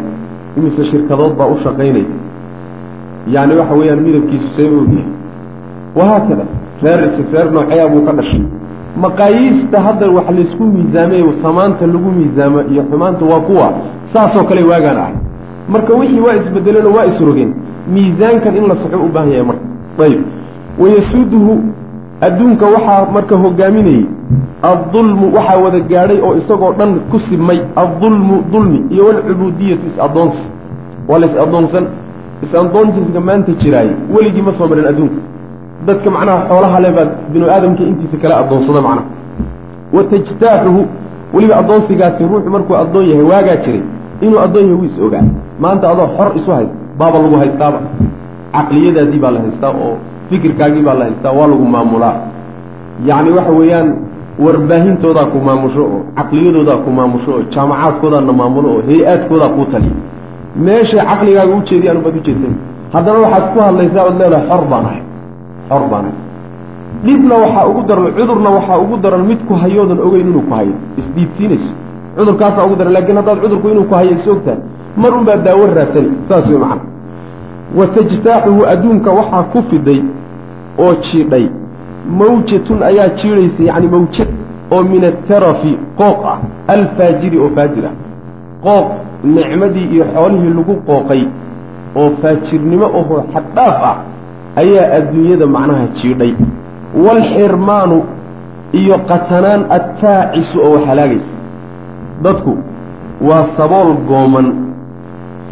Imise 0.57 0.83
shirkadood 0.91 1.33
baa 1.39 1.47
u 1.53 1.57
shaqaynaya 1.63 2.05
yacni 3.33 3.55
waxa 3.59 3.75
weeyaan 3.79 4.01
midabkiisu 4.07 4.47
seeba 4.57 4.77
ogyahay. 4.83 5.07
Wahaakada 5.97 6.45
reer 6.83 7.01
reer 7.33 7.47
nooceyaa 7.55 7.89
buu 7.93 8.05
ka 8.07 8.13
dhashay 8.17 8.43
maqaayiista 9.03 9.81
hadda 9.81 10.09
wax 10.17 10.25
laysku 10.37 10.63
miisaamay 10.63 11.23
samaanta 11.43 11.87
lagu 11.87 12.11
miisaamo 12.11 12.61
iyo 12.71 12.83
xumaanta 12.91 13.25
waa 13.25 13.39
kuwa 13.39 13.73
saasoo 14.13 14.43
kale 14.43 14.63
waagaan 14.63 14.97
ahay 14.97 15.15
marka 15.69 15.93
wixii 15.93 16.19
waa 16.19 16.33
isbedeleen 16.41 16.85
oo 16.85 16.93
waa 16.97 17.05
isrogeen 17.05 17.53
miisaankan 17.93 18.57
in 18.57 18.67
la 18.67 18.75
saxo 18.75 18.97
u 19.05 19.09
baahan 19.13 19.31
yahay 19.31 19.45
marka. 19.45 19.65
Ayib. 20.03 20.21
Wayasuuduhu 20.79 21.53
adduunka 22.21 22.65
waxaa 22.65 23.11
marka 23.13 23.35
hogaaminayey 23.37 24.05
addulmu 24.71 25.25
waxaa 25.35 25.57
wada 25.63 25.79
gaadhay 25.79 26.19
oo 26.21 26.35
isagoo 26.37 26.73
dhan 26.79 26.99
ku 27.11 27.19
sibmay 27.29 27.59
addulmu 27.75 28.35
dulmi 28.51 28.79
iyo 28.89 29.05
walcubuudiyatu 29.05 29.85
is-addoonsi 29.91 30.43
waa 31.09 31.19
la 31.19 31.27
is-addoonsan 31.27 31.85
is-addoonsiska 32.43 33.19
maanta 33.21 33.51
jiraay 33.61 33.89
weligii 34.15 34.41
ma 34.41 34.51
soo 34.57 34.67
marin 34.67 34.85
adduunka 34.91 35.19
dadka 35.88 36.09
macnaha 36.15 36.39
xoolaha 36.49 36.77
le 36.86 36.89
baa 36.97 37.05
binu 37.33 37.45
aadamka 37.55 37.83
intiisa 37.91 38.17
kala 38.21 38.36
addoonsada 38.41 38.81
macnaha. 38.88 39.07
Wa 39.95 40.01
tajtaaxuhu 40.11 40.81
weliba 41.33 41.55
addoonsigaasi 41.61 42.23
ruuxu 42.31 42.49
markuu 42.55 42.75
addoon 42.83 43.05
yahay 43.11 43.25
waagaa 43.31 43.57
jiray 43.63 43.83
inuu 44.21 44.39
addoon 44.45 44.63
yahay 44.65 44.77
wuu 44.79 44.86
is 44.89 44.97
ogaa. 45.05 45.23
Maanta 45.61 45.86
adoo 45.91 46.07
xor 46.17 46.29
isu 46.39 46.51
hayst 46.57 46.71
baaba 46.99 47.17
lagu 47.23 47.36
haystaaba. 47.41 47.79
Caqliyadaadii 48.55 49.19
baa 49.23 49.31
la 49.36 49.39
haystaa 49.43 49.71
oo 49.86 49.93
fikirkaagii 50.29 50.83
baa 50.88 50.93
la 50.99 51.05
haystaa 51.07 51.31
waa 51.38 51.47
lagu 51.51 51.65
maamulaa. 51.75 52.15
Yacni 53.07 53.29
waxa 53.38 53.51
weeyaan 53.59 53.89
warbaahintoodaa 54.45 55.25
ku 55.33 55.38
maamusho 55.47 55.81
oo 55.93 55.99
caqliyadoodaa 56.17 56.77
ku 56.86 56.89
maamusho 56.97 57.31
oo 57.36 57.41
jaamacaadkoodaana 57.53 58.33
maamulo 58.39 58.67
oo 58.75 58.81
hay'aadkoodaa 58.89 59.49
kuu 59.55 59.65
taliya. 59.71 59.95
Meeshay 60.65 60.99
caqligaaga 61.09 61.53
ujeediyaan 61.59 61.97
ubaad 62.01 62.15
ujeedsan 62.21 62.53
haddana 62.93 63.19
waxaad 63.25 63.45
ku 63.53 63.59
hadlaysaa 63.67 64.03
ood 64.09 64.17
leedahay 64.21 64.47
xor 64.49 64.63
baan 64.71 64.86
ahay 64.89 65.01
xor 65.70 65.84
baan 65.91 66.05
dhibna 67.05 67.36
waxaa 67.43 67.66
ugu 67.70 67.82
daran 67.89 68.11
cudurna 68.18 68.49
waxaa 68.57 68.78
ugu 68.84 68.97
daran 69.03 69.24
mid 69.28 69.39
ku 69.47 69.53
hayoodan 69.53 69.99
ogeyn 69.99 70.28
inuu 70.30 70.41
ku 70.47 70.53
hayo. 70.53 70.74
Isdiidsiinayso 70.97 71.72
cudurkaasaa 72.18 72.66
ugu 72.66 72.76
daran 72.76 72.93
laakiin 72.93 73.18
haddaad 73.18 73.39
cudurku 73.43 73.68
inuu 73.70 73.84
ku 73.89 73.93
hayo 73.95 74.11
is 74.11 74.28
ogtahay 74.28 74.59
mar 74.97 75.13
un 75.18 75.24
baa 75.26 75.38
daawo 75.38 75.66
raadsani 75.78 76.11
saas 76.30 76.47
wey 76.49 76.57
macana 76.57 76.82
wa 77.78 77.88
tajtaaxuhu 77.88 78.61
adduunka 78.74 79.11
waxaa 79.11 79.43
ku 79.53 79.59
fiday 79.70 80.01
oo 80.80 80.93
jiidhay. 81.05 81.45
Mawjatun 82.20 82.84
ayaa 82.84 83.09
jiidhaysa 83.20 83.63
yacni 83.63 83.88
mawjad 83.88 84.30
oo 84.72 84.84
min 84.84 85.03
atarafi 85.05 85.78
qooq 85.99 86.20
ah. 86.34 86.38
Alfaajiri 86.68 87.38
oo 87.39 87.49
faajir 87.55 87.86
ah. 87.89 87.95
Qooq 88.66 88.88
nicmadii 89.24 89.88
iyo 89.93 90.05
xoolihii 90.13 90.53
lagu 90.57 90.76
qooqay 90.88 91.22
oo 91.95 92.09
faajirnimo 92.22 92.86
ohoo 92.99 93.24
xaddhaaf 93.34 93.78
ah 93.91 93.97
ayaa 94.61 94.85
adduunyada 94.97 95.45
macnaha 95.55 95.85
jiidhay. 96.01 96.31
Waalxirmaanu 97.05 97.97
iyo 98.79 98.95
qatanaan 99.09 99.61
attaacisu 99.77 100.57
oo 100.67 100.77
halaagaysa. 100.87 101.33
Dadku 102.23 102.53
waa 103.27 103.45
sabool 103.57 103.91
gooman 104.09 104.47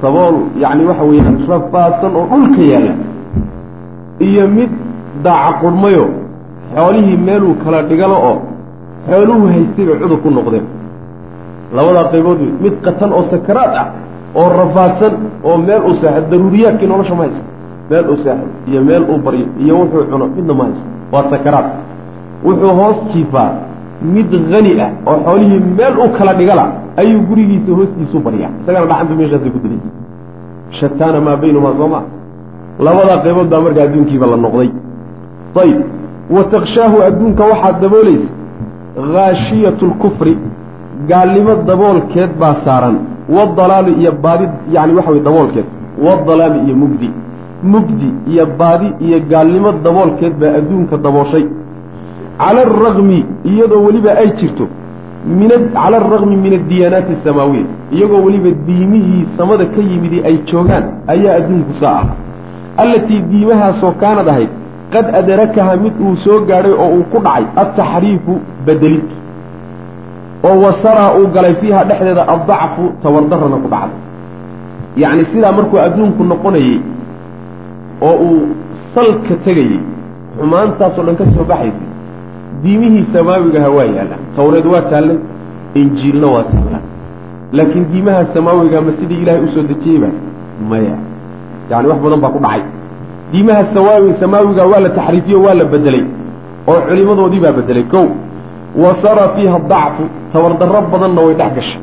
sabool 0.01 0.35
yacni 0.63 0.83
waxa 0.89 1.03
weeyaan 1.09 1.37
rafaadsan 1.51 2.11
oo 2.19 2.25
dhulka 2.31 2.61
yaalla. 2.71 2.93
Iyo 4.27 4.43
mid 4.57 4.71
daaca 5.25 5.53
qurhmayo 5.61 6.05
xoolihii 6.75 7.17
meeluu 7.27 7.53
kala 7.63 7.79
dhigalo 7.89 8.17
oo 8.29 8.35
xooluhu 9.09 9.45
haystay 9.53 9.85
bay 9.87 9.97
cudur 10.01 10.19
ku 10.23 10.29
noqdeen. 10.37 10.65
Labadaa 11.75 12.05
qaybood 12.13 12.39
wey 12.43 12.51
mid 12.63 12.75
qatan 12.85 13.09
oo 13.17 13.23
sakaraad 13.31 13.73
ah 13.81 13.87
oo 14.39 14.47
rafaadsan 14.61 15.13
oo 15.47 15.57
meel 15.67 15.81
uu 15.89 15.95
saaxo 16.01 16.21
daruuriyaadkii 16.31 16.87
nolosha 16.91 17.15
ma 17.19 17.23
haysto 17.25 17.43
meel 17.93 18.05
uu 18.11 18.17
saaxo 18.25 18.47
iyo 18.69 18.81
meel 18.89 19.03
uu 19.11 19.19
baryo 19.25 19.45
iyo 19.63 19.73
wuxuu 19.79 20.05
cuno 20.11 20.25
midna 20.35 20.53
ma 20.59 20.63
haysto 20.67 20.85
waa 21.13 21.23
sakaraad. 21.31 21.67
Wuxuu 22.45 22.73
hoos 22.79 22.97
jiifaa. 23.13 23.51
Mid 24.13 24.31
hani 24.53 24.71
ah 24.85 24.89
oo 25.09 25.17
xoolihii 25.25 25.59
meel 25.77 25.93
u 26.05 26.07
kala 26.17 26.33
dhigala 26.39 26.65
ayuu 27.01 27.21
gurigiisa 27.29 27.71
hoostiisu 27.77 28.19
baryaa. 28.25 28.51
Isagana 28.61 28.85
dhacanta 28.91 29.13
meeshaasay 29.19 29.51
ku 29.55 29.59
dilaysa 29.63 29.89
shataana 30.79 31.19
maa 31.25 31.35
baynumaa 31.41 31.73
soo 31.79 31.87
maa 31.93 32.03
labadaa 32.85 33.17
qaybood 33.25 33.47
baa 33.53 33.61
markaa 33.65 33.83
adduunkiiba 33.87 34.25
la 34.31 34.37
noqday. 34.45 34.69
Ayib 35.63 35.79
wa 36.35 36.43
takshaahu 36.53 36.97
adduunka 37.07 37.43
waxaad 37.51 37.75
daboolaysa 37.83 38.29
haashiyatu 39.13 39.85
lkufri 39.91 40.33
gaalnimo 41.09 41.53
daboolkeed 41.69 42.31
baa 42.41 42.55
saaran. 42.65 42.95
Wadalaali 43.35 43.91
iyo 44.01 44.11
baadi 44.23 44.45
yani 44.75 44.93
waxa 44.97 45.11
weye 45.11 45.23
daboolkeed. 45.23 45.65
Wadalaali 46.05 46.59
iyo 46.65 46.75
mugdi 46.75 47.09
mugdi 47.64 48.09
iyo 48.32 48.45
baadi 48.59 48.88
iyo 49.05 49.20
gaalnimo 49.32 49.72
daboolkeed 49.84 50.34
baa 50.41 50.53
adduunka 50.59 50.97
dabooshay. 50.97 51.45
Cala 52.38 52.61
alragmi 52.68 53.26
iyadoo 53.49 53.86
weliba 53.86 54.11
ay 54.22 54.30
jirto 54.39 54.68
cala 55.74 55.97
alragmi 55.97 56.36
min 56.36 56.53
addiyaanaati 56.53 57.14
asamaawiya 57.22 57.66
iyagoo 57.91 58.24
weliba 58.26 58.49
diimihii 58.68 59.28
samada 59.38 59.66
ka 59.66 59.82
yimidi 59.82 60.20
ay 60.26 60.38
joogaan 60.51 60.86
ayaa 61.07 61.36
adduunku 61.39 61.74
saa 61.80 61.99
ah. 62.01 62.05
Allatii 62.84 63.22
diimahaasoo 63.32 63.91
kaanad 64.01 64.28
ahayd 64.28 64.49
qad 64.93 65.05
adrakaha 65.20 65.76
mid 65.84 65.93
uu 66.01 66.16
soo 66.24 66.39
gaadhay 66.49 66.74
oo 66.74 66.89
uu 66.95 67.03
ku 67.11 67.22
dhacay 67.26 67.45
altaxriifu 67.61 68.34
bedelid 68.66 69.09
oo 70.47 70.57
wasaraa 70.64 71.11
uu 71.18 71.28
galay 71.36 71.55
fiiha 71.61 71.84
dhexdeeda 71.89 72.28
addacfu 72.36 72.84
tabardarana 73.03 73.57
ku 73.64 73.70
dhacday. 73.74 73.99
Yacni 75.01 75.26
sidaa 75.32 75.51
markuu 75.59 75.80
adduunku 75.88 76.24
noqonayey 76.24 76.82
oo 78.01 78.15
uu 78.27 78.41
salka 78.95 79.35
tegayey 79.45 79.79
xumaantaasoo 80.39 81.03
dhan 81.07 81.15
ka 81.21 81.25
soo 81.35 81.45
baxaysay 81.51 81.87
diimihii 82.63 83.05
samaawigaha 83.13 83.69
waa 83.77 83.87
yaallaan 83.97 84.23
tawreed 84.37 84.65
waa 84.73 84.81
taallay 84.91 85.17
injiilna 85.81 86.27
waa 86.35 86.43
taallaan 86.51 86.85
laakiin 87.57 87.85
diimaha 87.93 88.25
samaawiga 88.35 88.81
ma 88.87 88.91
sidii 88.99 89.19
ilaahay 89.23 89.43
u 89.45 89.49
soo 89.55 89.63
dejiyeyba 89.71 90.09
maya. 90.69 90.95
Yani 91.69 91.87
wax 91.87 91.99
badan 92.03 92.21
baa 92.23 92.31
ku 92.35 92.39
dhacay. 92.45 92.61
Diimaha 93.31 93.63
sawaawi 93.75 94.13
samaawiga 94.19 94.63
waa 94.71 94.79
la 94.85 94.89
taxriifiyo 94.97 95.41
waa 95.45 95.53
la 95.59 95.65
bedelay 95.73 96.05
oo 96.67 96.79
culimadoodii 96.87 97.39
baa 97.45 97.51
bedelay 97.59 97.83
kow 97.93 98.05
wa 98.83 98.91
sara 99.03 99.25
fiiha 99.35 99.59
dacfu 99.71 100.03
tabardarro 100.33 100.81
badanna 100.93 101.21
way 101.27 101.35
dhex 101.41 101.51
gashay 101.57 101.81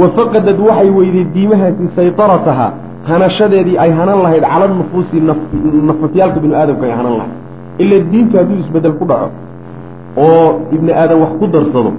wa 0.00 0.06
faqadad 0.16 0.58
waxay 0.68 0.90
weyday 0.98 1.24
diimahaasi 1.34 1.84
saytaratahaa 1.96 2.72
hanashadeedii 3.08 3.76
ay 3.84 3.90
hanan 3.98 4.18
lahayd 4.24 4.44
cala 4.52 4.66
nufuusi 4.80 5.16
nafafyaalka 5.88 6.38
binu 6.42 6.54
aadamka 6.60 6.84
ay 6.88 6.94
hanan 7.00 7.14
lahayd. 7.20 7.34
Ila 7.82 7.96
diintu 8.10 8.34
hadduu 8.38 8.58
isbeddel 8.64 8.94
ku 9.00 9.04
dhaco 9.10 9.28
oo 10.24 10.48
ibni 10.74 10.92
aadam 11.00 11.18
wax 11.24 11.32
ku 11.40 11.46
darsado 11.54 11.90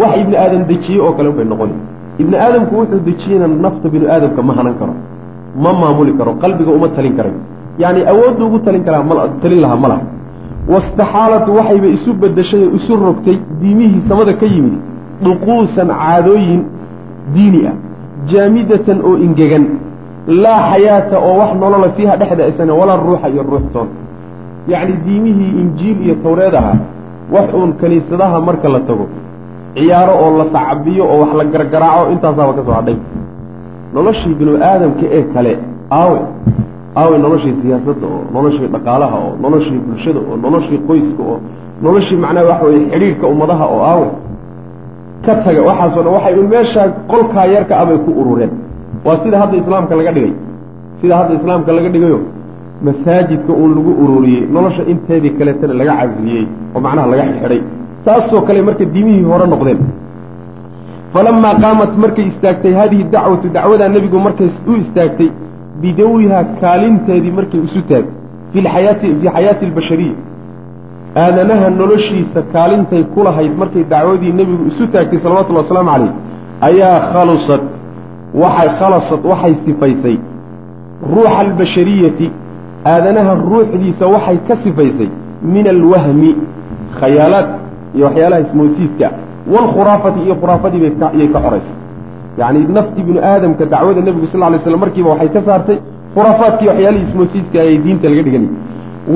wax 0.00 0.12
ibni 0.22 0.36
aadam 0.44 0.62
dejiyey 0.70 1.00
oo 1.04 1.12
kale 1.16 1.30
bay 1.36 1.44
noqoni. 1.52 1.74
Ibni 2.22 2.36
aadamku 2.44 2.72
wuxuu 2.78 3.00
dejiyeyna 3.08 3.46
nafta 3.64 3.86
binu 3.94 4.06
aadamka 4.14 4.40
ma 4.48 4.52
hanan 4.58 4.74
karo 4.80 4.94
ma 5.62 5.70
maamuli 5.80 6.12
karo 6.18 6.32
qalbiga 6.42 6.70
uma 6.78 6.88
talin 6.96 7.14
karayo 7.18 7.38
yacni 7.82 8.00
awoodda 8.12 8.42
ugu 8.48 8.58
talin 8.66 8.82
karaa 8.86 9.02
ma 9.08 9.14
talin 9.42 9.60
lahaa 9.64 9.76
ma 9.84 9.88
laha. 9.92 10.04
Wastaxaalatu 10.72 11.50
waxayba 11.58 11.88
isu 11.96 12.10
bedeshay 12.22 12.62
oo 12.66 12.74
isu 12.78 12.92
rogtay 13.04 13.36
diimihii 13.60 14.02
samada 14.08 14.32
ka 14.40 14.46
yimid 14.54 14.74
dhuquusan 15.24 15.88
caadooyin 16.00 16.62
diini 17.34 17.60
ah 17.70 17.74
jaamidatan 18.30 18.98
oo 19.08 19.14
ingegan 19.26 19.64
laa 20.26 20.60
xayaata 20.72 21.16
oo 21.18 21.34
wax 21.40 21.50
nolola 21.60 21.88
fiiha 21.96 22.16
dhexda 22.20 22.44
isana 22.50 22.72
walaa 22.80 22.96
ruuxa 23.06 23.28
iyo 23.32 23.42
ruuxtoon 23.50 23.88
yacni 24.72 24.96
diimihii 25.06 25.52
injiil 25.62 25.98
iyo 26.06 26.14
tawreed 26.24 26.54
ahaa 26.60 26.78
wax 27.34 27.48
uun 27.54 27.72
kiniisadaha 27.80 28.40
marka 28.40 28.68
la 28.74 28.80
tago 28.88 29.06
ciyaaro 29.76 30.12
oo 30.24 30.30
la 30.38 30.44
sacabiyo 30.54 31.04
oo 31.12 31.18
wax 31.22 31.30
la 31.38 31.44
gargaraaco 31.54 32.10
intaasaaba 32.14 32.52
ka 32.58 32.62
soo 32.66 32.72
hadhay. 32.78 32.96
Noloshii 33.94 34.34
binu 34.38 34.52
aadamka 34.68 35.04
ee 35.16 35.22
kale 35.34 35.52
aawe 35.98 36.18
aawe 37.00 37.18
noloshii 37.24 37.54
siyaasadda 37.62 38.06
oo 38.14 38.20
noloshii 38.34 38.68
dhaqaalaha 38.74 39.16
oo 39.26 39.32
noloshii 39.44 39.78
bulshada 39.86 40.20
oo 40.30 40.36
noloshii 40.44 40.78
qoyska 40.88 41.22
oo 41.30 41.38
noloshii 41.84 42.16
macnaha 42.24 42.46
waxa 42.50 42.64
weye 42.66 42.80
xidhiirhka 42.92 43.26
ummadaha 43.32 43.64
oo 43.74 43.80
aawe 43.90 44.06
ka 45.26 45.32
taga 45.44 45.60
waxaasoo 45.68 46.02
dhan 46.04 46.12
waxay 46.16 46.34
un 46.42 46.48
meeshaa 46.54 46.86
qolkaa 47.10 47.46
yarka 47.54 47.74
abay 47.82 47.98
ku 48.04 48.10
urureen 48.20 48.50
waa 49.06 49.18
sida 49.24 49.36
hadda 49.42 49.56
islaamka 49.62 49.94
laga 50.00 50.12
dhigay. 50.16 50.32
Sida 51.00 51.14
hadda 51.20 51.34
islaamka 51.40 51.72
laga 51.78 51.88
dhigayo 51.94 52.18
masaajidka 52.86 53.52
uun 53.60 53.70
lagu 53.76 53.92
ururiyey 54.04 54.42
nolosha 54.54 54.82
inteedii 54.92 55.32
kaleetana 55.38 55.74
laga 55.80 55.92
casriyey 56.00 56.44
oo 56.74 56.80
macnaha 56.86 57.06
laga 57.12 57.24
xidhay. 57.32 57.60
Taasoo 58.06 58.40
kale 58.48 58.60
marka 58.68 58.84
diimihii 58.94 59.24
hore 59.30 59.46
noqdeen. 59.52 59.80
Falamaa 61.12 61.54
qaamat 61.62 61.92
markay 62.04 62.26
istaagtay 62.32 62.72
haadihi 62.78 63.04
dacwatu 63.14 63.48
dacwadaa 63.56 63.88
nebigu 63.94 64.18
markay 64.26 64.48
u 64.70 64.76
istaagtay 64.82 65.28
bidawiha 65.82 66.38
kaalinteedii 66.62 67.34
markay 67.38 67.60
isu 67.68 67.80
taagtay. 67.90 68.14
Fi 68.52 68.58
lxayaati 68.66 69.06
fii 69.20 69.30
xayaati 69.36 69.64
albashariya. 69.68 70.16
Aadanaha 71.24 71.70
noloshiisa 71.80 72.40
kaalintay 72.54 73.02
ku 73.14 73.20
lahayd 73.26 73.52
markay 73.62 73.84
dacwadii 73.94 74.32
nebigu 74.40 74.64
isu 74.70 74.84
taagtay 74.94 75.18
salawatullhi 75.24 75.62
wasalaamu 75.64 75.90
calayh 75.94 76.12
ayaa 76.68 76.98
khalusad 77.12 77.62
waxay 78.42 78.68
khalasad 78.78 79.20
waxay 79.30 79.54
sifaysay 79.66 80.16
ruuxa 81.14 81.38
albashariyati 81.46 82.30
aadanaha 82.92 83.34
ruuxdiisa 83.50 84.04
waxay 84.14 84.38
ka 84.48 84.56
sifaysay 84.64 85.10
min 85.54 85.66
alwahmi 85.74 86.30
khayaalaad 87.00 87.48
iyo 87.94 88.04
waxyaalaha 88.06 88.40
ismoosiiska 88.46 89.10
waalkhuraafati 89.52 90.20
iyo 90.26 90.34
khuraafadii 90.40 90.80
bayiyay 91.00 91.28
ka 91.34 91.40
xoraysay 91.44 91.76
yacni 92.38 92.66
naftii 92.76 93.02
binu 93.02 93.20
aadamka 93.32 93.64
dacwada 93.66 94.00
nebigu 94.00 94.26
sal 94.32 94.40
lay 94.40 94.60
slam 94.64 94.80
markiiba 94.80 95.10
waxay 95.10 95.28
ka 95.28 95.40
saartay 95.48 95.78
khuraafaadkii 96.14 96.68
waxyaalihii 96.68 97.08
ismoosiiska 97.08 97.58
ee 97.70 97.78
diinta 97.84 98.08
laga 98.08 98.22
dhiganayay 98.22 98.54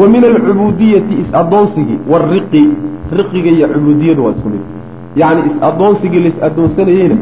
wa 0.00 0.08
min 0.08 0.24
alcubuudiyati 0.24 1.14
is-addoonsigii 1.22 1.98
waalriqi 2.12 2.62
riqiga 3.18 3.50
iyo 3.50 3.68
cubuudiyadu 3.68 4.24
waa 4.24 4.32
isku 4.36 4.48
mid. 4.48 4.60
Yacni 5.16 5.40
is-addoonsigii 5.50 6.20
lais 6.24 6.36
addoonsanayeyna 6.48 7.16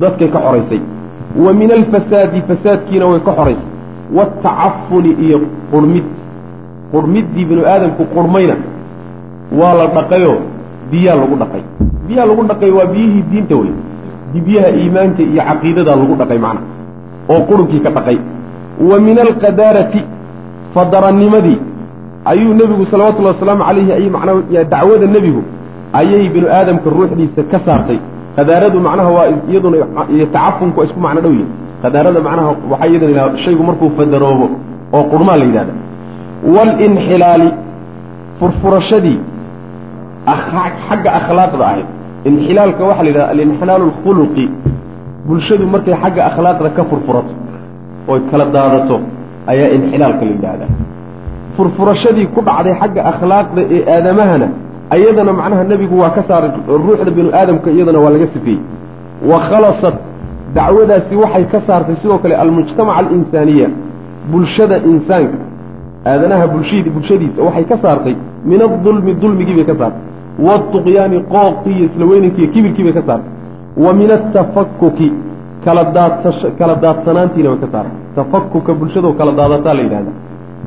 dadkay 0.00 0.28
ka 0.28 0.38
xoraysay 0.44 0.80
wa 1.36 1.52
min 1.52 1.70
alfasaadi 1.72 2.42
fasaadkiina 2.48 3.06
way 3.06 3.20
ka 3.20 3.32
xoraysay 3.38 3.68
waaltacafuni 4.16 5.10
iyo 5.24 5.40
qurmid. 5.72 6.04
Qurmiddii 6.92 7.44
binu 7.44 7.62
aadamku 7.66 8.04
qurmayna. 8.14 8.56
Waa 9.52 9.74
la 9.74 9.86
dhaqayoo 9.86 10.38
biyaa 10.90 11.16
lagu 11.20 11.36
dhaqay. 11.36 11.62
Biyaha 12.08 12.26
lagu 12.26 12.42
dhaqay 12.50 12.70
waa 12.70 12.86
biyihii 12.86 13.22
diinta 13.30 13.56
wey 13.56 13.72
biyaha 14.46 14.68
iimaanka 14.80 15.22
iyo 15.22 15.42
caqiidadaa 15.48 15.96
lagu 15.96 16.14
dhaqay 16.20 16.38
macna. 16.38 16.60
Oo 17.28 17.40
qurunkii 17.48 17.80
ka 17.80 17.90
dhaqay. 17.90 18.18
Wa 18.88 19.00
min 19.00 19.18
alqadaarati 19.18 20.00
fadarannimadii. 20.74 21.58
Ayuu 22.24 22.54
nebigu 22.54 22.86
salawatullahi 22.90 23.34
wasalaamu 23.36 23.64
calayhi 23.64 23.92
ay 23.92 24.10
macnaa 24.10 24.64
dacwada 24.72 25.06
nebigu 25.06 25.42
ayay 25.92 26.28
binu 26.28 26.48
aadamka 26.48 26.90
ruuxdiisa 26.90 27.42
ka 27.50 27.60
saartay 27.66 28.00
qadaaradu 28.38 28.78
macnaha 28.86 29.10
waa 29.16 29.26
iyaduna 29.50 29.76
iyo 30.14 30.26
tacafunku 30.34 30.76
waa 30.80 30.86
isku 30.88 31.00
macno 31.06 31.20
dhow 31.24 31.32
yihiin 31.38 31.50
qadaarada 31.82 32.20
macnaha 32.28 32.48
waxaa 32.72 32.88
iyadana 32.92 33.10
yidhahda 33.12 33.38
shaygu 33.44 33.62
markuu 33.68 33.88
fadaroobo 33.98 34.46
oo 34.96 35.02
qurmaa 35.12 35.36
la 35.40 35.44
yidhahda. 35.48 35.72
Waalinxilaali 36.54 37.48
furfurashadii 38.40 39.18
xagga 40.88 41.10
akhlaaqda 41.20 41.64
ahayd. 41.70 41.86
Inxilaalka 42.28 42.82
waxaa 42.90 43.04
la 43.06 43.10
yidhaha 43.10 43.28
alinxilaalu 43.34 43.84
alkhuluqi 43.90 44.44
bulshadu 45.28 45.64
markay 45.74 45.94
xagga 46.02 46.22
akhlaaqda 46.30 46.68
ka 46.76 46.82
furfurato 46.90 47.32
oy 48.12 48.20
kala 48.30 48.44
daadato 48.56 48.96
ayaa 49.52 49.68
inxilaalka 49.76 50.22
la 50.28 50.30
yidhaahdaa 50.36 50.70
furfurashadii 51.56 52.26
ku 52.34 52.40
dhacday 52.48 52.74
xagga 52.80 53.00
akhlaaqda 53.12 53.60
ee 53.76 53.80
aadamahana 53.94 54.48
ayadana 54.90 55.32
macnaha 55.32 55.64
nebigu 55.64 55.96
waa 56.02 56.10
ka 56.16 56.22
saaray 56.28 56.50
ruuxda 56.68 57.10
binu 57.10 57.30
aadamka 57.40 57.70
iyadana 57.70 57.98
waa 58.04 58.10
laga 58.10 58.26
sifeeyey 58.34 58.60
wa 59.30 59.38
khalasat 59.48 59.96
dacwadaasi 60.54 61.14
waxay 61.22 61.44
ka 61.52 61.60
saartay 61.66 61.96
sidoo 62.02 62.18
kale 62.18 62.34
almujtamaca 62.44 62.98
alinsaaniya 62.98 63.68
bulshada 64.30 64.76
insaanka. 64.90 65.38
Aadanaha 66.06 66.46
bulshad 66.54 66.86
bulshadiisa 66.94 67.42
waxay 67.46 67.64
ka 67.64 67.76
saartay 67.82 68.16
min 68.44 68.60
adulmi 68.62 69.14
dulmigii 69.22 69.54
bay 69.58 69.66
ka 69.70 69.74
saartay. 69.80 70.02
Waatuqyaani 70.46 71.18
qooqii 71.34 71.74
iyo 71.78 71.84
isla 71.88 72.04
iyo 72.38 72.48
kibirkii 72.52 72.84
bay 72.84 72.94
ka 72.98 73.02
saartay. 73.08 73.32
Wa 73.84 73.92
min 73.92 74.10
atafakuki 74.16 75.12
kala 75.64 76.74
daadsanaantiina 76.84 77.48
way 77.50 77.60
ka 77.64 77.68
saartay. 77.72 77.96
Tafakuka 78.16 78.74
bulshadoo 78.74 79.12
kala 79.12 79.32
daadataa 79.32 79.74
la 79.74 79.82
yidhahda 79.82 80.12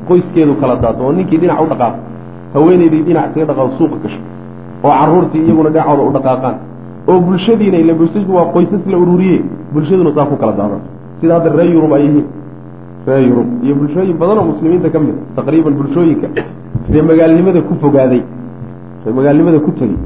qoyskeedu 0.08 0.54
kala 0.60 0.76
daato 0.76 1.00
oo 1.06 1.12
ninkii 1.12 1.38
dhinac 1.42 1.60
u 1.64 1.66
dhaqaaqo 1.72 1.98
haweenaydii 2.54 3.02
dhinac 3.06 3.26
kaga 3.34 3.44
dhaqaaqo 3.50 3.72
suuqa 3.78 3.96
gasho 4.04 4.20
oo 4.84 4.90
carruurtii 5.00 5.42
iyaguna 5.46 5.70
dhinacooda 5.74 6.02
u 6.08 6.12
dhaqaaqaan 6.16 6.56
oo 7.10 7.18
bulshadiina 7.26 7.76
ila 7.82 7.94
bulshadu 8.00 8.30
waa 8.36 8.46
qoysas 8.54 8.82
la 8.92 8.96
ururiye 9.02 9.38
bulshaduna 9.74 10.10
saa 10.16 10.26
ku 10.30 10.36
kala 10.40 10.52
daadato 10.60 10.86
sida 11.20 11.34
hadda 11.36 11.50
reer 11.58 11.70
yurub 11.74 11.92
ay 11.96 12.02
yihiin. 12.06 12.26
Reer 13.06 13.22
yurub 13.28 13.48
iyo 13.64 13.74
bulshooyin 13.80 14.16
badan 14.20 14.38
oo 14.40 14.44
muslimiinta 14.52 14.88
ka 14.94 14.98
mid 15.04 15.16
taqriiban 15.36 15.74
bulshooyinka 15.80 16.26
ree 16.92 17.02
magaalnimada 17.10 17.60
ku 17.68 17.74
fogaaday 17.82 18.22
ree 19.04 19.12
magaalnimada 19.18 19.58
ku 19.66 19.70
tegey 19.78 19.98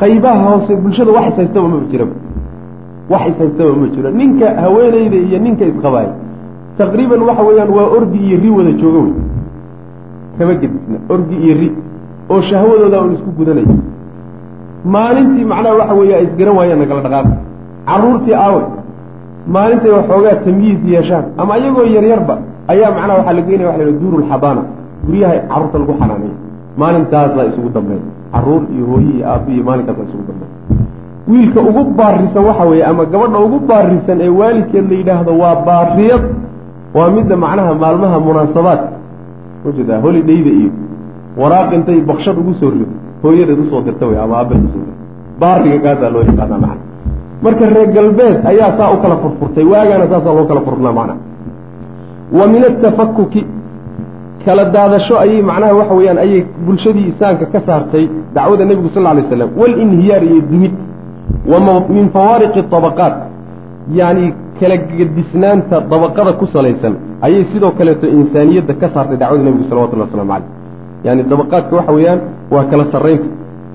qaybaha 0.00 0.42
hoose 0.50 0.72
bulshada 0.84 1.10
wax 1.16 1.26
ishaystaba 1.32 1.68
maba 1.72 1.86
jiraba 1.92 2.14
wax 3.12 3.22
ishaystaba 3.32 3.72
ma 3.80 3.86
jiro 3.94 4.10
ninka 4.20 4.46
haweeneyda 4.62 5.16
iyo 5.26 5.38
ninka 5.46 5.64
isqabaay 5.72 6.08
taqriiban 6.78 7.20
waxa 7.28 7.42
weeyaan 7.48 7.70
waa 7.76 7.88
ordi 7.96 8.18
iyo 8.26 8.36
ri 8.42 8.50
wada 8.56 8.72
jooga 8.80 8.98
wey 9.06 9.12
kama 10.38 10.54
gedisna 10.62 10.96
ordi 11.14 11.34
iyo 11.44 11.54
ri 11.60 11.68
oo 12.30 12.40
shahwadooda 12.50 12.98
un 13.04 13.12
isku 13.16 13.30
gudanaya 13.38 13.74
maalintii 14.94 15.44
macnaha 15.52 15.74
waxa 15.80 15.94
weeye 16.00 16.14
ay 16.18 16.24
isgaran 16.28 16.56
waayaan 16.58 16.78
nagala 16.82 17.00
dhaqaaqo 17.06 17.32
carruurtii 17.88 18.34
aawe 18.44 18.62
maalintay 19.54 19.90
waxoogaa 19.98 20.36
tamyiis 20.46 20.80
yeeshaan 20.92 21.24
ama 21.42 21.58
iyagoo 21.58 21.86
yaryarba 21.96 22.34
ayaa 22.72 22.90
macnaha 22.96 23.18
waxaa 23.18 23.36
la 23.38 23.42
geynaya 23.48 23.68
waxa 23.70 23.84
la 23.88 23.92
duuru 24.00 24.16
lxadaana 24.22 24.62
guryaha 25.06 25.34
carruurta 25.50 25.78
lagu 25.78 25.92
xanaaneeyo 26.00 26.36
maalintaasaa 26.80 27.44
isugu 27.50 27.68
dambeyn 27.76 28.02
carruur 28.32 28.62
iyo 28.74 28.84
hooye 28.90 29.10
iyo 29.16 29.24
aabbo 29.32 29.50
iyo 29.54 29.64
maalinkaasa 29.68 30.02
isugu 30.08 30.24
dambeyn 30.28 30.52
wiilka 31.30 31.60
ugu 31.70 31.82
baarisan 32.00 32.44
waxa 32.48 32.64
weeye 32.70 32.84
ama 32.90 33.04
gabadha 33.12 33.38
ugu 33.46 33.58
baarisan 33.70 34.20
ee 34.26 34.28
waalidkeed 34.40 34.86
la 34.90 34.96
yidhaahdo 35.00 35.32
waa 35.42 35.56
baariyad 35.68 36.24
waa 36.96 37.10
midda 37.16 37.36
macnaha 37.44 37.74
maalmaha 37.82 38.20
munaasabaadka 38.28 38.97
u 39.68 39.72
jeedaa 39.78 40.00
holidayda 40.06 40.50
iyo 40.60 40.70
waraaq 41.40 41.70
intay 41.76 42.00
bakshad 42.10 42.36
ugu 42.42 42.54
soo 42.60 42.70
rido 42.74 42.86
hooyadeed 43.22 43.58
u 43.58 43.70
soo 43.70 43.80
dirta 43.86 44.06
wey 44.06 44.18
ama 44.24 44.34
aabeed 44.40 44.64
u 44.64 44.68
soo 44.74 44.82
dirta. 44.86 45.02
Baariga 45.40 45.78
kaasaa 45.84 46.10
loo 46.14 46.22
yaqaanaa 46.30 46.60
macna. 46.64 46.82
Marka 47.42 47.64
reer 47.74 47.88
galbeed 47.96 48.36
ayaa 48.50 48.70
saa 48.78 48.90
u 48.94 48.98
kala 49.02 49.16
furfurtay 49.22 49.64
waagaana 49.72 50.06
saasaa 50.12 50.34
loo 50.38 50.46
kala 50.50 50.60
furnaa 50.68 50.92
macna. 50.98 51.14
Wa 52.38 52.44
min 52.52 52.62
atafakuki 52.70 53.42
kala 54.44 54.64
daadasho 54.74 55.14
ayay 55.24 55.42
macnaha 55.42 55.74
waxa 55.80 55.94
weeyaan 55.98 56.18
ayay 56.24 56.40
bulshadii 56.66 57.06
isaanka 57.12 57.46
ka 57.52 57.60
saartay 57.66 58.04
dacwada 58.34 58.64
nebigu 58.64 58.88
sal 58.94 59.06
alay 59.06 59.24
slam 59.30 59.50
walinhiyaar 59.60 60.22
iyo 60.24 60.40
dumid 60.50 60.74
wa 61.50 61.58
min 61.96 62.06
fawaariqi 62.16 62.60
abaqaat 62.78 63.14
yacni 63.98 64.26
kala 64.60 64.76
gedisnaanta 64.98 65.76
dabaqada 65.92 66.32
ku 66.40 66.46
salaysan 66.54 66.94
ayay 67.26 67.44
sidoo 67.52 67.72
kaleeto 67.78 68.06
insaaniyadda 68.18 68.74
ka 68.80 68.86
saartay 68.94 69.16
dacwada 69.22 69.42
nebigu 69.46 69.64
salawatullah 69.70 70.06
waslamu 70.08 70.30
caleyh 70.32 70.48
yani 71.06 71.22
dabaqaadka 71.32 71.72
waxa 71.78 71.92
weeyaan 71.98 72.20
waa 72.54 72.64
kala 72.70 72.84
sarraynta 72.92 73.28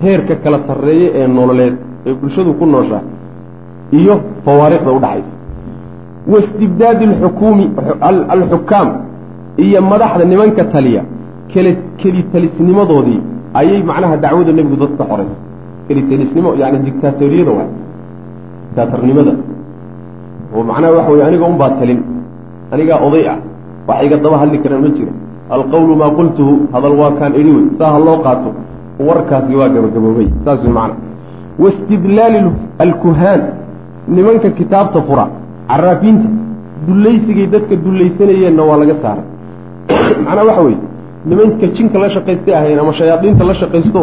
heerka 0.03 0.35
kala 0.43 0.57
sarreeye 0.67 1.07
ee 1.19 1.27
nololeed 1.37 1.75
ee 2.07 2.13
bulshadu 2.21 2.53
ku 2.59 2.65
nooshaa 2.65 3.01
iyo 3.99 4.15
fawaariqda 4.45 4.91
udhaxaysa 4.97 5.31
waistibdaadi 6.31 7.03
alxukuumi 7.11 7.65
alxukaam 8.35 8.89
iyo 9.65 9.79
madaxda 9.91 10.23
nimanka 10.25 10.63
taliya 10.73 11.03
keli 11.51 11.71
kelitalisnimadoodii 12.01 13.21
ayay 13.59 13.79
macnaha 13.89 14.17
dacwada 14.17 14.51
nebigu 14.57 14.77
dadka 14.83 15.03
xoraysa 15.09 15.35
kelitalisnimo 15.87 16.49
yani 16.61 16.77
dictaatoriyada 16.87 17.51
waay 17.57 17.69
dictaatornimada 18.67 19.33
oo 20.55 20.63
macnaha 20.63 20.93
waxa 20.97 21.11
weye 21.11 21.25
aniga 21.29 21.45
unbaa 21.45 21.71
talin 21.79 21.99
anigaa 22.71 22.99
oday 23.07 23.25
ah 23.33 23.37
wax 23.87 24.05
iga 24.05 24.17
daba 24.17 24.37
hadli 24.37 24.57
karaan 24.63 24.81
ma 24.81 24.89
jiro. 24.97 25.11
Alqawlu 25.49 25.95
maa 25.95 26.11
qultuhu 26.19 26.53
hadal 26.73 26.95
waa 27.01 27.11
kaan 27.19 27.33
idhi 27.41 27.51
wey 27.57 27.65
saa 27.79 27.91
ha 27.93 27.99
loo 27.99 28.17
qaato 28.25 28.49
warkaasi 29.07 29.55
waa 29.59 29.69
gabagaboobay 29.75 30.29
saas 30.45 30.63
wey 30.65 30.73
waistidlaali 31.61 32.39
alkuhaan 32.85 33.41
nimanka 34.07 34.49
kitaabta 34.59 35.01
fura 35.07 35.25
caraafiinta 35.67 36.29
dullaysigay 36.87 37.47
dadka 37.55 37.75
dullaysanayeenna 37.85 38.63
waa 38.69 38.77
laga 38.81 38.95
saaray. 39.03 39.25
Macnaa 40.25 40.45
waxa 40.49 40.61
weeye 40.67 40.81
nimanka 41.25 41.67
jinka 41.75 41.99
la 41.99 42.09
shaqaystay 42.15 42.55
ahayn 42.55 42.79
ama 42.79 42.93
shayaadiinta 42.93 43.43
la 43.43 43.55
shaqaysto 43.61 44.01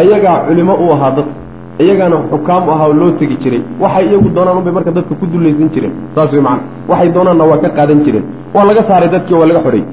ayagaa 0.00 0.38
culimo 0.48 0.74
u 0.84 0.92
ahaa 0.94 1.10
dadka 1.18 1.47
iyagaana 1.82 2.16
xukaam 2.32 2.64
ahaa 2.72 2.88
oo 2.88 2.92
loo 3.00 3.10
tegi 3.20 3.36
jiray. 3.42 3.62
Waxay 3.82 4.04
iyagu 4.08 4.28
doonaan 4.36 4.58
unbay 4.60 4.72
marka 4.72 4.90
dadka 4.90 5.14
ku 5.20 5.26
dullaysan 5.32 5.68
jireen. 5.74 5.92
Saas 6.14 6.32
wey 6.32 6.40
macana 6.40 6.62
waxay 6.88 7.08
doonaanna 7.16 7.44
waa 7.50 7.58
ka 7.64 7.68
qaadan 7.76 8.00
jireen. 8.04 8.24
Waa 8.54 8.64
laga 8.68 8.82
saaray 8.88 9.08
dadkii 9.14 9.34
waa 9.40 9.46
laga 9.50 9.60
xorey 9.66 9.84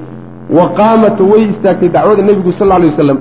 wa 0.57 0.65
qaamat 0.79 1.19
way 1.31 1.43
istaagtay 1.51 1.89
dacwada 1.89 2.23
nebigu 2.23 2.51
sal 2.57 2.67
lla 2.67 2.75
alay 2.75 2.89
wasalam 2.93 3.17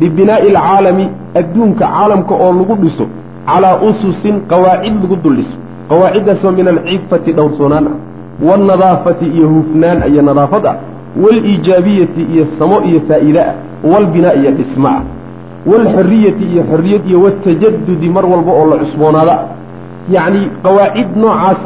bibinaa'i 0.00 0.48
alcaalami 0.54 1.04
adduunka 1.40 1.84
caalamka 1.86 2.34
oo 2.34 2.52
lagu 2.58 2.74
dhiso 2.82 3.04
calaa 3.46 3.80
ususin 3.88 4.36
qawaacid 4.50 4.94
lagu 5.02 5.16
dul 5.24 5.36
dhiso 5.36 5.56
qawaaciddaasoo 5.90 6.52
min 6.58 6.68
alcifati 6.68 7.32
dhowrsoonaan 7.32 7.86
ah. 7.86 7.96
Waalnadaafati 8.46 9.26
iyo 9.26 9.48
hufnaan 9.54 9.98
iyo 10.12 10.22
nadaafad 10.22 10.66
ah. 10.66 10.76
Waaliijaabiyati 11.22 12.22
iyo 12.32 12.46
samo 12.58 12.76
iyo 12.88 13.00
faa'iide 13.08 13.40
ah. 13.40 13.54
Waalbinaa 13.90 14.34
iyo 14.40 14.50
dhismo 14.50 14.88
ah 14.88 15.02
waalxoriyati 15.70 16.44
iyo 16.52 16.62
xorriyad 16.70 17.02
iyo 17.10 17.18
watajadudi 17.24 18.08
mar 18.16 18.24
walba 18.32 18.52
oo 18.60 18.66
la 18.70 18.76
cusboonaada 18.82 19.32
ah 19.38 19.46
yacni 20.14 20.40
qawaacid 20.64 21.08
noocaas 21.22 21.60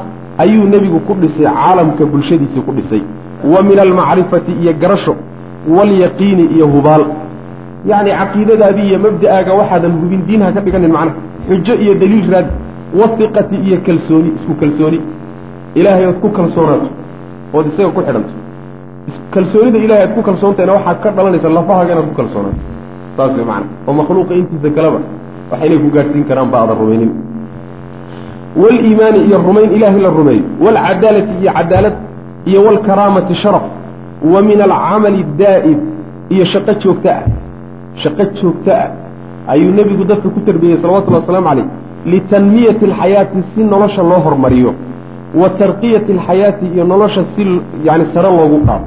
ayuu 0.44 0.64
nebigu 0.74 0.98
ku 1.08 1.12
dhisay 1.22 1.46
caalamka 1.58 2.04
bulshadiisa 2.12 2.60
ku 2.66 2.72
dhisay 2.78 3.02
wa 3.52 3.60
min 3.68 3.78
almacrifati 3.86 4.52
iyo 4.62 4.72
garasho 4.82 5.14
waalyaqiini 5.76 6.44
iyo 6.56 6.66
hubaal 6.74 7.04
yacni 7.90 8.10
caqiidadaadii 8.20 8.86
iyo 8.90 8.98
mabda'aaga 9.06 9.52
waxaadan 9.60 9.92
hubin 10.00 10.20
diin 10.28 10.42
ha 10.46 10.52
ka 10.56 10.60
dhiganin 10.66 10.92
macnaha 10.96 11.20
xujo 11.48 11.74
iyo 11.84 11.94
daliil 12.02 12.28
raad 12.34 12.48
wasiqati 13.00 13.56
iyo 13.66 13.76
kalsooni 13.86 14.28
isku 14.36 14.52
kalsooni 14.62 14.98
ilaahay 15.78 16.06
ood 16.10 16.18
ku 16.24 16.28
kalsoonaato 16.38 16.88
ood 17.56 17.66
isaga 17.70 17.90
ku 17.96 18.00
xidhanto 18.06 18.34
kalsoonida 19.34 19.78
ilahay 19.86 20.02
aad 20.06 20.12
ku 20.16 20.22
kalsoontahayna 20.28 20.72
waxaad 20.78 20.98
ka 21.04 21.08
dhalanaysa 21.16 21.48
lafahaaga 21.58 21.90
inaad 21.94 22.06
ku 22.10 22.16
kalsoonaato 22.20 22.71
saas 23.16 23.32
way 23.36 23.44
macana 23.44 23.66
oo 23.88 23.92
makhluuqa 24.00 24.34
intiisa 24.40 24.70
kaleba 24.76 24.98
inay 25.64 25.78
ku 25.84 25.88
gaadhsiin 25.96 26.24
karaan 26.28 26.48
ba 26.52 26.56
aadan 26.62 26.76
rumaynin. 26.80 27.12
Waaliimaani 28.62 29.18
iyo 29.28 29.38
rumayn 29.48 29.70
ilaahay 29.76 30.00
la 30.00 30.10
rumeeyo 30.18 30.44
waalcadaalati 30.64 31.32
iyo 31.42 31.52
cadaalad 31.58 31.94
iyo 32.50 32.60
waalkaraamati 32.66 33.34
sharaf. 33.34 33.64
Wa 34.32 34.42
min 34.42 34.58
alcamali 34.60 35.24
daa'im 35.38 35.78
iyo 36.34 36.44
shaqo 36.52 36.72
joogto 36.82 37.08
ah. 37.08 37.22
Shaqo 38.02 38.24
joogto 38.40 38.70
ah 38.72 38.90
ayuu 39.52 39.72
nebigu 39.78 40.04
dadka 40.04 40.28
ku 40.34 40.40
tarbiyeyey 40.48 40.80
salawatullhi 40.82 41.20
wasalaamu 41.20 41.48
caleyh 41.48 41.66
litanmiyati 42.12 42.84
alxayaati 42.90 43.38
si 43.54 43.60
nolosha 43.72 44.02
loo 44.10 44.20
hormariyo. 44.26 44.72
Wa 45.40 45.48
tarqiyati 45.60 46.12
alxayaati 46.16 46.66
iyo 46.74 46.84
nolosha 46.84 47.22
si 47.34 47.42
yani 47.84 48.04
sare 48.14 48.30
loogu 48.38 48.58
qaado. 48.66 48.86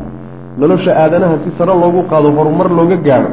Nolosha 0.62 0.92
aadanaha 1.04 1.36
si 1.44 1.50
sare 1.58 1.74
loogu 1.82 2.02
qaado 2.10 2.28
horumar 2.38 2.70
looga 2.78 2.98
gaadho 3.08 3.30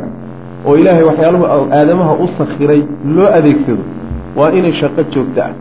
oo 0.66 0.76
ilaahay 0.76 1.04
waxyaaluhu 1.10 1.44
aadamaha 1.78 2.12
u 2.24 2.28
sakhiray 2.38 2.82
loo 3.16 3.28
adeegsado 3.38 3.84
waa 4.36 4.50
inay 4.58 4.72
shaqo 4.80 5.02
joogto 5.14 5.40
ah. 5.42 5.52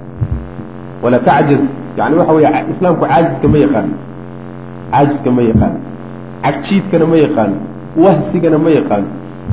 Wala 1.03 1.19
tacjaz 1.19 1.61
yani 1.97 2.15
waxa 2.19 2.33
weye 2.33 2.49
islaamku 2.71 3.05
caajiska 3.05 3.47
ma 3.47 3.57
yaqaano 3.57 3.95
caajiska 4.91 5.31
ma 5.31 5.41
yaqaano 5.49 5.79
cagjiidkana 6.43 7.05
ma 7.11 7.17
yaqaano 7.25 7.57
wahsigana 8.03 8.57
ma 8.57 8.69
yaqaano 8.69 9.07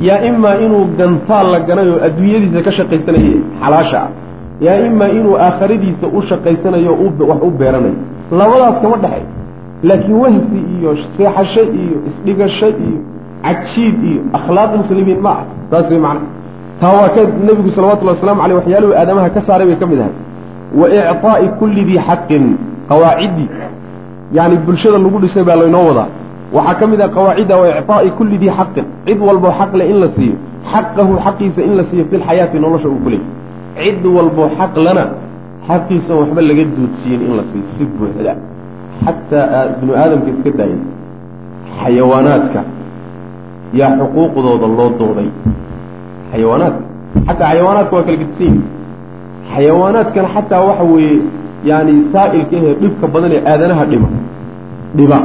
yaa 0.08 0.20
imaa 0.30 0.56
inuu 0.64 0.84
gantaal 0.98 1.46
la 1.52 1.60
ganay 1.60 1.88
oo 1.90 2.00
adduunyadiisa 2.06 2.62
ka 2.62 2.72
shaqaysanayo 2.78 3.40
xalaasha. 3.62 4.00
Ah 4.06 4.10
yaa 4.66 4.78
imaa 4.86 5.08
inuu 5.18 5.36
aakhiradiisa 5.46 6.06
u 6.16 6.22
shaqaysanayo 6.30 6.92
wax 7.30 7.42
u 7.42 7.50
beeranayo. 7.50 7.98
Labadaas 8.30 8.76
kama 8.82 8.96
dhexay 8.96 9.24
laakiin 9.82 10.16
wahsi 10.24 10.58
iyo 10.78 10.96
seexasho 11.16 11.62
iyo 11.62 11.96
isdhigasho 12.08 12.68
iyo 12.68 12.98
cajiib 13.44 13.96
iyo 14.10 14.20
akhlaaq 14.38 14.70
muslimiin 14.82 15.20
ma 15.26 15.30
ah 15.30 15.44
saas 15.70 15.90
way 15.90 16.00
macna. 16.06 16.26
Taa 16.80 16.92
waa 16.98 17.08
ka 17.14 17.20
nebigu 17.46 17.70
salawatullhi 17.76 18.14
waslamu 18.16 18.40
aleyh 18.44 18.56
waxyaaluhu 18.60 18.92
aadamaha 19.00 19.28
ka 19.36 19.40
saaray 19.46 19.66
bay 19.70 19.76
ka 19.82 19.86
mid 19.86 20.00
ahay. 20.00 20.14
Wa 20.80 20.86
icطaa'i 20.88 21.48
kulli 21.58 21.82
dii 21.88 22.00
xaqin 22.08 22.44
qawaaciddii 22.90 23.48
yani 24.36 24.56
bulshada 24.66 24.98
lagu 24.98 25.18
dhisay 25.22 25.44
baa 25.48 25.56
laynoo 25.62 25.84
wadaa. 25.90 26.08
Waxaa 26.56 26.74
ka 26.80 26.86
mid 26.86 27.00
ah 27.00 27.08
qawaacidda 27.16 27.54
wa 27.60 27.66
icطaa'i 27.72 28.10
kulli 28.18 28.36
dii 28.42 28.52
xaqin. 28.58 28.84
Cid 29.06 29.20
walboo 29.28 29.52
xaqle 29.60 29.84
in 29.92 29.96
la 30.02 30.08
siiyo. 30.16 30.36
Xaqahu 30.72 31.12
xaqiisa 31.26 31.60
in 31.68 31.72
la 31.78 31.84
siiyo 31.90 32.04
fi 32.10 32.16
lxayaati 32.16 32.56
nolosha 32.64 32.88
uu 32.88 33.00
ku 33.04 33.10
cid 33.78 34.04
walboo 34.16 34.48
xaq 34.58 34.74
lana 34.86 35.04
xaqiisa 35.68 36.12
waxba 36.20 36.40
laga 36.50 36.64
duudsiyin 36.76 37.20
in 37.26 37.32
la 37.38 37.42
siiyo. 37.50 37.64
Si 37.74 37.84
buuxda. 37.84 38.32
Xataa 39.04 39.62
binu 39.80 39.92
aadamka 40.02 40.28
iska 40.34 40.50
daayay 40.58 40.80
xayawaanaadka 41.80 42.60
yaa 43.80 43.90
xuquuqdooda 44.00 44.66
loo 44.78 44.90
dooday 45.00 45.28
xayawaanaadka 46.32 46.82
xataa 47.26 47.48
xayawaanaadka 47.50 47.94
waa 47.96 48.02
kala 48.06 48.16
gedisan 48.22 48.44
yihiin 48.46 48.62
xayawaanaadkana 49.54 50.28
xataa 50.34 50.60
waxa 50.68 50.84
weeye 50.92 51.16
yani 51.70 51.92
saa'ilka 52.12 52.56
ahee 52.58 52.74
dhibka 52.82 53.06
badan 53.14 53.32
ee 53.36 53.42
aadanaha 53.52 53.84
dhima 53.90 54.08
dhiba. 54.96 55.18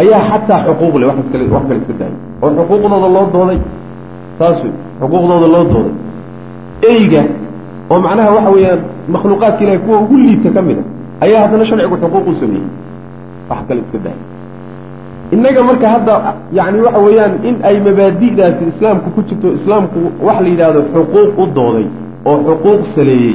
Ayaa 0.00 0.20
xataa 0.30 0.58
xuquuq 0.66 0.94
leh 1.00 1.06
wax 1.10 1.18
kale 1.32 1.44
wax 1.54 1.62
kale 1.68 1.78
iska 1.82 1.94
daayay 2.00 2.16
oo 2.42 2.50
xuquuqdooda 2.58 3.08
loo 3.16 3.26
dooday 3.34 3.58
saas 4.38 4.58
wey 4.64 4.72
xuquuqdooda 5.00 5.46
loo 5.54 5.64
dooday 5.72 5.94
eyga 6.92 7.22
oo 7.92 7.98
macnaha 8.06 8.30
waxa 8.36 8.50
weeyaan 8.56 8.80
makhluuqaadka 9.14 9.60
ilahay 9.64 9.78
kuwa 9.84 9.96
ugu 10.04 10.16
liibta 10.24 10.50
ka 10.56 10.62
mid 10.68 10.78
a 10.78 10.84
ayaa 11.24 11.40
haddana 11.44 11.64
sharcigu 11.70 11.96
xuquuq 12.02 12.26
u 12.30 12.34
sameeyey. 12.40 12.68
Wax 13.50 13.58
kale 13.68 13.80
iska 13.84 13.98
daayay 14.04 14.22
innaga 15.34 15.62
marka 15.68 15.86
hadda 15.94 16.14
yani 16.58 16.78
waxa 16.86 17.00
weeyaan 17.06 17.32
in 17.48 17.56
ay 17.68 17.76
mabaadi'daasi 17.86 18.62
islaamku 18.72 19.08
ku 19.14 19.20
jirto 19.28 19.48
islaamku 19.58 19.98
wax 20.26 20.38
la 20.44 20.48
yidhaahdo 20.52 20.80
xuquuq 20.94 21.30
u 21.42 21.44
dooday 21.58 21.86
oo 22.30 22.36
xuquuq 22.48 22.80
saleeyey 22.94 23.34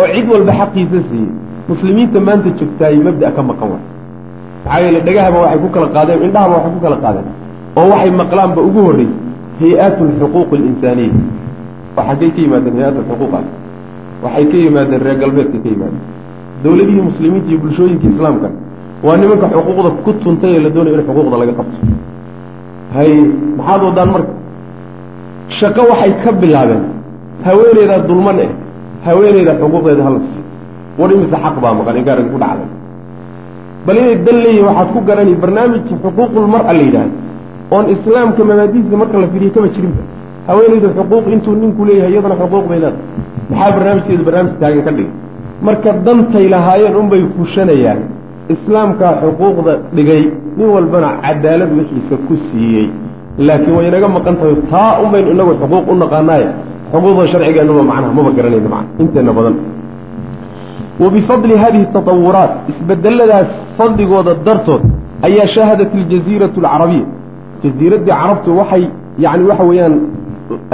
oo 0.00 0.06
cid 0.14 0.26
walba 0.34 0.52
xaqiisa 0.60 0.98
siiyey 1.08 1.30
muslimiinta 1.70 2.18
maanta 2.28 2.48
joogtaay 2.58 2.96
mabda 3.06 3.28
ka 3.36 3.42
maqan 3.50 3.68
waay. 3.72 3.84
Maxaa 4.64 4.80
yeele 4.84 5.00
dhegahaba 5.06 5.38
waxay 5.44 5.58
ku 5.64 5.68
kala 5.74 5.88
qaadeen 5.96 6.22
indhahaba 6.26 6.54
waxay 6.56 6.72
ku 6.76 6.80
kala 6.86 6.96
qaadeen 7.04 7.28
oo 7.78 7.86
waxay 7.92 8.10
maqlaanba 8.22 8.60
ugu 8.68 8.80
horreysay 8.86 9.18
hay'at 9.60 9.96
alxuquuq 10.06 10.50
alinsaaniya 10.58 11.14
oo 11.98 12.02
xaggay 12.08 12.30
ka 12.34 12.40
yimaadeen 12.44 12.74
hay'at 12.80 12.96
alxuquuqaas 13.02 13.46
waxay 14.24 14.44
ka 14.52 14.56
yimaadeen 14.64 15.00
reer 15.06 15.16
galbeedka 15.22 15.58
ka 15.64 15.68
yimaadeen. 15.74 16.04
Dowladihii 16.64 17.02
muslimiinta 17.10 17.48
iyo 17.50 17.58
bulshooyinka 17.64 18.06
islaamka 18.14 18.48
waa 19.04 19.16
nimanka 19.20 19.46
xuquuqda 19.54 19.90
ku 20.04 20.10
tuntay 20.22 20.52
ee 20.56 20.60
la 20.64 20.70
doonayo 20.74 20.94
in 20.98 21.04
xuquuqda 21.08 21.36
laga 21.42 21.52
qabto. 21.58 21.78
Hay 22.94 23.12
maxaad 23.58 23.82
wadaan 23.88 24.08
marka? 24.14 24.32
Shaqo 25.58 25.82
waxay 25.90 26.12
ka 26.24 26.30
bilaabeen. 26.42 26.82
Haweeneydaa 27.46 28.00
dulman 28.08 28.38
eh. 28.44 28.50
Haweeneyda 29.06 29.52
xuquuqdeeda 29.60 30.02
hala 30.06 30.18
siiyo 30.28 30.42
war 30.98 31.10
imise 31.14 31.36
xaq 31.44 31.56
baa 31.64 31.74
maqan? 31.78 31.96
In 32.00 32.04
gaarga 32.08 32.28
ku 32.34 32.38
dhacday. 32.42 32.68
Bal 33.86 33.96
inay 34.02 34.16
dan 34.26 34.36
leeyihiin 34.44 34.66
waxaad 34.68 34.88
ku 34.94 35.00
garani 35.08 35.34
barnaamij 35.42 35.82
xuquuqulmar-a 35.90 36.72
la 36.78 36.82
yidhaahdo. 36.86 37.14
Oon 37.74 37.86
islaamka 37.94 38.42
mabaadidiisa 38.50 38.96
marka 39.02 39.16
la 39.22 39.26
fiiriyo 39.32 39.50
kama 39.56 39.68
jirinba 39.74 40.02
haweeneydu 40.48 40.88
xuquuq 40.98 41.24
intuu 41.34 41.54
ninku 41.62 41.82
leeyahay 41.88 42.12
iyadana 42.14 42.36
xuquuq 42.42 42.64
bay 42.70 42.78
leedahay 42.84 43.06
maxaa 43.50 43.70
barnaamijkeedu 43.76 44.22
barnaamij 44.28 44.54
taagan 44.62 44.82
ka 44.86 44.92
dhigay? 44.96 45.12
Marka 45.66 45.90
dantay 46.06 46.46
lahaayeen 46.54 46.94
unbay 47.02 47.22
fushanayaan 47.36 48.00
islaamkaa 48.54 49.12
xuquuqda 49.22 49.72
dhigay 49.96 50.22
nin 50.58 50.68
walbana 50.74 51.08
cadaalad 51.24 51.70
wixiisa 51.78 52.16
ku 52.26 52.34
siiyey. 52.46 52.88
Laakiin 53.46 53.74
way 53.76 53.86
inaga 53.90 54.08
maqan 54.16 54.34
tahay 54.40 54.56
taa 54.72 54.90
unbaynu 55.02 55.28
inagu 55.34 55.52
xuquuq 55.60 55.84
u 55.92 55.94
naqaanaaye 56.02 56.46
xuquuqda 56.92 57.22
sharcigeennuba 57.32 57.82
macnaha 57.90 58.12
maba 58.18 58.30
garanayno 58.38 58.68
macna 58.74 58.90
inteena 59.02 59.32
badan. 59.38 59.54
Wa 61.02 61.08
bifadli 61.14 61.54
hadihi 61.62 61.86
tatawuraat 61.96 62.52
isbedeladaas 62.70 63.50
fadligooda 63.78 64.32
dartood 64.46 64.82
ayaa 65.28 65.46
shaahadat 65.54 65.90
aljaziiratu 66.00 66.58
alcarabiya. 66.60 67.06
Jaziiraddii 67.62 68.14
carabtu 68.20 68.50
waxay 68.60 68.84
yani 69.24 69.42
waxa 69.50 69.64
weeyaan 69.70 69.94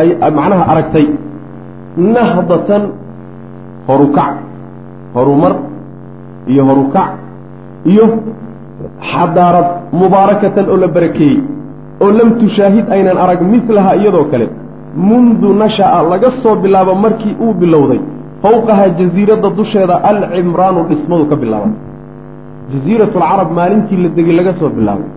ay 0.00 0.08
macnaha 0.38 0.64
aragtay 0.72 1.06
nahdatan 2.16 2.82
horukac 3.88 4.34
horumar 5.14 5.52
iyo 6.52 6.62
horukac 6.68 7.10
iyo 7.92 8.04
xadaarad 9.12 9.68
mubaarakatan 10.00 10.66
oo 10.72 10.76
la 10.84 10.88
barakeeyey 10.96 11.38
oo 12.04 12.10
lam 12.18 12.28
tushaahid 12.40 12.86
aynan 12.96 13.16
arag 13.24 13.40
mislaha 13.54 13.90
iyadoo 14.00 14.24
kale 14.32 14.46
mundu 15.08 15.48
nasha'a 15.62 15.98
laga 16.12 16.30
soo 16.42 16.54
bilaabo 16.64 16.92
markii 17.04 17.34
uu 17.44 17.52
bilowday 17.62 18.00
fowqahaa 18.42 18.88
jasiiradda 18.98 19.48
dusheeda 19.58 19.94
alcimraanu 20.10 20.80
dhismadu 20.90 21.24
ka 21.30 21.36
bilaaban 21.42 21.72
jasiiratulcarab 22.72 23.50
maalintii 23.58 23.98
la 24.04 24.08
degay 24.16 24.34
laga 24.40 24.52
soo 24.60 24.70
bilaabay. 24.78 25.08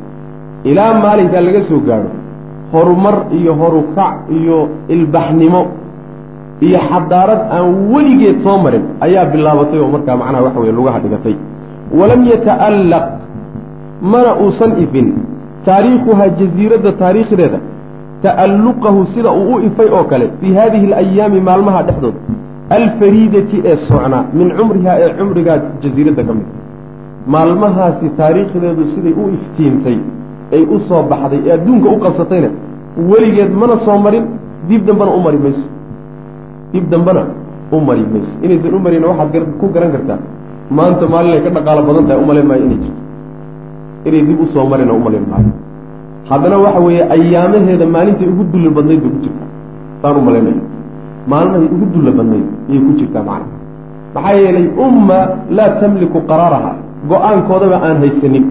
Ilaa 0.69 0.93
maalinkaa 1.03 1.41
laga 1.47 1.61
soo 1.69 1.80
gaadho 1.88 2.09
horumar 2.74 3.15
iyo 3.38 3.51
horukac 3.61 4.13
iyo 4.38 4.57
ilbaxnimo 4.95 5.61
iyo 6.65 6.80
xadaarad 6.89 7.41
aan 7.55 7.65
weligeed 7.93 8.38
soo 8.45 8.57
marin 8.65 8.84
ayaa 9.05 9.26
bilaabatay 9.34 9.80
oo 9.84 9.89
markaa 9.95 10.15
macnaha 10.22 10.43
waxa 10.45 10.59
weye 10.63 10.74
lugaha 10.80 10.99
dhigatay 11.03 11.36
walam 12.00 12.22
yata'allaq 12.34 13.06
mana 14.14 14.32
uusan 14.44 14.72
ifin 14.84 15.08
taariikhuhaa 15.68 16.30
jasiiradda 16.39 16.92
taariikhdeeda 17.02 17.60
ta'alluqahu 18.26 19.00
sida 19.14 19.32
uu 19.39 19.56
u 19.56 19.60
ifay 19.70 19.89
oo 19.98 20.04
kale 20.12 20.26
fii 20.39 20.54
haadihi 20.60 20.86
alayaami 20.94 21.39
maalmaha 21.50 21.84
dhexdooda 21.88 22.20
alfariidati 22.78 23.58
ee 23.72 23.78
socnaa 23.89 24.24
min 24.39 24.48
cumrihaa 24.58 24.98
ee 25.04 25.12
cumrigaa 25.20 25.58
jasiiradda 25.84 26.24
ka 26.28 26.34
mid 26.39 26.48
maalmahaasi 27.36 28.08
taariikhdeedu 28.20 28.84
siday 28.94 29.14
u 29.22 29.30
iftiintay 29.38 29.98
ay 30.56 30.64
u 30.76 30.80
soo 30.88 31.04
baxday 31.12 31.42
ee 31.48 31.54
adduunka 31.58 31.88
u 31.96 32.00
qabsatayna 32.06 32.50
weligeed 33.12 33.52
mana 33.62 33.76
soo 33.86 33.98
marin 34.06 34.26
dib 34.70 34.82
dambena 34.88 35.12
u 35.18 35.22
mari 35.26 35.39
mayso 35.46 35.66
dib 36.74 36.86
dambena 36.94 37.24
u 37.76 37.80
mari 37.88 38.04
mayso 38.14 38.34
inaysan 38.46 38.74
u 38.78 38.80
marin 38.86 39.04
waxaad 39.12 39.36
ku 39.60 39.66
garan 39.76 39.92
kartaa 39.96 40.20
maanta 40.78 41.05
maalin 41.13 41.34
ay 41.38 41.41
ka 41.45 41.49
dhaqaalo 41.55 41.82
badan 41.89 42.03
tahay 42.07 42.19
umalayn 42.24 42.47
maayo 42.49 42.63
inay 42.67 42.80
jirto. 42.84 43.01
Inay 44.07 44.22
dib 44.28 44.39
u 44.43 44.45
soo 44.53 44.65
marina 44.72 44.93
umalayn 44.99 45.26
maayo 45.32 45.51
haddana 46.30 46.57
waxa 46.65 46.80
weeye 46.88 47.03
ayaamaheeda 47.15 47.86
maalintay 47.95 48.28
ugu 48.34 48.43
dulli 48.51 48.69
badnayd 48.78 49.01
bay 49.03 49.11
ku 49.15 49.19
jirtaa. 49.24 49.47
Saan 50.01 50.15
u 50.19 50.22
malaynayo 50.28 50.63
maalmahay 51.32 51.67
ugu 51.76 51.86
dulla 51.93 52.11
badnayd 52.19 52.45
ayay 52.69 52.82
ku 52.88 52.91
jirtaa 52.99 53.24
macna. 53.30 53.55
Maxaa 54.15 54.34
yeelay 54.41 54.67
umma 54.86 55.19
laa 55.57 55.69
tamliku 55.82 56.19
qaraaraha. 56.30 56.72
Go'aankoodaba 57.09 57.78
aan 57.88 57.97
haysanin. 58.03 58.45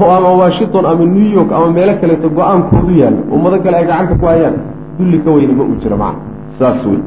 Oo 0.00 0.10
ama 0.18 0.30
washington 0.42 0.84
ama 0.90 1.04
new 1.16 1.28
york 1.38 1.50
ama 1.56 1.68
meelo 1.76 1.92
kaleeto 2.00 2.28
go'aankoodu 2.38 2.92
yaallo 3.02 3.20
ummado 3.34 3.56
kale 3.64 3.76
ay 3.80 3.86
gacanta 3.90 4.14
ku 4.20 4.26
hayaan 4.32 4.56
dulli 4.98 5.18
ka 5.24 5.30
weyni 5.36 5.54
ma 5.58 5.64
uu 5.64 5.76
jiro 5.82 5.96
macna. 5.96 6.22
Saas 6.58 6.84
wey 6.86 7.00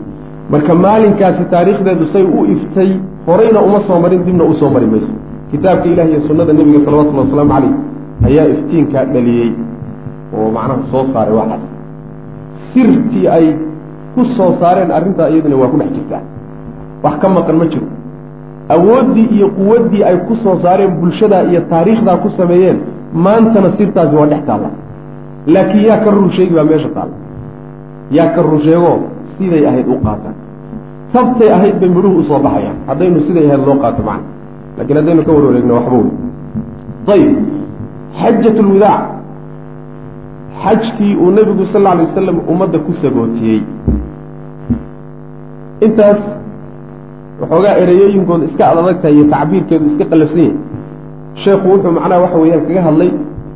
marka 0.52 0.74
maalinkaasi 0.86 1.44
taariikhdeedu 1.54 2.06
say 2.14 2.24
u 2.24 2.40
iftay 2.54 2.92
horeyna 3.28 3.60
uma 3.68 3.80
soo 3.88 4.00
marin 4.04 4.24
dibna 4.26 4.44
u 4.44 4.54
soo 4.60 4.70
mari 4.70 4.86
mayso. 4.86 5.14
Kitaabka 5.52 5.88
ilahi 5.90 6.12
iyo 6.12 6.22
sunnada 6.28 6.54
nebiga 6.54 6.80
salawatullhi 6.86 7.20
wasalaamu 7.26 7.52
caleyh 7.54 7.74
ayaa 8.28 8.46
iftiinkaa 8.54 9.06
dhaliyey 9.14 9.52
oo 10.38 10.48
macnaha 10.56 10.82
soo 10.92 11.04
saaray 11.14 11.36
waxaas 11.40 11.64
sirtii 12.74 13.28
ay 13.36 13.46
ku 14.16 14.22
soo 14.38 14.52
saareen 14.60 14.92
arrintaa 14.98 15.30
iyaduna 15.34 15.56
waa 15.62 15.68
ku 15.74 15.78
dhex 15.82 15.92
jirtaa. 15.98 16.22
Wax 17.04 17.16
ka 17.22 17.28
maqan 17.36 17.56
ma 17.62 17.66
jiro. 17.72 17.88
Awooddii 18.76 19.28
iyo 19.36 19.48
quwaddii 19.58 20.04
ay 20.10 20.18
ku 20.28 20.36
soo 20.44 20.56
saareen 20.64 20.92
bulshadaa 21.00 21.44
iyo 21.52 21.62
taariikhdaa 21.72 22.18
ku 22.24 22.30
sameeyeen 22.38 22.78
maantana 23.14 23.70
sirtaasi 23.78 24.16
waa 24.16 24.28
dhex 24.32 24.44
taalla. 24.50 24.70
Laakiin 25.54 25.86
yaa 25.90 25.98
ka 26.04 26.10
run 26.12 26.30
sheegi 26.36 26.54
baa 26.58 26.64
meesha 26.64 26.90
taalla. 26.96 27.16
Yaa 28.18 28.30
ka 28.36 28.42
run 28.42 28.60
sheegoo 28.66 28.98
siday 29.38 29.64
ahayd 29.70 29.88
u 29.88 29.98
qaataan 30.06 30.36
sabtay 31.14 31.50
ahayd 31.58 31.76
bay 31.82 31.90
midhuhu 31.96 32.20
u 32.22 32.24
soo 32.30 32.40
baxayaan. 32.46 32.78
Haddaynu 32.90 33.20
siday 33.28 33.46
ahayd 33.50 33.64
loo 33.68 33.78
qaato 33.84 34.02
macna. 34.10 34.26
Lakiin 34.78 34.98
haddaynu 35.00 35.22
ka 35.28 35.32
warwareegno 35.36 35.74
waxba 35.78 35.98
wey 35.98 36.08
ayib 37.16 37.34
xajat 38.22 38.58
lwadaac 38.68 39.04
xajkii 40.64 41.14
uu 41.24 41.32
nebigu 41.38 41.66
sal 41.72 41.82
alla 41.82 41.92
alay 41.92 42.06
wasalam 42.10 42.38
ummadda 42.52 42.78
ku 42.86 42.92
sagootiyey 43.02 43.60
intaas 45.86 46.22
waxoogaa 47.42 47.76
ereyooyinkooda 47.84 48.46
iska 48.50 48.64
adadag 48.72 48.98
tahay 49.02 49.16
iyo 49.18 49.26
tacbiirkeedu 49.34 49.86
iska 49.92 50.06
qallafsan 50.12 50.44
yahay. 50.46 50.58
Sheekhu 51.44 51.66
wuxuu 51.74 51.92
macnaha 51.98 52.22
waxa 52.26 52.38
weeyaan 52.44 52.64
kaga 52.68 52.82
hadlay 52.88 53.10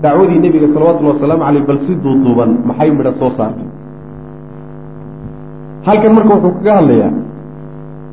dacwadii 0.04 0.40
nebiga 0.46 0.68
salawatullhi 0.74 1.12
wasalaamu 1.16 1.44
caleyh 1.48 1.64
bal 1.70 1.80
si 1.86 1.94
duuduuban 2.04 2.52
maxay 2.68 2.90
midha 2.98 3.12
soo 3.20 3.32
saartay. 3.38 3.68
Halkan 5.88 6.12
marka 6.18 6.34
wuxuu 6.36 6.54
kaga 6.60 6.74
hadlayaa 6.80 7.12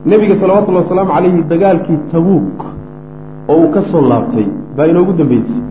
nebiga 0.06 0.34
salawatullahi 0.40 0.84
wasalaamu 0.84 1.12
calayhi 1.14 1.42
dagaalkii 1.52 1.98
tabuuk 2.12 2.58
oo 3.48 3.56
uu 3.56 3.68
ka 3.74 3.82
soo 3.90 4.02
laabtay 4.12 4.46
baa 4.76 4.86
inoogu 4.90 5.12
dambeysay. 5.12 5.62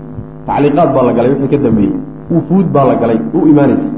Tacliiqaad 0.48 0.90
baa 0.96 1.04
la 1.08 1.14
galay 1.14 1.32
wixii 1.34 1.52
ka 1.54 1.58
dambeeyey. 1.58 1.96
Wufuud 2.32 2.68
baa 2.76 2.86
la 2.90 2.96
galay 2.96 3.20
u 3.34 3.48
imaanaysa. 3.52 3.90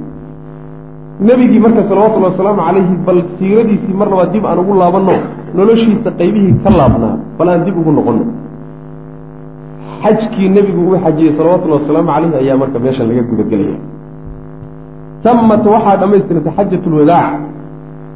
Nebigii 1.28 1.60
marka 1.60 1.84
salawatullhi 1.90 2.30
wasalaamu 2.32 2.62
calayhi 2.68 2.96
bal 3.06 3.20
siiradiisii 3.38 3.94
mar 3.94 4.10
dib 4.34 4.46
aan 4.46 4.60
ugu 4.60 4.74
laabanno 4.82 5.16
noloshiisa 5.56 6.10
qaybihii 6.20 6.56
ka 6.64 6.70
laabnaa 6.80 7.16
bal 7.38 7.50
aan 7.50 7.66
dib 7.66 7.78
ugu 7.78 7.92
noqonno. 7.92 8.26
Xajkii 10.04 10.50
nebigu 10.50 10.82
uu 10.90 10.98
xajiyey 11.04 11.38
salawatullhi 11.38 11.78
wasalaamu 11.82 12.10
calayhi 12.16 12.36
ayaa 12.42 12.58
marka 12.58 12.80
meeshan 12.80 13.08
laga 13.08 13.22
gudagelaya 13.30 13.78
tamat 15.24 15.64
waxaa 15.66 15.98
dhammaystirantay 16.02 16.54
xajat 16.58 16.84
lwadaac 16.94 17.53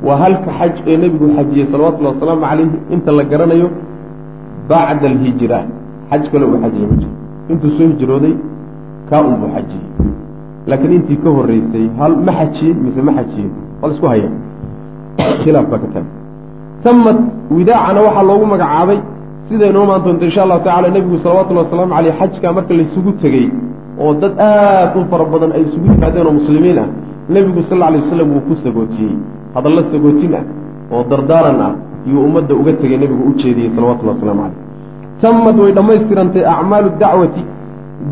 waa 0.06 0.18
halka 0.24 0.50
xaj 0.60 0.76
ee 0.92 0.98
nebigu 1.04 1.28
xajiyey 1.38 1.66
salawatullahi 1.72 2.14
wasalaamu 2.16 2.42
calayhi 2.50 2.78
inta 2.96 3.12
la 3.18 3.24
garanayo 3.32 3.68
bacda 4.70 5.06
alhijra 5.12 5.60
xaj 6.12 6.24
kale 6.32 6.46
uu 6.52 6.58
xajiyey 6.64 6.88
ma 6.92 6.96
jiro. 7.02 7.14
Intuu 7.52 7.70
soo 7.78 7.88
hijrooday 7.92 8.34
kaa 9.10 9.22
unbuu 9.30 9.50
xajiyey. 9.56 9.86
Laakiin 10.70 10.94
intii 10.98 11.18
ka 11.24 11.30
horreysay 11.38 11.86
hal 12.00 12.14
ma 12.28 12.32
xajiyey 12.40 12.74
mise 12.84 13.02
ma 13.08 13.12
xajiyey? 13.18 13.50
Waa 13.82 13.88
la 13.90 13.94
isku 13.96 14.08
haya 14.14 14.30
khilaaf 15.42 15.66
baa 15.72 15.80
ka 15.84 15.88
taagay 15.94 16.14
tamat 16.84 17.18
widaacana 17.58 18.00
waxaa 18.08 18.24
loogu 18.30 18.46
magacaabay 18.54 19.00
siday 19.50 19.72
noo 19.76 19.86
maan 19.90 20.02
doonto 20.06 20.24
insha 20.30 20.42
allahu 20.46 20.62
tacala 20.68 20.88
nebigu 20.96 21.18
salawatullahi 21.24 21.66
wasalaamu 21.68 21.94
caleyh 21.98 22.14
xajkaa 22.20 22.52
marka 22.58 22.74
laysugu 22.80 23.12
tegey 23.22 23.46
oo 24.04 24.14
dad 24.22 24.34
aad 24.50 24.94
u 25.00 25.02
fara 25.12 25.26
badan 25.34 25.52
ay 25.58 25.62
isugu 25.68 25.86
yimaadeen 25.94 26.28
oo 26.30 26.34
muslimiin 26.40 26.78
ah 26.84 26.88
nebigu 27.36 27.62
sal 27.70 27.78
alla 27.78 27.88
alay 27.90 28.02
wasalam 28.06 28.28
wuu 28.34 28.44
ku 28.48 28.54
sagootiyey 28.64 29.16
hadallo 29.56 29.82
sagootin 29.92 30.34
ah 30.40 30.46
oo 30.94 31.04
dardaaran 31.12 31.60
ah 31.68 31.74
yuu 32.12 32.22
ummadda 32.28 32.54
uga 32.62 32.74
tegay 32.82 32.98
nebigu 33.04 33.24
u 33.30 33.34
jeediyey 33.42 33.70
salawatullahi 33.76 34.18
waslamu 34.20 34.42
caleyh 34.46 34.66
tamad 35.22 35.60
way 35.60 35.72
dhammaystirantay 35.78 36.44
acmaalu 36.46 36.90
dacwati. 37.00 37.44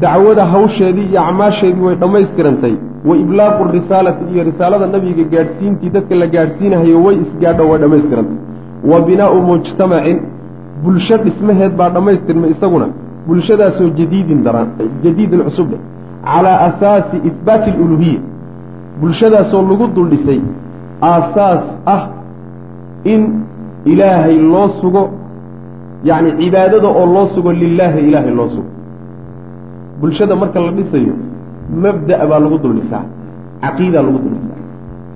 Dacwada 0.01 0.45
hawsheedii 0.53 1.07
iyo 1.11 1.19
acmaasheedii 1.21 1.81
way 1.87 1.95
dhammaystirantay. 1.95 2.75
Wa 3.07 3.17
iblaaqu 3.23 3.63
risaalati 3.77 4.23
iyo 4.33 4.43
risaalada 4.49 4.87
nabiga 4.87 5.23
gaadhsiintii 5.33 5.89
dadka 5.95 6.15
la 6.21 6.27
gaadhsiinahayo 6.27 7.03
way 7.05 7.15
isgaadho 7.23 7.69
way 7.69 7.79
dhammaystirantay. 7.83 8.37
Wa 8.91 9.01
binaau 9.07 9.41
mujtamacin. 9.49 10.19
Bulsho 10.83 11.17
dhismaheed 11.25 11.73
baa 11.79 11.89
dhammaystirmay 11.89 12.49
isaguna. 12.55 12.87
Bulshadaasoo 13.27 13.89
jadiidin 13.99 14.43
daran 14.43 14.67
jadiidin 15.03 15.41
cusubdhe 15.47 15.77
calaa 16.25 16.57
asaasi 16.67 17.17
ihbaati 17.29 17.69
aluluhiya 17.75 18.19
bulshadaasoo 19.01 19.61
lagu 19.69 19.87
dul 19.95 20.09
dhisay 20.13 20.39
aasaas 21.01 21.63
ah 21.85 22.01
in 23.13 23.21
ilaahay 23.85 24.37
loo 24.53 24.67
sugo 24.81 25.03
yacni 26.03 26.31
cibaadada 26.39 26.87
oo 26.87 27.05
loo 27.15 27.25
sugo 27.35 27.51
lilaahi 27.53 27.99
ilaahay 28.09 28.31
loo 28.39 28.49
sugo. 28.49 28.69
Bulshada 30.01 30.35
marka 30.35 30.59
la 30.59 30.71
dhisayo 30.77 31.13
mabda' 31.83 32.25
baa 32.29 32.39
lagu 32.45 32.57
dul 32.63 32.73
dhisaa 32.79 33.03
caqiidaa 33.63 34.03
lagu 34.07 34.19
dul 34.23 34.33
dhisaa 34.37 34.61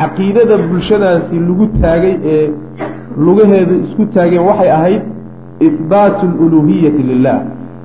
caqiidada 0.01 0.55
bulshadaasi 0.69 1.35
lagu 1.47 1.65
taagay 1.81 2.15
ee 2.33 2.49
lugaheeda 3.25 3.73
isku 3.85 4.03
taageen 4.15 4.43
waxay 4.49 4.71
ahayd 4.77 5.01
ihbaatu 5.67 6.25
aluluhiyati 6.45 7.01
lilah 7.11 7.37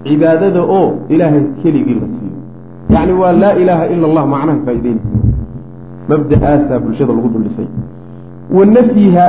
cibaadada 0.06 0.60
oo 0.78 0.86
ilaahay 1.14 1.42
keligii 1.62 1.96
la 2.02 2.06
siiyo. 2.16 2.38
Yacni 2.94 3.12
waa 3.20 3.32
laa 3.42 3.54
ilaaha 3.62 3.84
ila 3.94 4.04
allah 4.10 4.24
macnaha 4.34 4.58
faa'ideynaysa 4.66 5.18
mabda'aasaa 6.10 6.78
bulshada 6.84 7.12
lagu 7.16 7.28
dul 7.34 7.44
dhisay 7.46 7.68
wa 8.56 8.62
nafyiha 8.76 9.24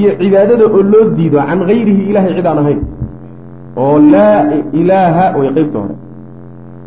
iyo 0.00 0.10
cibaadada 0.20 0.64
oo 0.76 0.82
loo 0.92 1.04
diido 1.16 1.38
can 1.48 1.60
gayrihi 1.70 2.02
ilahay 2.10 2.32
cid 2.38 2.46
aan 2.50 2.58
ahayn. 2.62 2.80
Oo 3.82 3.96
laa 4.12 4.40
ilaaha 4.80 5.24
way 5.38 5.48
qeybta 5.56 5.78
hore. 5.82 5.94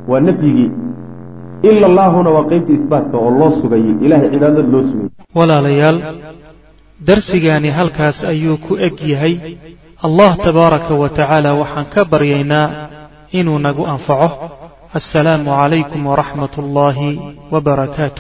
Waa 0.09 0.19
nafyigii 0.27 0.69
ila 1.69 1.85
allaahuna 1.91 2.29
waa 2.35 2.45
qeybta 2.51 2.71
isbaatka 2.77 3.15
oo 3.23 3.31
loo 3.39 3.49
sugayey 3.61 3.93
ilahay 4.05 4.27
cibaadada 4.33 4.67
loo 4.73 4.83
sugayey 4.89 5.11
walaalayaal 5.37 5.97
darsigaani 7.07 7.69
halkaas 7.77 8.17
ayuu 8.33 8.57
ku 8.65 8.73
eg 8.87 8.95
yahay. 9.13 9.33
Allah 10.07 10.31
tabaaraka 10.45 10.93
wa 11.01 11.09
tacaala 11.17 11.49
waxaan 11.61 11.85
ka 11.93 12.01
baryaynaa 12.11 12.67
inuu 13.39 13.59
nagu 13.65 13.83
anfaco. 13.93 14.29
Assalaamu 14.99 15.49
calaykum 15.59 16.01
waraxmat 16.11 16.53
ullaahi 16.61 17.09
wbarakaatu 17.53 18.11